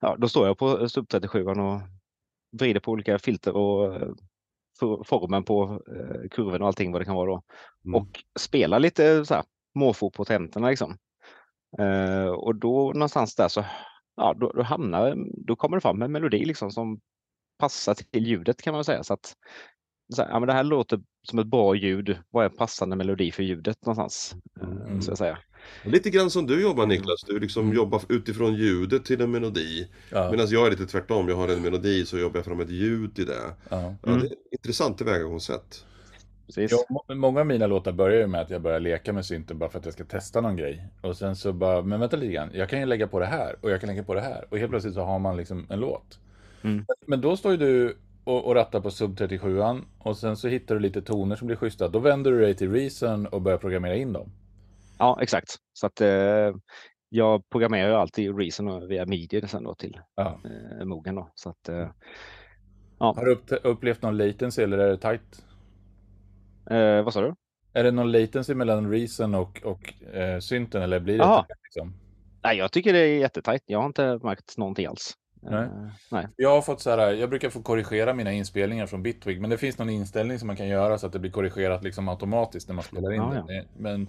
ja, 0.00 0.16
då 0.18 0.28
står 0.28 0.46
jag 0.46 0.58
på 0.58 0.88
sub 0.88 1.08
37 1.08 1.44
och 1.44 1.80
vrider 2.58 2.80
på 2.80 2.90
olika 2.90 3.18
filter 3.18 3.56
och 3.56 3.94
eh, 3.94 4.08
formen 5.04 5.44
på 5.44 5.82
eh, 5.96 6.28
kurven 6.30 6.62
och 6.62 6.68
allting 6.68 6.92
vad 6.92 7.00
det 7.00 7.04
kan 7.04 7.16
vara 7.16 7.30
då. 7.30 7.42
Mm. 7.84 7.94
Och 7.94 8.24
spelar 8.38 8.78
lite 8.78 9.24
så 9.24 9.34
här 9.34 9.44
måfo 9.74 10.10
på 10.10 10.24
tentorna 10.24 10.70
liksom. 10.70 10.96
Eh, 11.78 12.28
och 12.28 12.54
då 12.54 12.92
någonstans 12.92 13.34
där 13.34 13.48
så 13.48 13.64
ja, 14.16 14.34
då, 14.34 14.52
då, 14.52 14.62
hamnar, 14.62 15.16
då 15.46 15.56
kommer 15.56 15.76
det 15.76 15.80
fram 15.80 16.02
en 16.02 16.12
melodi 16.12 16.44
liksom 16.44 16.70
som 16.70 17.00
passar 17.58 17.94
till 17.94 18.26
ljudet 18.26 18.62
kan 18.62 18.74
man 18.74 18.84
säga. 18.84 19.02
Så 19.02 19.14
att 19.14 19.36
så 20.14 20.22
här, 20.22 20.30
ja, 20.30 20.40
men 20.40 20.46
det 20.46 20.52
här 20.52 20.64
låter 20.64 21.00
som 21.22 21.38
ett 21.38 21.46
bra 21.46 21.74
ljud. 21.74 22.18
Vad 22.30 22.44
är 22.44 22.50
en 22.50 22.56
passande 22.56 22.96
melodi 22.96 23.32
för 23.32 23.42
ljudet 23.42 23.86
någonstans? 23.86 24.36
Mm. 24.62 25.02
Så 25.02 25.10
jag 25.10 25.18
säga. 25.18 25.38
Lite 25.84 26.10
grann 26.10 26.30
som 26.30 26.46
du 26.46 26.62
jobbar 26.62 26.86
Niklas, 26.86 27.24
du 27.26 27.40
liksom 27.40 27.64
mm. 27.64 27.76
jobbar 27.76 28.02
utifrån 28.08 28.54
ljudet 28.54 29.04
till 29.04 29.20
en 29.20 29.30
melodi. 29.30 29.88
Ja. 30.10 30.30
Medan 30.30 30.46
jag 30.50 30.66
är 30.66 30.70
lite 30.70 30.86
tvärtom, 30.86 31.28
jag 31.28 31.36
har 31.36 31.48
en 31.48 31.62
melodi 31.62 32.06
så 32.06 32.18
jobbar 32.18 32.38
jag 32.38 32.44
fram 32.44 32.60
ett 32.60 32.70
ljud 32.70 33.14
till 33.14 33.26
det. 33.26 33.54
Ja. 33.68 33.78
Mm. 33.78 33.96
Ja, 34.02 34.12
det 34.12 34.26
är 34.26 34.32
intressant 34.50 34.96
tillvägagångssätt. 34.98 35.84
Ja, 36.54 37.14
många 37.14 37.40
av 37.40 37.46
mina 37.46 37.66
låtar 37.66 37.92
börjar 37.92 38.20
ju 38.20 38.26
med 38.26 38.40
att 38.40 38.50
jag 38.50 38.62
börjar 38.62 38.80
leka 38.80 39.12
med 39.12 39.26
synten 39.26 39.58
bara 39.58 39.70
för 39.70 39.78
att 39.78 39.84
jag 39.84 39.94
ska 39.94 40.04
testa 40.04 40.40
någon 40.40 40.56
grej. 40.56 40.86
Och 41.00 41.16
sen 41.16 41.36
så 41.36 41.52
bara, 41.52 41.82
men 41.82 42.00
vänta 42.00 42.16
lite 42.16 42.32
grann, 42.32 42.50
jag 42.54 42.68
kan 42.68 42.80
ju 42.80 42.86
lägga 42.86 43.06
på 43.06 43.18
det 43.18 43.26
här 43.26 43.56
och 43.60 43.70
jag 43.70 43.80
kan 43.80 43.88
lägga 43.88 44.02
på 44.02 44.14
det 44.14 44.20
här. 44.20 44.44
Och 44.50 44.58
helt 44.58 44.70
plötsligt 44.70 44.94
så 44.94 45.00
har 45.00 45.18
man 45.18 45.36
liksom 45.36 45.66
en 45.70 45.80
låt. 45.80 46.18
Mm. 46.62 46.84
Men 47.06 47.20
då 47.20 47.36
står 47.36 47.52
ju 47.52 47.58
du 47.58 47.96
och, 48.24 48.44
och 48.44 48.54
rattar 48.54 48.80
på 48.80 48.90
sub 48.90 49.18
37 49.18 49.60
och 49.98 50.16
sen 50.16 50.36
så 50.36 50.48
hittar 50.48 50.74
du 50.74 50.80
lite 50.80 51.02
toner 51.02 51.36
som 51.36 51.46
blir 51.46 51.56
schyssta. 51.56 51.88
Då 51.88 51.98
vänder 51.98 52.30
du 52.30 52.40
dig 52.40 52.54
till 52.54 52.72
Reason 52.72 53.26
och 53.26 53.42
börjar 53.42 53.58
programmera 53.58 53.96
in 53.96 54.12
dem. 54.12 54.30
Ja, 54.98 55.18
exakt. 55.22 55.56
Så 55.72 55.86
att 55.86 56.00
eh, 56.00 56.54
jag 57.08 57.48
programmerar 57.48 57.92
alltid 57.92 58.38
Reason 58.38 58.88
via 58.88 59.06
Media 59.06 59.48
sen 59.48 59.64
då 59.64 59.74
till 59.74 60.00
ja. 60.14 60.40
eh, 60.80 60.84
Mogen 60.84 61.14
då. 61.14 61.30
Så 61.34 61.50
att, 61.50 61.68
eh, 61.68 61.88
ja. 62.98 63.14
Har 63.16 63.24
du 63.24 63.56
upplevt 63.56 64.02
någon 64.02 64.16
latency 64.16 64.62
eller 64.62 64.78
är 64.78 64.88
det 64.88 64.98
tight? 64.98 65.44
Eh, 66.70 67.02
vad 67.02 67.12
sa 67.12 67.20
du? 67.20 67.34
Är 67.72 67.84
det 67.84 67.90
någon 67.90 68.12
latency 68.12 68.54
mellan 68.54 68.90
Reason 68.90 69.34
och, 69.34 69.60
och 69.64 70.04
eh, 70.14 70.38
synten 70.38 70.82
eller 70.82 71.00
blir 71.00 71.18
det 71.18 71.24
Aha. 71.24 71.46
liksom? 71.64 71.94
Nej, 72.42 72.56
jag 72.56 72.72
tycker 72.72 72.92
det 72.92 72.98
är 72.98 73.18
jättetajt. 73.18 73.62
Jag 73.66 73.78
har 73.78 73.86
inte 73.86 74.18
märkt 74.22 74.58
någonting 74.58 74.86
alls. 74.86 75.14
Nej. 75.42 75.64
Uh, 75.64 75.88
nej. 76.10 76.28
Jag 76.36 76.50
har 76.50 76.62
fått 76.62 76.80
så 76.80 76.90
här, 76.90 77.12
jag 77.12 77.30
brukar 77.30 77.50
få 77.50 77.62
korrigera 77.62 78.14
mina 78.14 78.32
inspelningar 78.32 78.86
från 78.86 79.02
Bitwig, 79.02 79.40
men 79.40 79.50
det 79.50 79.58
finns 79.58 79.78
någon 79.78 79.90
inställning 79.90 80.38
som 80.38 80.46
man 80.46 80.56
kan 80.56 80.68
göra 80.68 80.98
så 80.98 81.06
att 81.06 81.12
det 81.12 81.18
blir 81.18 81.30
korrigerat 81.30 81.84
liksom 81.84 82.08
automatiskt 82.08 82.68
när 82.68 82.74
man 82.74 82.84
spelar 82.84 83.12
in 83.12 83.22
ja, 83.22 83.44
det. 83.46 83.54
Ja. 83.54 83.62
Men 83.76 84.08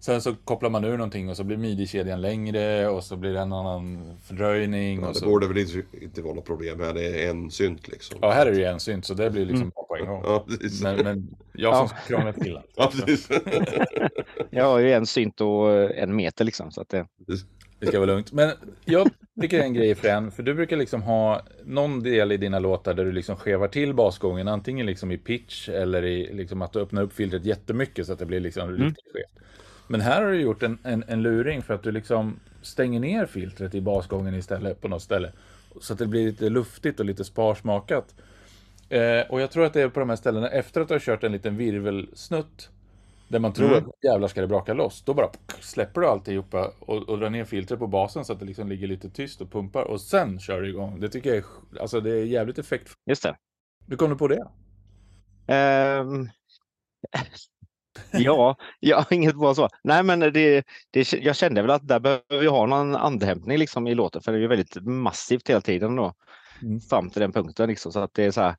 Sen 0.00 0.22
så 0.22 0.34
kopplar 0.44 0.70
man 0.70 0.84
ur 0.84 0.96
någonting 0.96 1.30
och 1.30 1.36
så 1.36 1.44
blir 1.44 1.56
midi-kedjan 1.56 2.20
längre 2.20 2.88
och 2.88 3.04
så 3.04 3.16
blir 3.16 3.32
det 3.32 3.40
en 3.40 3.52
annan 3.52 4.16
fördröjning. 4.24 5.00
Ja, 5.00 5.08
det 5.08 5.14
så... 5.14 5.26
borde 5.26 5.48
väl 5.48 5.58
inte, 5.58 5.82
inte 6.00 6.22
vara 6.22 6.34
något 6.34 6.44
problem 6.44 6.80
här, 6.80 6.94
det 6.94 7.24
är 7.24 7.30
en 7.30 7.50
synt 7.50 7.88
liksom. 7.88 8.18
Ja, 8.22 8.30
här 8.30 8.46
är 8.46 8.50
det 8.50 8.58
ju 8.58 8.64
en 8.64 8.80
synt 8.80 9.06
så 9.06 9.14
det 9.14 9.30
blir 9.30 9.46
liksom 9.46 9.62
mm. 9.62 9.70
på 9.70 9.96
en 10.00 10.06
gång. 10.06 10.22
Ja. 10.24 10.46
Men, 10.82 11.04
men 11.04 11.36
jag 11.52 11.76
som 11.76 11.82
Ja. 11.82 11.88
ska 11.88 12.14
krångla 12.14 12.32
till 12.32 12.56
allt. 12.56 12.66
Ja, 12.76 12.92
precis. 12.92 13.28
Jag 14.50 14.64
har 14.64 14.78
ju 14.78 14.92
en 14.92 15.06
synt 15.06 15.40
och 15.40 15.72
eh, 15.72 16.02
en 16.02 16.16
meter 16.16 16.44
liksom. 16.44 16.70
Så 16.70 16.80
att 16.80 16.88
det, 16.88 17.06
Det 17.78 17.86
ska 17.86 17.98
vara 17.98 18.06
lugnt. 18.06 18.32
Men 18.32 18.50
jag 18.84 19.10
tycker 19.40 19.60
en 19.60 19.74
grej 19.74 19.94
Fren, 19.94 20.30
för 20.30 20.42
du 20.42 20.54
brukar 20.54 20.76
liksom 20.76 21.02
ha 21.02 21.42
någon 21.64 22.02
del 22.02 22.32
i 22.32 22.36
dina 22.36 22.58
låtar 22.58 22.94
där 22.94 23.04
du 23.04 23.12
liksom 23.12 23.36
skevar 23.36 23.68
till 23.68 23.94
basgången, 23.94 24.48
antingen 24.48 24.86
liksom 24.86 25.12
i 25.12 25.18
pitch 25.18 25.68
eller 25.68 26.04
i 26.04 26.32
liksom 26.32 26.62
att 26.62 26.72
du 26.72 26.80
öppnar 26.80 27.02
upp 27.02 27.12
filtret 27.12 27.44
jättemycket 27.44 28.06
så 28.06 28.12
att 28.12 28.18
det 28.18 28.26
blir 28.26 28.40
liksom 28.40 28.70
riktigt 28.70 29.12
skevt. 29.12 29.46
Men 29.86 30.00
här 30.00 30.22
har 30.22 30.30
du 30.30 30.40
gjort 30.40 30.62
en, 30.62 30.78
en, 30.82 31.04
en 31.08 31.22
luring 31.22 31.62
för 31.62 31.74
att 31.74 31.82
du 31.82 31.92
liksom 31.92 32.40
stänger 32.62 33.00
ner 33.00 33.26
filtret 33.26 33.74
i 33.74 33.80
basgången 33.80 34.34
istället 34.34 34.80
på 34.80 34.88
något 34.88 35.02
ställe. 35.02 35.32
Så 35.80 35.92
att 35.92 35.98
det 35.98 36.06
blir 36.06 36.26
lite 36.26 36.48
luftigt 36.50 37.00
och 37.00 37.06
lite 37.06 37.24
sparsmakat. 37.24 38.14
Eh, 38.88 39.20
och 39.28 39.40
jag 39.40 39.50
tror 39.50 39.64
att 39.64 39.72
det 39.72 39.82
är 39.82 39.88
på 39.88 40.00
de 40.00 40.08
här 40.08 40.16
ställena 40.16 40.48
efter 40.48 40.80
att 40.80 40.88
du 40.88 40.94
har 40.94 40.98
kört 41.00 41.24
en 41.24 41.32
liten 41.32 41.56
virvelsnutt 41.56 42.70
där 43.28 43.38
man 43.38 43.52
tror 43.52 43.66
Mm. 43.68 43.78
att 43.88 44.04
jävlar 44.04 44.28
ska 44.28 44.40
det 44.40 44.46
braka 44.46 44.74
loss. 44.74 45.02
Då 45.02 45.14
bara 45.14 45.30
släpper 45.60 46.00
du 46.00 46.06
alltihopa 46.06 46.72
och, 46.80 47.08
och 47.08 47.18
drar 47.18 47.30
ner 47.30 47.44
filtret 47.44 47.78
på 47.80 47.86
basen 47.86 48.24
så 48.24 48.32
att 48.32 48.38
det 48.40 48.44
liksom 48.46 48.68
ligger 48.68 48.86
lite 48.86 49.10
tyst 49.10 49.40
och 49.40 49.52
pumpar 49.52 49.82
och 49.82 50.00
sen 50.00 50.40
kör 50.40 50.60
du 50.62 50.68
igång. 50.68 51.00
Det 51.00 51.08
tycker 51.08 51.30
jag 51.30 51.38
är, 51.38 51.44
alltså 51.80 52.00
det 52.00 52.10
är 52.10 52.24
jävligt 52.24 52.58
effekt. 52.58 52.92
just 53.10 53.22
det. 53.22 53.36
Hur 53.88 53.96
kom 53.96 54.10
du 54.10 54.16
på 54.16 54.28
det? 54.28 54.46
Ehm, 55.46 56.28
ja, 58.12 58.56
har 58.80 59.06
inget 59.12 59.36
bra 59.36 59.54
svar. 59.54 59.70
Nej, 59.84 60.02
men 60.02 60.20
det, 60.20 60.64
det, 60.90 61.12
jag 61.12 61.36
kände 61.36 61.62
väl 61.62 61.70
att 61.70 61.88
där 61.88 62.00
behöver 62.00 62.40
vi 62.40 62.46
ha 62.46 62.66
någon 62.66 62.96
andhämtning 62.96 63.58
liksom 63.58 63.86
i 63.86 63.94
låten, 63.94 64.22
för 64.22 64.32
det 64.32 64.38
är 64.38 64.42
ju 64.42 64.46
väldigt 64.46 64.84
massivt 64.84 65.50
hela 65.50 65.60
tiden 65.60 65.96
då. 65.96 66.14
Mm. 66.62 66.80
Fram 66.80 67.10
till 67.10 67.20
den 67.20 67.32
punkten 67.32 67.68
liksom, 67.68 67.92
så 67.92 68.00
att 68.00 68.14
det 68.14 68.24
är 68.24 68.30
så 68.30 68.40
här. 68.40 68.56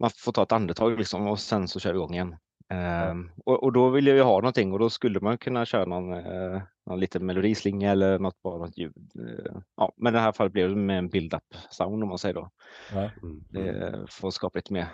Man 0.00 0.10
får 0.16 0.32
ta 0.32 0.42
ett 0.42 0.52
andetag 0.52 0.98
liksom 0.98 1.26
och 1.26 1.38
sen 1.38 1.68
så 1.68 1.80
kör 1.80 1.92
vi 1.92 1.96
igång 1.96 2.14
igen. 2.14 2.36
Ehm, 2.70 3.30
och, 3.44 3.62
och 3.62 3.72
då 3.72 3.88
vill 3.88 4.06
jag 4.06 4.16
ju 4.16 4.22
ha 4.22 4.36
någonting 4.36 4.72
och 4.72 4.78
då 4.78 4.90
skulle 4.90 5.20
man 5.20 5.38
kunna 5.38 5.66
köra 5.66 5.84
någon, 5.84 6.12
eh, 6.12 6.62
någon 6.86 7.00
liten 7.00 7.26
melodislinga 7.26 7.90
eller 7.90 8.18
något 8.18 8.42
bara 8.42 8.58
något 8.58 8.78
ljud. 8.78 9.10
Eh, 9.18 9.60
ja, 9.76 9.92
men 9.96 10.14
i 10.14 10.16
det 10.16 10.22
här 10.22 10.32
fallet 10.32 10.52
blev 10.52 10.68
det 10.68 10.76
med 10.76 10.98
en 10.98 11.08
build-up 11.08 11.54
sound 11.70 12.02
om 12.02 12.08
man 12.08 12.18
säger 12.18 12.34
då. 12.34 12.50
Ja. 12.92 13.10
Mm. 13.22 13.44
Eh, 13.56 14.06
för 14.08 14.28
att 14.28 14.34
skapa 14.34 14.58
lite 14.58 14.72
mer 14.72 14.86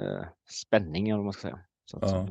eh, 0.00 0.26
spänning 0.66 1.16
vad 1.16 1.24
man 1.24 1.32
ska 1.32 1.42
säga. 1.42 1.60
Så 1.84 1.98
Ja. 2.02 2.28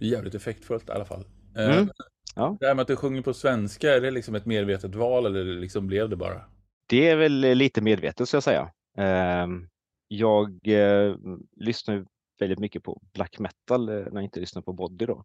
Jävligt 0.00 0.34
effektfullt 0.34 0.88
i 0.88 0.92
alla 0.92 1.04
fall. 1.04 1.24
Eh, 1.56 1.76
Mm. 1.76 1.88
Ja. 2.34 2.56
Det 2.60 2.66
här 2.66 2.74
med 2.74 2.82
att 2.82 2.88
du 2.88 2.96
sjunger 2.96 3.22
på 3.22 3.34
svenska, 3.34 3.94
är 3.94 4.00
det 4.00 4.10
liksom 4.10 4.34
ett 4.34 4.46
medvetet 4.46 4.94
val 4.94 5.26
eller 5.26 5.44
liksom 5.44 5.86
blev 5.86 6.08
det 6.08 6.16
bara? 6.16 6.44
Det 6.86 7.08
är 7.08 7.16
väl 7.16 7.44
eh, 7.44 7.54
lite 7.54 7.80
medvetet 7.80 8.28
ska 8.28 8.36
jag 8.36 8.42
säga. 8.44 8.70
Ehm, 8.98 9.68
Jag 10.08 10.68
eh, 10.68 11.14
lyssnar 11.56 12.04
väldigt 12.40 12.58
mycket 12.58 12.82
på 12.82 13.00
black 13.14 13.38
metal 13.38 13.86
när 13.86 14.10
jag 14.14 14.22
inte 14.22 14.40
lyssnar 14.40 14.62
på 14.62 14.72
body 14.72 15.06
då. 15.06 15.24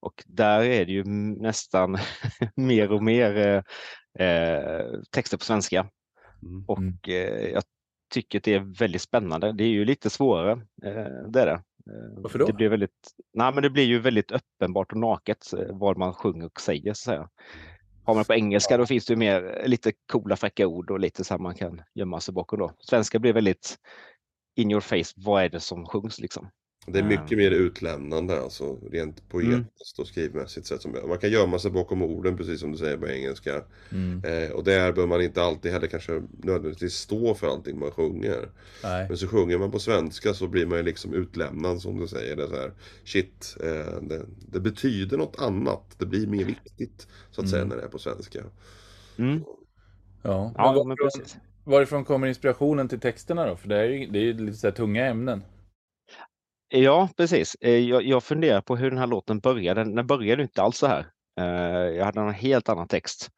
Och 0.00 0.24
där 0.26 0.62
är 0.62 0.84
det 0.86 0.92
ju 0.92 1.04
nästan 1.40 1.98
mer 2.56 2.92
och 2.92 3.02
mer 3.02 3.62
texter 5.10 5.36
på 5.38 5.44
svenska. 5.44 5.80
Mm. 6.42 6.64
Och 6.68 6.78
Mm. 6.78 7.52
jag 7.52 7.62
tycker 8.14 8.38
att 8.38 8.44
det 8.44 8.54
är 8.54 8.78
väldigt 8.78 9.02
spännande. 9.02 9.52
Det 9.52 9.64
är 9.64 9.68
ju 9.68 9.84
lite 9.84 10.10
svårare, 10.10 10.66
det 11.32 11.40
är 11.40 11.46
det. 11.46 11.62
Eh, 11.88 12.22
Varför 12.22 12.38
då? 12.38 12.46
Det 12.46 12.52
blir, 12.52 12.68
väldigt, 12.68 13.08
nej, 13.34 13.54
men 13.54 13.62
det 13.62 13.70
blir 13.70 13.84
ju 13.84 13.98
väldigt 13.98 14.30
uppenbart 14.30 14.92
och 14.92 14.98
naket 14.98 15.52
eh, 15.52 15.76
vad 15.76 15.98
man 15.98 16.14
sjunger 16.14 16.46
och 16.46 16.60
säger. 16.60 16.94
Så 16.94 17.02
säga. 17.02 17.28
Har 18.04 18.14
man 18.14 18.24
på 18.24 18.34
engelska 18.34 18.76
då 18.76 18.86
finns 18.86 19.06
det 19.06 19.12
ju 19.12 19.16
mer 19.16 19.60
eh, 19.62 19.68
lite 19.68 19.92
coola 20.12 20.36
fräcka 20.36 20.66
ord 20.66 20.90
och 20.90 21.00
lite 21.00 21.24
så 21.24 21.34
här 21.34 21.38
man 21.38 21.54
kan 21.54 21.82
gömma 21.94 22.20
sig 22.20 22.34
bakom 22.34 22.58
då. 22.58 22.72
Svenska 22.78 23.18
blir 23.18 23.32
väldigt 23.32 23.76
in 24.56 24.70
your 24.70 24.80
face, 24.80 25.12
vad 25.16 25.42
är 25.42 25.48
det 25.48 25.60
som 25.60 25.86
sjungs 25.86 26.20
liksom? 26.20 26.50
Det 26.92 26.98
är 26.98 27.02
mycket 27.02 27.38
mer 27.38 27.50
utlämnande 27.50 28.40
alltså, 28.42 28.78
rent 28.90 29.28
poetiskt 29.28 29.98
och 29.98 30.06
skrivmässigt 30.06 30.66
sett. 30.66 30.82
Som, 30.82 30.96
man 31.08 31.18
kan 31.18 31.30
gömma 31.30 31.58
sig 31.58 31.70
bakom 31.70 32.02
orden 32.02 32.36
precis 32.36 32.60
som 32.60 32.72
du 32.72 32.78
säger 32.78 32.96
på 32.96 33.08
engelska. 33.08 33.62
Mm. 33.92 34.24
Eh, 34.24 34.50
och 34.50 34.64
där 34.64 34.92
bör 34.92 35.06
man 35.06 35.22
inte 35.22 35.42
alltid 35.42 35.72
heller 35.72 35.86
kanske 35.86 36.22
nödvändigtvis 36.42 36.94
stå 36.94 37.34
för 37.34 37.46
allting 37.46 37.78
man 37.78 37.90
sjunger. 37.90 38.50
Nej. 38.82 39.06
Men 39.08 39.16
så 39.18 39.28
sjunger 39.28 39.58
man 39.58 39.70
på 39.70 39.78
svenska 39.78 40.34
så 40.34 40.48
blir 40.48 40.66
man 40.66 40.78
ju 40.78 40.84
liksom 40.84 41.14
utlämnad 41.14 41.82
som 41.82 42.00
du 42.00 42.06
säger. 42.08 42.36
Det 42.36 42.42
är 42.42 42.46
så 42.48 42.56
här, 42.56 42.72
shit, 43.04 43.56
eh, 43.64 44.00
det, 44.02 44.26
det 44.52 44.60
betyder 44.60 45.16
något 45.18 45.36
annat. 45.40 45.94
Det 45.98 46.06
blir 46.06 46.26
mer 46.26 46.44
viktigt 46.44 47.08
så 47.30 47.40
att 47.40 47.48
säga 47.48 47.62
Mm. 47.62 47.68
när 47.68 47.76
det 47.76 47.82
är 47.82 47.88
på 47.88 47.98
svenska. 47.98 48.38
Mm. 49.18 49.44
Ja. 50.22 50.52
Ja, 50.56 50.72
Men 50.72 50.88
men 50.88 50.96
varifrån, 51.00 51.22
precis. 51.22 51.36
varifrån 51.64 52.04
kommer 52.04 52.26
inspirationen 52.26 52.88
till 52.88 53.00
texterna 53.00 53.46
då? 53.46 53.56
För 53.56 53.68
det 53.68 53.76
är 53.76 53.84
ju 53.84 54.06
det 54.06 54.18
är 54.18 54.22
ju 54.22 54.32
lite 54.32 54.58
så 54.58 54.66
här 54.66 54.74
tunga 54.74 55.06
ämnen. 55.06 55.42
Ja, 56.68 57.08
precis. 57.16 57.56
Eh, 57.60 57.78
jag, 57.78 58.02
jag 58.02 58.24
funderar 58.24 58.60
på 58.60 58.76
hur 58.76 58.90
den 58.90 58.98
här 58.98 59.06
låten 59.06 59.38
började. 59.38 59.84
Den, 59.84 59.94
den 59.94 60.06
började 60.06 60.42
inte 60.42 60.62
alls 60.62 60.78
så 60.78 60.86
här. 60.86 61.10
Eh, 61.40 61.96
jag 61.96 62.04
hade 62.04 62.20
en 62.20 62.34
helt 62.34 62.68
annan 62.68 62.88
text. 62.88 63.28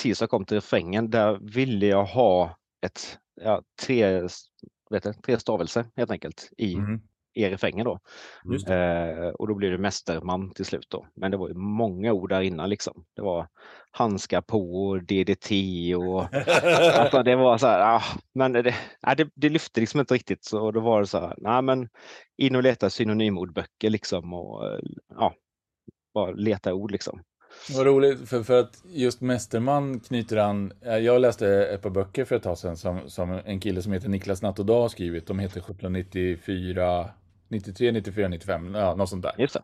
Tills 0.00 0.20
jag 0.20 0.30
kom 0.30 0.44
till 0.44 0.56
refrängen, 0.56 1.10
där 1.10 1.38
ville 1.40 1.86
jag 1.86 2.04
ha 2.04 2.56
ett, 2.86 3.18
ja, 3.40 3.62
tre, 3.82 4.20
vet 4.90 5.02
du, 5.02 5.12
tre 5.12 5.38
stavelser 5.38 5.86
helt 5.96 6.10
enkelt 6.10 6.50
i, 6.56 6.74
Mm 6.74 7.00
i 7.38 7.50
refrängen 7.50 7.84
då. 7.84 7.98
Eh, 8.74 9.28
och 9.28 9.48
då 9.48 9.54
blev 9.54 9.70
det 9.70 9.78
mästerman 9.78 10.50
till 10.54 10.64
slut 10.64 10.86
då. 10.90 11.06
Men 11.16 11.30
det 11.30 11.36
var 11.36 11.48
ju 11.48 11.54
många 11.54 12.12
ord 12.12 12.28
där 12.30 12.40
innan 12.40 12.70
liksom. 12.70 13.04
Det 13.16 13.22
var 13.22 13.48
handskar 13.90 14.40
på 14.40 14.86
och 14.86 15.02
DDT 15.02 15.50
och 15.96 16.34
alltså 16.98 17.22
det 17.22 17.36
var 17.36 17.58
så 17.58 17.66
här, 17.66 17.96
ah, 17.96 18.02
men 18.34 18.52
det, 18.52 18.74
nej, 19.06 19.16
det, 19.16 19.30
det 19.34 19.48
lyfte 19.48 19.80
liksom 19.80 20.00
inte 20.00 20.14
riktigt 20.14 20.44
så 20.44 20.70
då 20.70 20.80
var 20.80 21.00
det 21.00 21.06
så 21.06 21.18
här, 21.18 21.34
nej 21.38 21.62
men 21.62 21.88
in 22.36 22.56
och 22.56 22.62
leta 22.62 22.90
synonymordböcker 22.90 23.90
liksom 23.90 24.34
och 24.34 24.80
ja, 25.14 25.34
bara 26.14 26.30
leta 26.30 26.74
ord 26.74 26.90
liksom. 26.90 27.20
Vad 27.76 27.86
roligt, 27.86 28.28
för, 28.28 28.42
för 28.42 28.60
att 28.60 28.82
just 28.88 29.20
Mästerman 29.20 30.00
knyter 30.00 30.36
an... 30.36 30.72
eh, 30.84 30.96
Jag 30.96 31.20
läste 31.20 31.48
ett 31.48 31.82
par 31.82 31.90
böcker 31.90 32.24
för 32.24 32.36
ett 32.36 32.42
tag 32.42 32.58
sedan 32.58 32.76
som, 32.76 33.10
som 33.10 33.30
en 33.44 33.60
kille 33.60 33.82
som 33.82 33.92
heter 33.92 34.08
Niklas 34.08 34.42
Nattodag 34.42 34.80
har 34.80 34.88
skrivit. 34.88 35.26
De 35.26 35.38
heter 35.38 35.60
1794, 35.60 37.10
93, 37.48 37.92
94, 37.92 38.28
95, 38.28 38.74
ja, 38.74 38.94
något 38.94 39.08
sånt 39.08 39.22
där. 39.22 39.34
Just 39.38 39.54
det. 39.54 39.62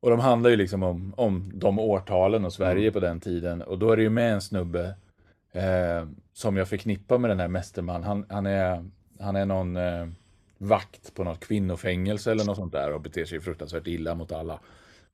Och 0.00 0.10
de 0.10 0.20
handlar 0.20 0.50
ju 0.50 0.56
liksom 0.56 0.82
om, 0.82 1.14
om 1.16 1.50
de 1.54 1.78
årtalen 1.78 2.44
och 2.44 2.52
Sverige 2.52 2.92
på 2.92 3.00
den 3.00 3.20
tiden. 3.20 3.62
Och 3.62 3.78
då 3.78 3.90
är 3.90 3.96
det 3.96 4.02
ju 4.02 4.10
med 4.10 4.32
en 4.32 4.40
snubbe 4.40 4.94
eh, 5.52 6.08
som 6.32 6.56
jag 6.56 6.68
förknippar 6.68 7.18
med 7.18 7.30
den 7.30 7.40
här 7.40 7.48
Mästerman. 7.48 8.02
Han, 8.02 8.26
han, 8.28 8.46
är, 8.46 8.84
han 9.20 9.36
är 9.36 9.46
någon 9.46 9.76
eh, 9.76 10.06
vakt 10.58 11.14
på 11.14 11.24
något 11.24 11.40
kvinnofängelse 11.40 12.30
eller 12.30 12.44
något 12.44 12.56
sånt 12.56 12.72
där 12.72 12.92
och 12.92 13.00
beter 13.00 13.24
sig 13.24 13.40
fruktansvärt 13.40 13.86
illa 13.86 14.14
mot 14.14 14.32
alla. 14.32 14.60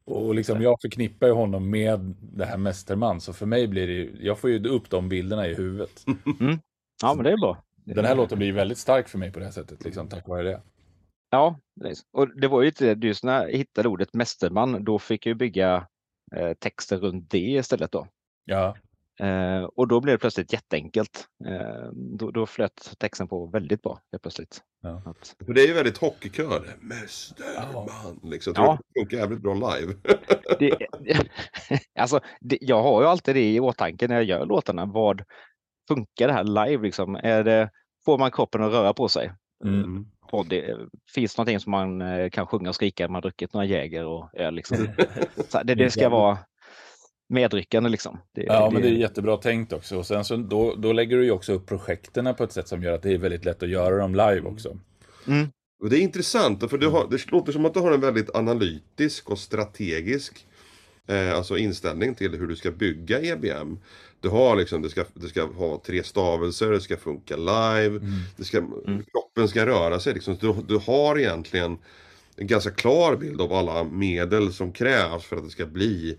Och 0.05 0.35
liksom 0.35 0.63
jag 0.63 0.81
förknippar 0.81 1.27
ju 1.27 1.33
honom 1.33 1.71
med 1.71 2.15
det 2.21 2.45
här 2.45 2.57
Mästerman, 2.59 3.21
så 3.21 3.33
för 3.33 3.47
mig 3.47 3.69
blir 3.69 3.87
det 3.87 3.93
ju, 3.93 4.17
jag 4.21 4.39
får 4.39 4.51
ju 4.51 4.69
upp 4.69 4.91
de 4.91 5.09
bilderna 5.09 5.49
i 5.49 5.55
huvudet. 5.55 6.05
Ja, 7.03 7.15
men 7.15 7.25
det 7.25 7.31
är 7.31 7.37
bra. 7.37 7.65
Den 7.85 8.05
här 8.05 8.15
låten 8.17 8.39
blir 8.39 8.53
väldigt 8.53 8.79
stark 8.79 9.09
för 9.09 9.19
mig 9.19 9.33
på 9.33 9.39
det 9.39 9.45
här 9.45 9.53
sättet, 9.53 9.85
liksom, 9.85 10.09
tack 10.09 10.29
vare 10.29 10.43
det. 10.43 10.61
Ja, 11.33 11.59
precis. 11.81 12.05
och 12.13 12.41
det 12.41 12.49
var 12.49 12.63
ju 12.63 12.69
inte 12.69 12.95
det, 12.95 13.07
just 13.07 13.25
när 13.25 13.43
jag 13.43 13.57
hittade 13.57 13.89
ordet 13.89 14.15
mästerman, 14.15 14.85
då 14.85 14.99
fick 14.99 15.27
jag 15.27 15.31
ju 15.31 15.35
bygga 15.35 15.87
eh, 16.37 16.53
texter 16.53 16.97
runt 16.99 17.31
det 17.31 17.39
istället 17.39 17.93
då. 17.93 18.07
Ja, 18.45 18.77
Eh, 19.21 19.63
och 19.65 19.89
då 19.89 20.01
blev 20.01 20.15
det 20.15 20.19
plötsligt 20.19 20.53
jätteenkelt. 20.53 21.27
Eh, 21.47 21.91
då, 21.93 22.31
då 22.31 22.47
flöt 22.47 22.95
texten 22.99 23.29
på 23.29 23.47
väldigt 23.47 23.83
bra 23.83 24.01
helt 24.13 24.23
plötsligt. 24.23 24.63
Ja. 24.83 25.03
Att, 25.07 25.37
För 25.47 25.53
det 25.53 25.61
är 25.63 25.67
ju 25.67 25.73
väldigt 25.73 25.99
hockeykör. 25.99 26.77
Mästerman. 26.81 28.21
Liksom. 28.23 28.51
Jag 28.51 28.57
tror 28.57 28.67
Ja. 28.67 28.79
det 28.95 29.01
funkar 29.01 29.17
jävligt 29.17 29.41
bra 29.41 29.55
live. 29.55 29.95
det, 30.59 30.77
alltså, 31.99 32.21
det, 32.41 32.59
jag 32.61 32.83
har 32.83 33.03
ju 33.03 33.09
alltid 33.09 33.35
det 33.35 33.53
i 33.55 33.61
åtanke 33.61 34.09
när 34.09 34.15
jag 34.15 34.25
gör 34.25 34.47
låtarna. 34.47 34.87
Vad 34.87 35.23
funkar 35.89 36.27
det 36.27 36.33
här 36.33 36.45
live? 36.45 36.83
Liksom? 36.83 37.15
Är 37.15 37.45
det, 37.45 37.71
får 38.05 38.19
man 38.19 38.31
kroppen 38.31 38.63
att 38.63 38.73
röra 38.73 38.95
på 38.95 39.09
sig? 39.09 39.33
mm. 39.65 40.07
Det, 40.49 40.77
finns 41.15 41.35
det 41.35 41.39
någonting 41.41 41.61
som 41.61 41.71
man 41.71 42.03
eh, 42.03 42.31
kan 42.31 42.47
sjunga 42.47 42.69
och 42.69 42.75
skrika 42.75 43.05
när 43.05 43.09
man 43.09 43.15
har 43.15 43.23
druckit 43.23 43.53
några 43.53 43.67
Jäger 43.67 44.05
och 44.05 44.31
öl? 44.35 44.55
Liksom? 44.55 44.89
Så 45.49 45.63
det, 45.63 45.75
det 45.75 45.91
ska 45.91 46.09
vara 46.09 46.39
medryckande 47.29 47.89
liksom. 47.91 48.19
Det, 48.35 48.43
ja 48.43 48.71
men 48.73 48.83
det 48.83 48.89
är 48.89 48.93
jättebra 48.93 49.37
tänkt 49.37 49.73
också. 49.73 49.99
Och 49.99 50.07
sen 50.07 50.25
så 50.25 50.37
då, 50.37 50.75
då 50.75 50.93
lägger 50.93 51.17
du 51.17 51.25
ju 51.25 51.31
också 51.31 51.53
upp 51.53 51.67
projekten 51.67 52.35
på 52.35 52.45
ett 52.45 52.53
sätt 52.53 52.69
som 52.69 52.83
gör 52.83 52.93
att 52.93 53.03
det 53.03 53.13
är 53.13 53.19
väldigt 53.19 53.45
lätt 53.45 53.63
att 53.63 53.69
göra 53.69 53.97
dem 53.97 54.13
live 54.15 54.41
också. 54.41 54.79
Mm, 55.27 55.47
Och 55.83 55.91
det 55.91 55.99
är 55.99 56.01
intressant, 56.01 56.71
för 56.71 56.79
du 56.79 56.89
har, 56.89 57.07
det 57.11 57.31
låter 57.31 57.53
som 57.53 57.65
att 57.65 57.75
du 57.75 57.81
har 57.81 57.93
en 57.93 58.01
väldigt 58.01 58.35
analytisk 58.35 59.31
och 59.31 59.39
strategisk 59.39 60.47
eh, 61.09 61.35
alltså 61.35 61.59
inställning 61.59 62.15
till 62.15 62.35
hur 62.35 62.47
du 62.47 62.57
ska 62.57 62.71
bygga 62.71 63.21
EBM. 63.21 63.79
Du 64.23 64.29
har 64.29 64.57
liksom, 64.57 64.83
det 64.83 64.91
ska, 64.91 65.05
det 65.15 65.29
ska 65.29 65.45
ha 65.45 65.83
tre 65.87 66.05
stavelser, 66.05 66.71
det 66.71 66.81
ska 66.81 66.97
funka 66.97 67.37
live, 67.37 68.01
det 68.37 68.45
ska, 68.45 68.59
kroppen 69.13 69.49
ska 69.49 69.67
röra 69.67 70.01
sig. 70.01 70.15
Liksom. 70.15 70.37
Du, 70.41 70.55
du 70.69 70.79
har 70.79 71.19
egentligen 71.19 71.79
en 72.37 72.47
ganska 72.47 72.71
klar 72.71 73.17
bild 73.17 73.41
av 73.41 73.53
alla 73.53 73.85
medel 73.85 74.53
som 74.53 74.73
krävs 74.73 75.25
för 75.25 75.37
att 75.37 75.45
det 75.45 75.51
ska 75.51 75.67
bli 75.67 76.19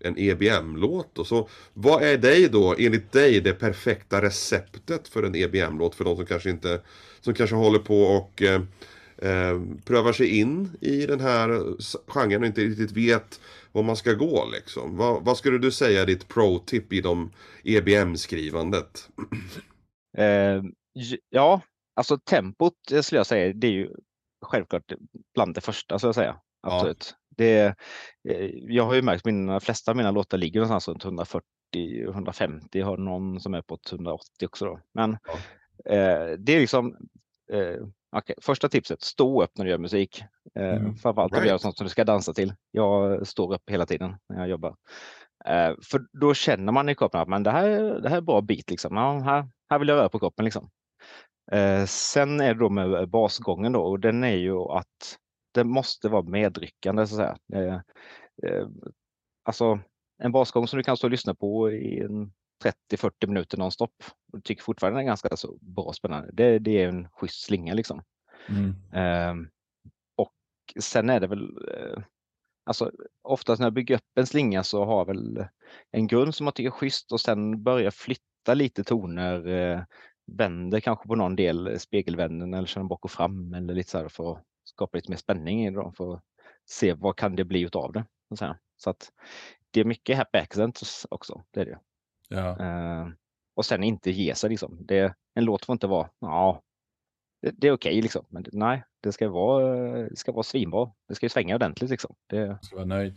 en 0.00 0.18
EBM-låt. 0.18 1.18
Och 1.18 1.26
så, 1.26 1.48
vad 1.72 2.02
är 2.02 2.18
dig 2.18 2.48
då, 2.48 2.74
enligt 2.78 3.12
dig, 3.12 3.40
det 3.40 3.52
perfekta 3.52 4.22
receptet 4.22 5.08
för 5.08 5.22
en 5.22 5.34
EBM-låt 5.34 5.94
för 5.94 6.04
de 6.04 6.16
som 6.16 6.26
kanske 6.26 6.50
inte, 6.50 6.80
som 7.20 7.34
kanske 7.34 7.56
håller 7.56 7.78
på 7.78 8.02
och 8.02 8.42
eh, 8.42 8.62
eh, 9.18 9.60
prövar 9.84 10.12
sig 10.12 10.38
in 10.38 10.76
i 10.80 11.06
den 11.06 11.20
här 11.20 11.48
genren 12.06 12.40
och 12.40 12.46
inte 12.46 12.60
riktigt 12.60 12.92
vet 12.92 13.40
var 13.72 13.82
man 13.82 13.96
ska 13.96 14.12
gå 14.12 14.48
liksom. 14.52 14.96
Vad, 14.96 15.24
vad 15.24 15.36
skulle 15.36 15.58
du 15.58 15.70
säga 15.70 16.02
är 16.02 16.06
ditt 16.06 16.28
pro-tip 16.28 16.92
i 16.92 17.00
de 17.00 17.30
EBM-skrivandet? 17.64 19.08
Eh, 20.18 20.62
ja, 21.28 21.60
alltså 21.94 22.18
tempot 22.18 22.74
skulle 23.02 23.18
jag 23.18 23.26
säga, 23.26 23.52
det 23.52 23.66
är 23.66 23.72
ju 23.72 23.90
självklart 24.44 24.92
bland 25.34 25.54
det 25.54 25.60
första, 25.60 25.98
så 25.98 26.06
jag 26.06 26.14
säga. 26.14 26.36
Absolut. 26.62 27.10
Ja. 27.10 27.16
Det, 27.36 27.74
eh, 28.28 28.50
jag 28.54 28.84
har 28.84 28.94
ju 28.94 29.02
märkt 29.02 29.20
att 29.20 29.32
mina 29.32 29.60
flesta 29.60 29.90
av 29.90 29.96
mina 29.96 30.10
låtar 30.10 30.38
ligger 30.38 30.60
någonstans 30.60 30.88
runt 30.88 31.04
140 31.04 31.44
150, 31.76 32.80
har 32.80 32.96
någon 32.96 33.40
som 33.40 33.54
är 33.54 33.62
på 33.62 33.78
180 33.90 34.46
också. 34.46 34.64
Då. 34.64 34.80
Men 34.94 35.16
ja. 35.24 35.34
eh, 35.92 36.38
det 36.38 36.54
är 36.56 36.60
liksom 36.60 36.96
eh, 37.52 37.86
okay. 38.18 38.36
Första 38.42 38.68
tipset, 38.68 39.02
stå 39.02 39.42
upp 39.42 39.50
när 39.58 39.64
du 39.64 39.70
gör 39.70 39.78
musik. 39.78 40.24
Eh, 40.54 40.76
mm. 40.76 40.96
Framförallt 40.96 41.32
om 41.32 41.36
right. 41.36 41.44
du 41.44 41.48
gör 41.48 41.58
sånt 41.58 41.76
som 41.76 41.84
du 41.84 41.90
ska 41.90 42.04
dansa 42.04 42.34
till. 42.34 42.54
Jag 42.70 43.26
står 43.26 43.54
upp 43.54 43.70
hela 43.70 43.86
tiden 43.86 44.16
när 44.28 44.38
jag 44.38 44.48
jobbar. 44.48 44.76
Eh, 45.44 45.74
för 45.90 46.06
då 46.20 46.34
känner 46.34 46.72
man 46.72 46.88
i 46.88 46.94
kroppen 46.94 47.20
att 47.20 47.28
men 47.28 47.42
det, 47.42 47.50
här, 47.50 48.00
det 48.00 48.08
här 48.08 48.16
är 48.16 48.20
bra 48.20 48.40
bit. 48.40 48.70
Liksom. 48.70 48.96
Ja, 48.96 49.18
här, 49.18 49.48
här 49.70 49.78
vill 49.78 49.88
jag 49.88 49.96
röra 49.96 50.08
på 50.08 50.18
kroppen. 50.18 50.44
Liksom. 50.44 50.70
Eh, 51.52 51.84
sen 51.84 52.40
är 52.40 52.54
det 52.54 52.60
då 52.60 52.68
med 52.68 53.08
basgången 53.08 53.72
då, 53.72 53.82
och 53.82 54.00
den 54.00 54.24
är 54.24 54.36
ju 54.36 54.58
att 54.58 55.18
det 55.54 55.64
måste 55.64 56.08
vara 56.08 56.22
medryckande 56.22 57.06
så 57.06 57.22
att 57.22 57.38
säga. 57.52 57.62
Eh, 57.62 57.74
eh, 58.42 58.66
alltså 59.44 59.80
en 60.22 60.32
basgång 60.32 60.66
som 60.66 60.76
du 60.76 60.82
kan 60.82 60.96
stå 60.96 61.06
och 61.06 61.10
lyssna 61.10 61.34
på 61.34 61.72
i 61.72 62.08
30-40 62.90 63.26
minuter 63.26 63.58
nonstop 63.58 64.04
och 64.32 64.44
tycker 64.44 64.62
fortfarande 64.62 64.98
den 64.98 65.04
är 65.04 65.10
ganska 65.10 65.36
så 65.36 65.58
bra 65.60 65.92
spännande. 65.92 66.30
Det, 66.32 66.58
det 66.58 66.82
är 66.82 66.88
en 66.88 67.08
schysst 67.08 67.44
slinga 67.44 67.74
liksom. 67.74 68.02
Mm. 68.48 68.74
Eh, 68.92 69.48
och 70.16 70.32
sen 70.80 71.10
är 71.10 71.20
det 71.20 71.26
väl 71.26 71.68
eh, 71.68 72.02
Alltså 72.66 72.90
oftast 73.22 73.60
när 73.60 73.66
jag 73.66 73.72
bygger 73.72 73.94
upp 73.94 74.18
en 74.18 74.26
slinga 74.26 74.62
så 74.62 74.84
har 74.84 74.98
jag 74.98 75.06
väl 75.06 75.46
en 75.90 76.06
grund 76.06 76.34
som 76.34 76.46
jag 76.46 76.54
tycker 76.54 76.68
är 76.68 76.72
schysst 76.72 77.12
och 77.12 77.20
sen 77.20 77.62
börjar 77.62 77.90
flytta 77.90 78.54
lite 78.54 78.84
toner 78.84 79.46
eh, 79.48 79.82
vänder 80.26 80.80
kanske 80.80 81.08
på 81.08 81.14
någon 81.14 81.36
del 81.36 81.80
spegelvänden 81.80 82.54
eller 82.54 82.66
kör 82.66 82.82
bak 82.82 83.04
och 83.04 83.10
fram 83.10 83.54
eller 83.54 83.74
lite 83.74 83.90
så 83.90 83.98
här 83.98 84.08
för 84.08 84.32
att 84.32 84.42
skapa 84.64 84.96
lite 84.96 85.10
mer 85.10 85.16
spänning 85.16 85.66
i 85.66 85.70
det 85.70 85.92
för 85.96 86.14
att 86.14 86.22
se 86.64 86.92
vad 86.92 87.16
kan 87.16 87.36
det 87.36 87.44
bli 87.44 87.60
utav 87.60 87.92
det. 87.92 88.04
Så, 88.38 88.56
så 88.76 88.90
att 88.90 89.12
det 89.70 89.80
är 89.80 89.84
mycket 89.84 90.16
happy 90.16 90.38
accidents 90.38 91.06
också. 91.10 91.42
Det 91.50 91.60
är 91.60 91.64
det. 91.64 91.78
Ja. 92.34 92.56
Uh, 92.60 93.12
och 93.56 93.64
sen 93.64 93.84
inte 93.84 94.10
ge 94.10 94.34
sig 94.34 94.50
liksom. 94.50 94.78
Det, 94.80 95.14
en 95.34 95.44
låt 95.44 95.64
får 95.64 95.72
inte 95.72 95.86
vara, 95.86 96.08
ja, 96.20 96.62
det, 97.42 97.50
det 97.50 97.68
är 97.68 97.72
okej 97.72 97.90
okay, 97.90 98.02
liksom. 98.02 98.24
Men 98.28 98.44
nej, 98.52 98.84
det 99.02 99.12
ska 99.12 99.28
vara, 99.28 99.86
det 100.08 100.16
ska 100.16 100.32
vara 100.32 100.42
svinbra. 100.42 100.90
Det 101.08 101.14
ska 101.14 101.26
ju 101.26 101.30
svänga 101.30 101.54
ordentligt 101.54 101.90
liksom. 101.90 102.14
Det... 102.26 102.58
Ska 102.62 102.76
vara 102.76 102.86
nöjd. 102.86 103.14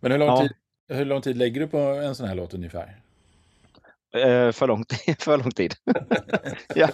Men 0.00 0.12
hur 0.12 0.18
lång, 0.18 0.28
ja. 0.28 0.40
tid, 0.42 0.52
hur 0.88 1.04
lång 1.04 1.22
tid 1.22 1.36
lägger 1.36 1.60
du 1.60 1.66
på 1.66 1.78
en 1.78 2.14
sån 2.14 2.28
här 2.28 2.34
låt 2.34 2.54
ungefär? 2.54 3.01
Eh, 4.16 4.52
för, 4.52 4.66
lång, 4.66 4.84
för 5.18 5.38
lång 5.38 5.50
tid. 5.50 5.74
ja. 6.74 6.88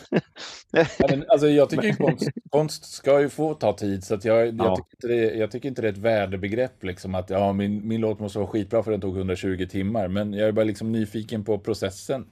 men, 1.09 1.25
alltså, 1.29 1.49
jag 1.49 1.71
tycker 1.71 1.93
konst, 1.93 2.29
konst 2.51 2.85
ska 2.85 3.21
ju 3.21 3.29
få 3.29 3.55
ta 3.55 3.73
tid, 3.73 4.05
så 4.05 4.19
jag, 4.23 4.47
jag, 4.47 4.55
ja. 4.59 4.77
tycker 4.77 4.91
inte 4.97 5.07
det, 5.07 5.39
jag 5.39 5.51
tycker 5.51 5.69
inte 5.69 5.83
det 5.83 5.89
är 5.89 5.93
ett 5.93 5.99
värdebegrepp, 5.99 6.85
liksom, 6.85 7.15
att 7.15 7.31
ja, 7.31 7.53
min, 7.53 7.89
min 7.89 8.01
låt 8.01 8.21
måste 8.21 8.39
vara 8.39 8.49
skitbra 8.49 8.83
för 8.83 8.91
den 8.91 9.01
tog 9.01 9.17
120 9.17 9.67
timmar, 9.71 10.09
men 10.09 10.33
jag 10.33 10.49
är 10.49 10.53
bara 10.53 10.65
liksom 10.65 10.93
nyfiken 10.93 11.45
på 11.45 11.59
processen. 11.59 12.27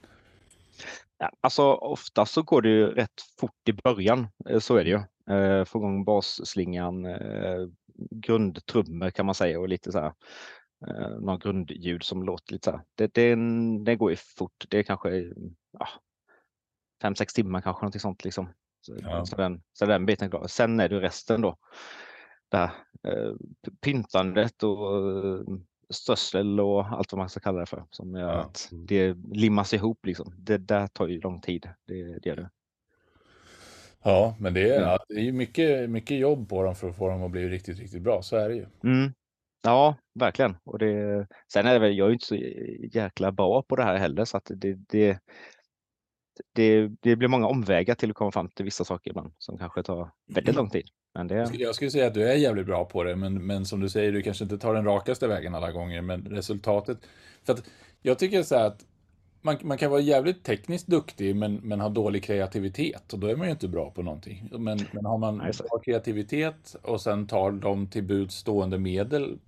Ja, 1.17 1.31
alltså 1.41 1.63
ofta 1.73 2.25
så 2.25 2.43
går 2.43 2.61
det 2.61 2.69
ju 2.69 2.87
rätt 2.87 3.21
fort 3.39 3.69
i 3.69 3.73
början, 3.73 4.27
eh, 4.49 4.59
så 4.59 4.75
är 4.75 4.83
det 4.83 4.89
ju. 4.89 5.01
Eh, 5.35 5.65
få 5.65 5.79
igång 5.79 6.03
basslingan, 6.03 7.07
grundtrummor 8.11 9.09
kan 9.09 9.25
man 9.25 9.35
säga 9.35 9.59
och 9.59 9.69
lite 9.69 9.91
så 9.91 9.99
här 9.99 10.13
eh, 10.87 11.09
någon 11.09 11.39
grundljud 11.39 12.03
som 12.03 12.23
låter 12.23 12.53
lite 12.53 12.65
så 12.65 12.71
här. 12.71 12.81
Det, 12.95 13.13
det, 13.13 13.35
det 13.83 13.95
går 13.95 14.09
ju 14.09 14.15
fort. 14.15 14.65
Det 14.69 14.79
är 14.79 14.83
kanske 14.83 15.33
ja, 15.71 15.87
fem, 17.01 17.15
sex 17.15 17.33
timmar 17.33 17.61
kanske 17.61 17.81
någonting 17.81 18.01
sånt 18.01 18.23
liksom. 18.23 18.49
Så, 18.81 18.95
ja. 19.01 19.25
så, 19.25 19.35
den, 19.35 19.61
så 19.73 19.85
den 19.85 20.05
biten 20.05 20.29
klar. 20.29 20.47
Sen 20.47 20.79
är 20.79 20.89
det 20.89 21.01
resten 21.01 21.41
då. 21.41 21.57
Där, 22.49 22.69
eh, 23.03 23.33
pyntandet 23.81 24.63
och 24.63 24.97
eh, 24.97 25.41
strössel 25.89 26.59
och 26.59 26.85
allt 26.85 27.11
vad 27.11 27.19
man 27.19 27.29
ska 27.29 27.39
kalla 27.39 27.59
det 27.59 27.65
för 27.65 27.85
som 27.89 28.15
gör 28.15 28.33
ja. 28.33 28.41
att 28.41 28.69
det 28.71 29.17
limmas 29.31 29.73
ihop 29.73 30.05
liksom. 30.05 30.33
Det 30.37 30.57
där 30.57 30.87
tar 30.87 31.07
ju 31.07 31.21
lång 31.21 31.41
tid. 31.41 31.69
Det, 31.85 32.03
det 32.03 32.29
gör 32.29 32.35
det. 32.35 32.49
Ja, 34.03 34.35
men 34.39 34.53
det 34.53 34.69
är, 34.69 34.83
mm. 34.83 34.97
det 35.09 35.27
är 35.27 35.31
mycket, 35.31 35.89
mycket 35.89 36.17
jobb 36.17 36.49
på 36.49 36.63
dem 36.63 36.75
för 36.75 36.89
att 36.89 36.97
få 36.97 37.09
dem 37.09 37.23
att 37.23 37.31
bli 37.31 37.49
riktigt, 37.49 37.79
riktigt 37.79 38.01
bra. 38.01 38.21
Så 38.21 38.35
är 38.37 38.49
det 38.49 38.55
ju. 38.55 38.65
Mm. 38.83 39.13
Ja, 39.67 39.95
verkligen. 40.13 40.57
Och 40.63 40.79
det, 40.79 41.27
sen 41.53 41.65
är 41.65 41.73
det 41.73 41.79
väl, 41.79 41.97
jag 41.97 42.07
är 42.07 42.13
inte 42.13 42.25
så 42.25 42.35
jäkla 42.97 43.31
bra 43.31 43.61
på 43.61 43.75
det 43.75 43.83
här 43.83 43.97
heller 43.97 44.25
så 44.25 44.37
att 44.37 44.51
det, 44.55 44.73
det, 44.89 45.19
det, 46.53 46.87
det 47.01 47.15
blir 47.15 47.27
många 47.27 47.47
omvägar 47.47 47.95
till 47.95 48.09
att 48.09 48.15
komma 48.15 48.31
fram 48.31 48.49
till 48.49 48.65
vissa 48.65 48.83
saker 48.83 49.11
ibland 49.11 49.33
som 49.37 49.57
kanske 49.57 49.83
tar 49.83 50.11
väldigt 50.33 50.55
lång 50.55 50.69
tid. 50.69 50.87
Men 51.15 51.27
det... 51.27 51.49
Jag 51.53 51.75
skulle 51.75 51.91
säga 51.91 52.07
att 52.07 52.13
du 52.13 52.27
är 52.27 52.35
jävligt 52.35 52.65
bra 52.65 52.85
på 52.85 53.03
det, 53.03 53.15
men, 53.15 53.45
men 53.45 53.65
som 53.65 53.79
du 53.79 53.89
säger, 53.89 54.11
du 54.11 54.21
kanske 54.21 54.43
inte 54.43 54.57
tar 54.57 54.73
den 54.73 54.85
rakaste 54.85 55.27
vägen 55.27 55.55
alla 55.55 55.71
gånger, 55.71 56.01
men 56.01 56.25
resultatet... 56.25 56.97
För 57.43 57.53
att 57.53 57.69
jag 58.01 58.19
tycker 58.19 58.43
så 58.43 58.55
här 58.55 58.67
att 58.67 58.85
man, 59.41 59.57
man 59.61 59.77
kan 59.77 59.91
vara 59.91 60.01
jävligt 60.01 60.43
tekniskt 60.43 60.87
duktig 60.87 61.35
men, 61.35 61.55
men 61.55 61.81
ha 61.81 61.89
dålig 61.89 62.23
kreativitet 62.23 63.13
och 63.13 63.19
då 63.19 63.27
är 63.27 63.35
man 63.35 63.47
ju 63.47 63.51
inte 63.51 63.67
bra 63.67 63.91
på 63.91 64.01
någonting. 64.01 64.49
Men, 64.51 64.79
men 64.91 65.05
har 65.05 65.17
man 65.17 65.37
bra 65.37 65.79
kreativitet 65.85 66.75
och 66.83 67.01
sen 67.01 67.27
tar 67.27 67.51
de 67.51 67.87
till 67.87 68.03
bud 68.03 68.31
stående 68.31 68.77
medel 68.77 69.39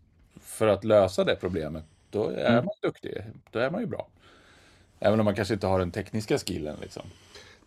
för 0.49 0.67
att 0.67 0.83
lösa 0.83 1.23
det 1.23 1.35
problemet, 1.35 1.83
då 2.09 2.29
är 2.29 2.51
mm. 2.51 2.65
man 2.65 2.73
duktig. 2.81 3.23
Då 3.51 3.59
är 3.59 3.71
man 3.71 3.81
ju 3.81 3.87
bra. 3.87 4.07
Även 4.99 5.19
om 5.19 5.25
man 5.25 5.35
kanske 5.35 5.53
inte 5.53 5.67
har 5.67 5.79
den 5.79 5.91
tekniska 5.91 6.37
skillen 6.37 6.77
liksom. 6.81 7.03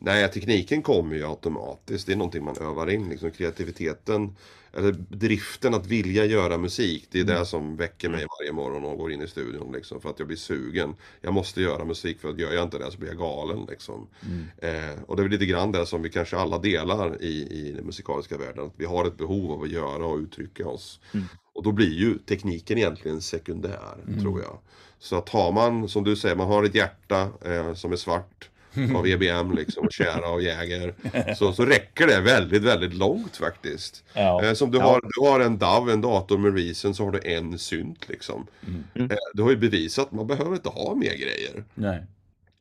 Nej, 0.04 0.30
tekniken 0.30 0.82
kommer 0.82 1.16
ju 1.16 1.26
automatiskt. 1.26 2.06
Det 2.06 2.12
är 2.12 2.16
någonting 2.16 2.44
man 2.44 2.56
övar 2.56 2.90
in. 2.90 3.08
Liksom. 3.08 3.30
Kreativiteten, 3.30 4.36
eller 4.72 4.92
driften 4.92 5.74
att 5.74 5.86
vilja 5.86 6.24
göra 6.24 6.58
musik. 6.58 7.08
Det 7.10 7.18
är 7.18 7.22
mm. 7.22 7.34
det 7.34 7.46
som 7.46 7.76
väcker 7.76 8.08
mig 8.08 8.26
varje 8.38 8.52
morgon 8.52 8.84
och 8.84 8.98
går 8.98 9.12
in 9.12 9.22
i 9.22 9.28
studion. 9.28 9.72
Liksom, 9.72 10.00
för 10.00 10.10
att 10.10 10.18
jag 10.18 10.28
blir 10.28 10.36
sugen. 10.36 10.94
Jag 11.20 11.34
måste 11.34 11.62
göra 11.62 11.84
musik 11.84 12.20
för 12.20 12.28
att 12.28 12.38
gör 12.38 12.52
jag 12.52 12.62
inte 12.62 12.78
det 12.78 12.90
så 12.90 12.98
blir 12.98 13.08
jag 13.08 13.18
galen. 13.18 13.66
Liksom. 13.70 14.08
Mm. 14.22 14.44
Eh, 14.56 15.02
och 15.06 15.16
det 15.16 15.22
är 15.22 15.28
lite 15.28 15.46
grann 15.46 15.72
det 15.72 15.86
som 15.86 16.02
vi 16.02 16.10
kanske 16.10 16.36
alla 16.36 16.58
delar 16.58 17.22
i, 17.22 17.48
i 17.50 17.72
den 17.76 17.86
musikaliska 17.86 18.38
världen. 18.38 18.66
Att 18.66 18.74
vi 18.76 18.84
har 18.84 19.04
ett 19.04 19.16
behov 19.16 19.52
av 19.52 19.62
att 19.62 19.70
göra 19.70 20.06
och 20.06 20.18
uttrycka 20.18 20.68
oss. 20.68 21.00
Mm. 21.14 21.26
Och 21.54 21.62
då 21.62 21.72
blir 21.72 21.92
ju 21.92 22.18
tekniken 22.18 22.78
egentligen 22.78 23.20
sekundär, 23.20 23.96
mm. 24.06 24.20
tror 24.20 24.40
jag. 24.42 24.58
Så 24.98 25.16
att 25.16 25.28
har 25.28 25.52
man, 25.52 25.88
som 25.88 26.04
du 26.04 26.16
säger, 26.16 26.36
man 26.36 26.46
har 26.46 26.64
ett 26.64 26.74
hjärta 26.74 27.28
eh, 27.44 27.74
som 27.74 27.92
är 27.92 27.96
svart 27.96 28.48
av 28.96 29.06
EBM 29.06 29.54
liksom, 29.54 29.86
och 29.86 29.92
Kära 29.92 30.28
och 30.28 30.42
Jäger. 30.42 30.94
Så, 31.34 31.52
så 31.52 31.64
räcker 31.64 32.06
det 32.06 32.20
väldigt, 32.20 32.62
väldigt 32.62 32.94
långt 32.94 33.36
faktiskt. 33.36 34.04
Ja. 34.12 34.44
Eh, 34.44 34.52
som 34.52 34.70
du, 34.70 34.78
ja. 34.78 34.84
har, 34.84 35.00
du 35.02 35.30
har 35.30 35.40
en 35.40 35.58
DAV, 35.58 35.90
en 35.90 36.00
dator 36.00 36.38
med 36.38 36.56
Reason, 36.56 36.94
så 36.94 37.04
har 37.04 37.12
du 37.12 37.20
en 37.24 37.58
synt 37.58 38.08
liksom. 38.08 38.46
Mm. 38.66 39.10
Eh, 39.10 39.16
du 39.34 39.42
har 39.42 39.50
ju 39.50 39.56
bevisat, 39.56 40.12
man 40.12 40.26
behöver 40.26 40.52
inte 40.52 40.68
ha 40.68 40.94
mer 40.94 41.14
grejer. 41.14 41.64
Nej. 41.74 42.06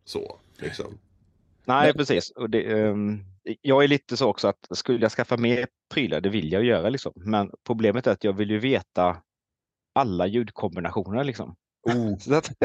Så, 0.05 0.37
liksom. 0.57 0.97
Nej, 1.65 1.87
Men... 1.87 1.97
precis. 1.97 2.29
Och 2.29 2.49
det, 2.49 2.73
um, 2.73 3.25
jag 3.61 3.83
är 3.83 3.87
lite 3.87 4.17
så 4.17 4.29
också 4.29 4.47
att 4.47 4.67
skulle 4.71 4.99
jag 4.99 5.11
skaffa 5.11 5.37
mer 5.37 5.67
prylar, 5.93 6.21
det 6.21 6.29
vill 6.29 6.51
jag 6.51 6.63
göra 6.63 6.89
liksom. 6.89 7.13
Men 7.15 7.51
problemet 7.65 8.07
är 8.07 8.11
att 8.11 8.23
jag 8.23 8.33
vill 8.33 8.49
ju 8.49 8.59
veta 8.59 9.17
alla 9.93 10.27
ljudkombinationer 10.27 11.23
liksom. 11.23 11.55
Oh. 11.83 12.17
Så 12.17 12.35
att, 12.35 12.51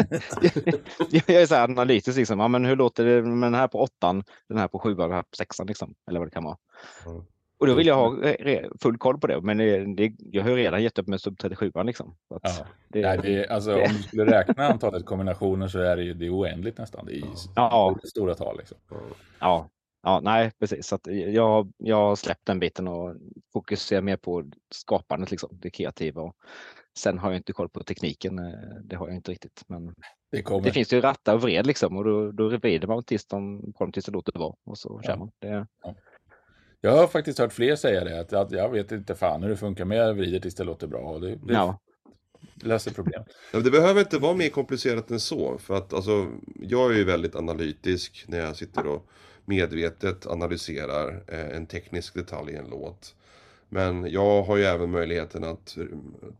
jag 1.11 1.31
är 1.31 1.47
så 1.47 1.55
här 1.55 1.65
analytisk. 1.65 2.19
Liksom. 2.19 2.41
Ja, 2.41 2.49
men 2.49 2.65
hur 2.65 2.77
låter 2.77 3.05
det 3.05 3.23
med 3.23 3.47
den 3.47 3.61
här 3.61 3.69
på 3.69 3.81
åttan, 3.81 4.25
den 4.49 4.59
här 4.59 4.69
på 4.69 4.79
sjuan, 4.79 5.09
den 5.09 5.17
här 5.17 5.23
på 5.23 5.37
sexan, 5.37 5.67
liksom, 5.67 5.95
eller 6.09 6.21
vad 6.21 6.29
det 6.29 6.33
kan 6.33 6.45
vara. 6.45 6.57
Mm. 7.07 7.23
Och 7.59 7.67
då 7.67 7.75
vill 7.75 7.87
jag 7.87 7.97
ha 7.97 8.35
full 8.81 8.99
koll 8.99 9.19
på 9.19 9.27
det, 9.27 9.41
men 9.41 9.59
det, 9.97 10.13
jag 10.19 10.43
har 10.43 10.51
redan 10.51 10.83
gett 10.83 10.99
upp 10.99 11.07
med 11.07 11.21
sub 11.21 11.39
37 11.39 11.73
liksom. 11.85 12.17
Så 12.29 12.41
ja. 12.43 12.67
det, 12.89 13.01
Nej, 13.01 13.19
det, 13.23 13.49
alltså, 13.49 13.71
det. 13.71 13.83
Om 13.83 13.97
du 13.97 14.03
skulle 14.03 14.25
räkna 14.39 14.69
antalet 14.69 15.07
kombinationer 15.07 15.69
så 15.69 15.79
är 15.79 15.97
det 15.97 16.03
ju 16.03 16.15
det 16.15 16.27
är 16.27 16.35
oändligt 16.39 16.79
nästan. 16.79 17.07
Det 17.07 17.17
är 17.17 17.23
ja. 17.55 17.97
stora 18.05 18.35
tal. 18.35 18.59
Liksom. 18.59 18.79
Ja. 19.39 19.69
ja, 20.03 20.21
nej 20.23 20.53
precis. 20.59 20.87
Så 20.87 20.99
jag, 21.05 21.73
jag 21.77 21.97
har 21.97 22.17
släppt 22.17 22.47
den 22.47 22.61
biten 22.61 22.89
och 22.89 23.15
fokuserar 23.53 24.03
mer 24.03 24.17
på 24.17 24.51
skapandet, 24.75 25.31
liksom, 25.31 25.51
det 25.53 25.71
kreativa. 25.71 26.23
Och 26.23 26.37
Sen 26.99 27.19
har 27.19 27.31
jag 27.31 27.37
inte 27.37 27.53
koll 27.53 27.69
på 27.69 27.83
tekniken. 27.83 28.39
Eh, 28.39 28.45
det 28.85 28.97
har 28.97 29.07
jag 29.07 29.17
inte 29.17 29.31
riktigt. 29.31 29.63
Men 29.67 29.95
det, 30.31 30.61
det 30.63 30.73
finns 30.73 30.93
ju 30.93 31.01
rattar 31.01 31.35
och 31.35 31.43
vred 31.43 31.67
liksom 31.67 31.97
och 31.97 32.05
då, 32.05 32.33
då 32.33 32.49
vrider 32.49 32.89
man 32.89 33.05
tills 33.05 33.27
de, 33.27 33.73
på 33.73 33.85
dem 33.85 33.93
tills 33.93 34.07
det 34.07 34.13
låter 34.13 34.33
bra 34.33 34.57
och 34.65 34.79
så 34.79 35.01
ja. 35.03 35.07
kör 35.07 35.17
man. 35.17 35.31
Det... 35.39 35.67
Ja. 35.83 35.95
Jag 36.81 36.97
har 36.97 37.07
faktiskt 37.07 37.39
hört 37.39 37.53
fler 37.53 37.77
säga 37.77 38.05
det, 38.05 38.21
att, 38.21 38.33
att 38.33 38.53
jag 38.53 38.71
vet 38.71 38.93
inte 38.93 39.15
fan 39.15 39.43
hur 39.43 39.51
det 39.51 39.57
funkar, 39.57 39.85
men 39.85 39.99
jag 39.99 40.15
vrider 40.15 40.41
tills 40.41 40.55
det 40.55 40.65
låter 40.65 40.87
bra. 40.87 41.01
Och 41.01 41.21
det, 41.21 41.29
det 41.29 41.53
ja. 41.53 41.79
löser 42.55 42.91
problem. 42.91 43.23
Ja, 43.53 43.61
det 43.61 43.71
behöver 43.71 44.01
inte 44.01 44.19
vara 44.19 44.35
mer 44.35 44.49
komplicerat 44.49 45.11
än 45.11 45.21
så. 45.21 45.59
För 45.59 45.77
att 45.77 45.93
alltså, 45.93 46.27
jag 46.61 46.93
är 46.93 46.97
ju 46.97 47.05
väldigt 47.05 47.37
analytisk 47.37 48.25
när 48.29 48.39
jag 48.39 48.57
sitter 48.57 48.87
och 48.87 49.07
medvetet 49.45 50.27
analyserar 50.27 51.25
eh, 51.29 51.57
en 51.57 51.67
teknisk 51.67 52.15
detalj 52.15 52.53
i 52.53 52.57
en 52.57 52.71
låt. 52.71 53.16
Men 53.77 54.11
jag 54.11 54.43
har 54.43 54.57
ju 54.57 54.65
även 54.65 54.91
möjligheten 54.91 55.45
att 55.45 55.77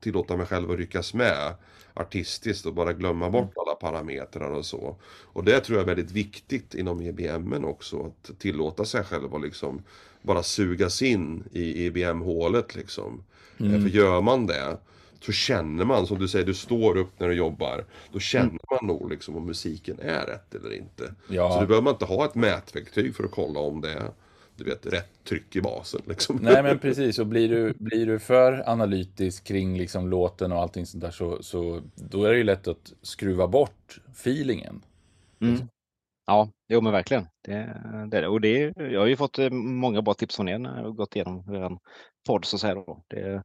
tillåta 0.01 0.37
mig 0.37 0.47
själv 0.47 0.71
att 0.71 0.79
ryckas 0.79 1.15
med 1.15 1.55
artistiskt 1.95 2.67
och 2.67 2.75
bara 2.75 2.93
glömma 2.93 3.31
bort 3.31 3.53
alla 3.57 3.75
parametrar 3.75 4.51
och 4.51 4.67
så. 4.67 4.97
Och 5.23 5.45
det 5.45 5.61
tror 5.61 5.79
jag 5.79 5.83
är 5.83 5.95
väldigt 5.95 6.13
viktigt 6.13 6.75
inom 6.75 7.01
EBM 7.01 7.65
också, 7.65 8.07
att 8.07 8.39
tillåta 8.39 8.85
sig 8.85 9.05
själv 9.05 9.35
att 9.35 9.43
liksom 9.43 9.83
bara 10.23 10.43
sugas 10.43 11.03
in 11.03 11.45
i 11.53 11.87
EBM-hålet 11.87 12.75
liksom. 12.75 13.25
Mm. 13.61 13.83
För 13.83 13.89
gör 13.89 14.21
man 14.21 14.47
det 14.47 14.77
så 15.21 15.33
känner 15.33 15.85
man, 15.85 16.07
som 16.07 16.19
du 16.19 16.29
säger, 16.29 16.47
du 16.47 16.55
står 16.55 16.97
upp 16.97 17.21
när 17.21 17.29
du 17.29 17.35
jobbar. 17.35 17.85
Då 18.13 18.19
känner 18.19 18.49
mm. 18.49 18.61
man 18.71 18.87
nog 18.87 19.11
liksom 19.11 19.37
om 19.37 19.47
musiken 19.47 19.99
är 20.01 20.27
rätt 20.27 20.55
eller 20.55 20.73
inte. 20.73 21.15
Ja. 21.29 21.53
Så 21.53 21.61
du 21.61 21.67
behöver 21.67 21.85
man 21.85 21.93
inte 21.93 22.05
ha 22.05 22.25
ett 22.25 22.35
mätverktyg 22.35 23.17
för 23.17 23.25
att 23.25 23.31
kolla 23.31 23.61
om 23.61 23.81
det 23.81 24.13
du 24.57 24.65
vet, 24.65 24.87
rätt 24.87 25.25
tryck 25.25 25.57
i 25.57 25.61
basen. 25.61 26.01
Liksom. 26.05 26.39
Nej 26.43 26.63
men 26.63 26.79
precis, 26.79 27.19
och 27.19 27.27
blir 27.27 27.49
du, 27.49 27.75
blir 27.79 28.07
du 28.07 28.19
för 28.19 28.69
analytisk 28.69 29.45
kring 29.45 29.79
liksom 29.79 30.09
låten 30.09 30.53
och 30.53 30.59
allting 30.59 30.87
sånt 30.87 31.03
där 31.03 31.11
så, 31.11 31.43
så 31.43 31.81
då 31.95 32.25
är 32.25 32.31
det 32.31 32.39
ju 32.39 32.45
lätt 32.45 32.69
att 32.69 32.93
skruva 33.03 33.49
bort 33.49 34.01
feelingen. 34.13 34.85
Mm. 35.41 35.69
Ja, 36.27 36.51
jo 36.69 36.81
men 36.81 36.93
verkligen. 36.93 37.27
Det, 37.45 37.81
det, 38.11 38.29
och 38.29 38.41
det, 38.41 38.73
jag 38.77 39.01
har 39.01 39.07
ju 39.07 39.17
fått 39.17 39.39
eh, 39.39 39.51
många 39.51 40.03
bra 40.03 40.15
tips 40.15 40.37
från 40.37 40.49
er 40.49 40.59
när 40.59 40.77
jag 40.77 40.85
har 40.85 40.93
gått 40.93 41.17
igenom 41.17 41.55
er 41.55 41.79
podd. 42.27 42.45
Så 42.45 42.75
då. 42.75 43.03
Det, 43.09 43.43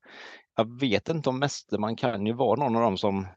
jag 0.55 0.79
vet 0.79 1.09
inte 1.09 1.29
om 1.29 1.47
man 1.79 1.95
kan 1.95 2.25
ju 2.25 2.33
vara 2.33 2.59
någon 2.59 2.75
av 2.75 2.81
dem 2.81 2.97
som 2.97 3.27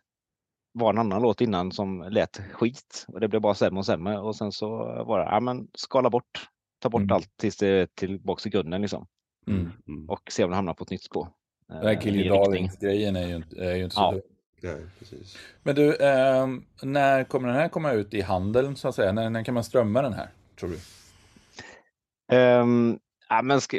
var 0.72 0.90
en 0.90 0.98
annan 0.98 1.22
låt 1.22 1.40
innan 1.40 1.72
som 1.72 2.06
lät 2.10 2.40
skit 2.52 3.04
och 3.08 3.20
det 3.20 3.28
blev 3.28 3.42
bara 3.42 3.54
sämre 3.54 3.78
och 3.78 3.87
sämre 3.87 4.18
och 4.18 4.37
sen 4.37 4.52
så 4.52 4.68
var 5.06 5.18
det, 5.18 5.24
ja 5.24 5.40
men 5.40 5.68
skala 5.74 6.10
bort, 6.10 6.48
ta 6.84 6.90
bort 6.90 7.02
mm. 7.02 7.12
allt 7.12 7.36
tills 7.36 7.56
det 7.56 7.66
är 7.66 7.86
tillbaka 7.94 8.42
till 8.42 8.52
grunden 8.52 8.82
liksom. 8.82 9.06
Mm. 9.46 9.72
mm. 9.88 10.10
Och 10.10 10.22
se 10.30 10.44
om 10.44 10.50
det 10.50 10.56
hamnar 10.56 10.74
på 10.74 10.84
ett 10.84 10.90
nytt 10.90 11.02
spår. 11.02 11.28
Den 11.68 11.86
här 11.86 12.00
Killy 12.00 12.30
grejen 12.80 13.16
är 13.16 13.28
ju 13.28 13.34
inte, 13.34 13.56
är 13.56 13.76
ju 13.76 13.84
inte 13.84 13.96
så 13.96 14.00
ja. 14.00 14.20
Nej, 14.62 14.86
precis. 14.98 15.38
Men 15.62 15.74
du, 15.74 15.96
eh, 15.96 16.46
när 16.82 17.24
kommer 17.24 17.48
den 17.48 17.56
här 17.56 17.68
komma 17.68 17.92
ut 17.92 18.14
i 18.14 18.20
handeln 18.20 18.76
så 18.76 18.88
att 18.88 18.94
säga? 18.94 19.12
När, 19.12 19.30
när 19.30 19.44
kan 19.44 19.54
man 19.54 19.64
strömma 19.64 20.02
den 20.02 20.12
här, 20.12 20.28
tror 20.58 20.70
du? 20.70 20.76
Um, 22.37 22.98
ja, 23.28 23.42
men 23.42 23.60
ska, 23.60 23.76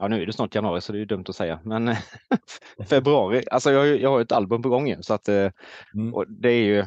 ja, 0.00 0.08
nu 0.08 0.22
är 0.22 0.26
det 0.26 0.32
snart 0.32 0.54
januari 0.54 0.80
så 0.80 0.92
det 0.92 1.00
är 1.00 1.04
dumt 1.04 1.24
att 1.28 1.36
säga, 1.36 1.60
men 1.64 1.94
februari. 2.88 3.44
Alltså 3.50 3.72
jag, 3.72 4.00
jag 4.00 4.10
har 4.10 4.20
ett 4.20 4.32
album 4.32 4.62
på 4.62 4.68
gång 4.68 4.88
ju, 4.88 5.02
så 5.02 5.14
att 5.14 5.28
eh, 5.28 5.50
mm. 5.94 6.14
och 6.14 6.24
det 6.28 6.50
är 6.50 6.64
ju 6.64 6.86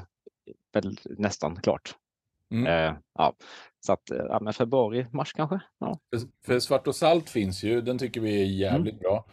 väl 0.74 0.98
nästan 1.06 1.56
klart. 1.56 1.96
Mm. 2.52 2.68
Eh, 2.68 2.98
ja. 3.14 3.36
Så 3.86 3.94
att 3.94 4.12
eh, 4.12 4.18
ja, 4.18 4.40
men 4.40 4.54
februari, 4.54 5.06
mars 5.12 5.34
kanske. 5.34 5.60
Ja. 5.80 6.00
För, 6.10 6.20
för, 6.46 6.60
Svart 6.60 6.88
och 6.88 6.96
salt 6.96 7.30
finns 7.30 7.64
ju, 7.64 7.82
den 7.82 7.98
tycker 7.98 8.22
vi 8.22 8.42
är 8.42 8.46
jävligt 8.46 8.94
mm. 8.94 9.02
bra. 9.02 9.26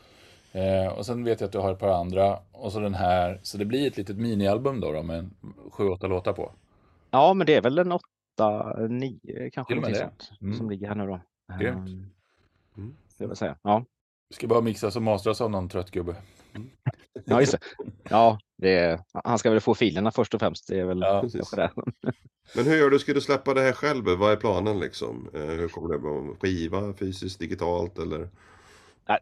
Eh, 0.53 0.93
och 0.93 1.07
sen 1.07 1.25
vet 1.25 1.41
jag 1.41 1.47
att 1.47 1.53
du 1.53 1.59
har 1.59 1.73
ett 1.73 1.79
par 1.79 2.01
andra 2.01 2.39
och 2.53 2.73
så 2.73 2.81
den 2.81 2.95
här. 2.95 3.41
Så 3.43 3.59
det 3.59 3.65
blir 3.65 3.87
ett 3.87 3.97
litet 3.97 4.17
minialbum 4.17 4.81
då, 4.81 4.93
då 4.93 5.03
med 5.03 5.31
sju, 5.71 5.89
åtta 5.89 6.07
låtar 6.07 6.33
på. 6.33 6.53
Ja, 7.11 7.35
men 7.35 7.47
det 7.47 7.55
är 7.55 7.63
väl 7.63 7.79
en 7.79 7.93
åtta, 7.93 8.77
nio 8.89 9.51
kanske. 9.51 9.75
Det. 9.75 10.11
Mm. 10.41 10.57
Som 10.57 10.71
ligger 10.71 10.89
här 10.89 10.95
nu 10.95 11.07
då. 11.07 11.21
Grymt. 11.61 11.89
Um, 12.77 12.97
jag 13.19 13.29
vill 13.29 13.37
säga. 13.37 13.57
Ja. 13.63 13.85
Ska 14.35 14.47
bara 14.47 14.61
mixas 14.61 14.97
och 14.97 15.03
mastras 15.03 15.41
av 15.41 15.51
någon 15.51 15.69
trött 15.69 15.91
gubbe. 15.91 16.17
Ja, 17.25 17.41
just 17.41 17.53
det. 17.53 17.59
Ja, 18.11 18.39
det 18.50 18.50
är, 18.69 19.01
han 19.25 19.39
ska 19.39 19.51
väl 19.51 19.61
få 19.61 19.75
filerna 19.75 20.11
först 20.11 20.35
och 20.35 20.41
främst. 20.41 20.69
Det 20.69 20.81
är 20.81 20.85
väl 20.85 21.01
ja, 21.01 21.25
det. 21.57 21.71
Men 22.55 22.65
hur 22.65 22.77
gör 22.77 22.91
du? 22.91 22.99
Ska 22.99 23.15
du 23.15 23.21
släppa 23.21 23.55
det 23.55 23.61
här 23.61 23.73
själv? 23.73 24.05
Vad 24.05 24.33
är 24.33 24.37
planen 24.37 24.81
liksom? 24.81 25.31
Eh, 25.35 25.41
hur 25.41 25.69
kommer 25.69 25.89
det 25.95 25.99
vara? 25.99 26.37
Skiva, 26.41 26.95
fysiskt, 26.95 27.41
digitalt 27.41 27.99
eller? 27.99 28.29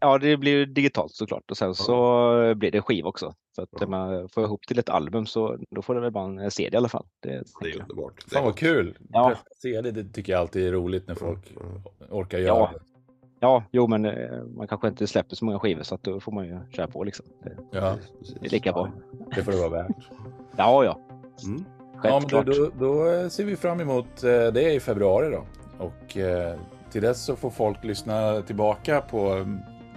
Ja, 0.01 0.18
det 0.18 0.36
blir 0.36 0.66
digitalt 0.66 1.12
såklart 1.12 1.51
och 1.51 1.57
sen 1.57 1.68
ja. 1.68 1.74
så 1.74 2.55
blir 2.57 2.70
det 2.70 2.82
skiva 2.82 3.09
också. 3.09 3.34
Så 3.57 3.62
att 3.62 3.68
ja. 3.80 3.86
man 3.86 4.28
får 4.28 4.45
ihop 4.45 4.66
till 4.66 4.78
ett 4.78 4.89
album 4.89 5.26
så 5.26 5.59
då 5.70 5.82
får 5.82 5.95
det 5.95 6.01
väl 6.01 6.11
bara 6.11 6.45
en 6.45 6.51
CD 6.51 6.74
i 6.74 6.78
alla 6.78 6.89
fall. 6.89 7.07
Det, 7.20 7.43
det 7.61 7.70
är 7.70 7.80
underbart. 7.80 8.24
Fan 8.32 8.45
vad 8.45 8.57
kul! 8.57 8.99
Ja. 9.09 9.34
CD, 9.62 9.91
det 9.91 10.05
tycker 10.12 10.32
jag 10.32 10.41
alltid 10.41 10.66
är 10.66 10.72
roligt 10.72 11.09
när 11.09 11.14
folk 11.14 11.53
ja. 11.61 12.07
orkar 12.11 12.39
göra 12.39 12.59
ja. 12.59 12.70
det. 12.74 12.97
Ja, 13.41 13.64
jo, 13.70 13.86
men 13.86 14.05
eh, 14.05 14.45
man 14.57 14.68
kanske 14.68 14.89
inte 14.89 15.07
släpper 15.07 15.36
så 15.36 15.45
många 15.45 15.59
skivor 15.59 15.82
så 15.82 15.95
att 15.95 16.03
då 16.03 16.20
får 16.20 16.32
man 16.32 16.47
ju 16.47 16.61
köra 16.70 16.86
på 16.86 17.05
liksom. 17.05 17.26
Det, 17.43 17.57
ja, 17.70 17.97
det 18.41 18.47
är 18.47 18.51
lika 18.51 18.72
bra. 18.72 18.91
Det 19.34 19.43
får 19.43 19.53
det 19.53 19.59
vara 19.59 19.68
värt. 19.68 19.97
ja, 20.57 20.84
ja. 20.84 21.01
Mm. 21.47 21.64
Ja, 22.03 22.20
men 22.20 22.28
då, 22.28 22.43
då, 22.43 22.70
då, 22.78 23.30
ser 23.30 23.45
vi 23.45 23.57
fram 23.57 23.80
emot 23.80 24.24
eh, 24.24 24.30
det 24.30 24.72
i 24.72 24.80
februari 24.80 25.30
då. 25.30 25.45
Och 25.78 26.16
eh, 26.16 26.59
till 26.91 27.03
dess 27.03 27.24
så 27.24 27.36
får 27.36 27.51
folk 27.51 27.84
lyssna 27.84 28.43
tillbaka 28.43 29.01
på 29.01 29.47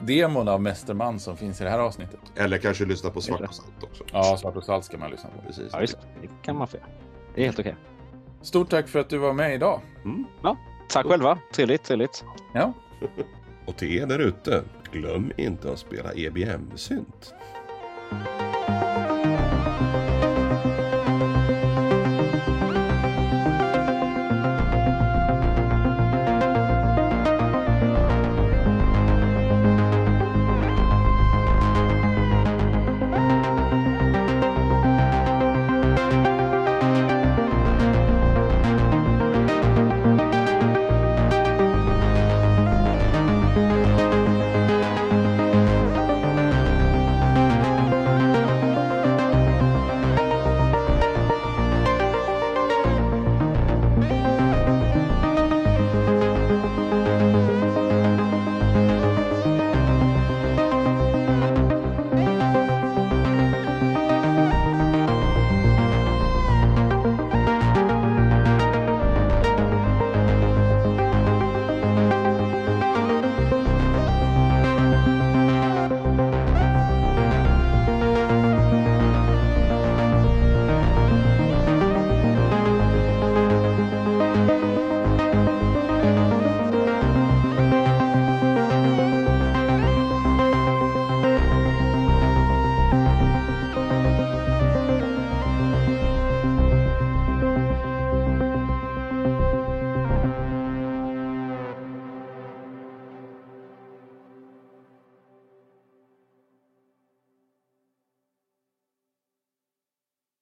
demon 0.02 0.48
av 0.48 0.62
Mästerman 0.62 1.20
som 1.20 1.38
finns 1.38 1.62
i 1.62 1.64
det 1.64 1.70
här 1.70 1.80
avsnittet. 1.80 2.20
Eller 2.36 2.58
kanske 2.58 2.86
lyssna 2.86 3.10
på 3.10 3.22
Svart 3.22 3.42
och 3.42 3.54
Salt 3.54 3.84
också. 3.84 4.04
Ja, 4.14 4.38
Svart 4.38 4.56
och 4.56 4.64
Salt 4.64 4.86
ska 4.86 4.98
man 4.98 5.12
lyssna 5.12 5.30
på. 5.30 5.48
Precis. 5.48 5.70
Ja, 5.72 5.82
just 5.82 5.94
det. 5.94 6.08
det 6.22 6.30
kan 6.42 6.56
man 6.56 6.68
få. 6.68 6.78
Det 7.36 7.42
är 7.42 7.46
helt 7.46 7.60
okej. 7.60 7.76
Stort 8.42 8.70
tack 8.70 8.88
för 8.88 9.00
att 9.00 9.10
du 9.10 9.18
var 9.18 9.34
med 9.34 9.54
idag. 9.54 9.82
Mm. 10.04 10.26
Ja, 10.44 10.58
tack 10.90 11.06
själva. 11.06 11.38
Trevligt, 11.54 11.84
trevligt. 11.84 12.26
Ja 12.54 12.74
och 13.66 13.78
till 13.78 13.98
er 13.98 14.06
därute, 14.06 14.64
glöm 14.92 15.32
inte 15.38 15.72
att 15.72 15.80
spela 15.80 16.14
EBM-synt. 16.14 17.34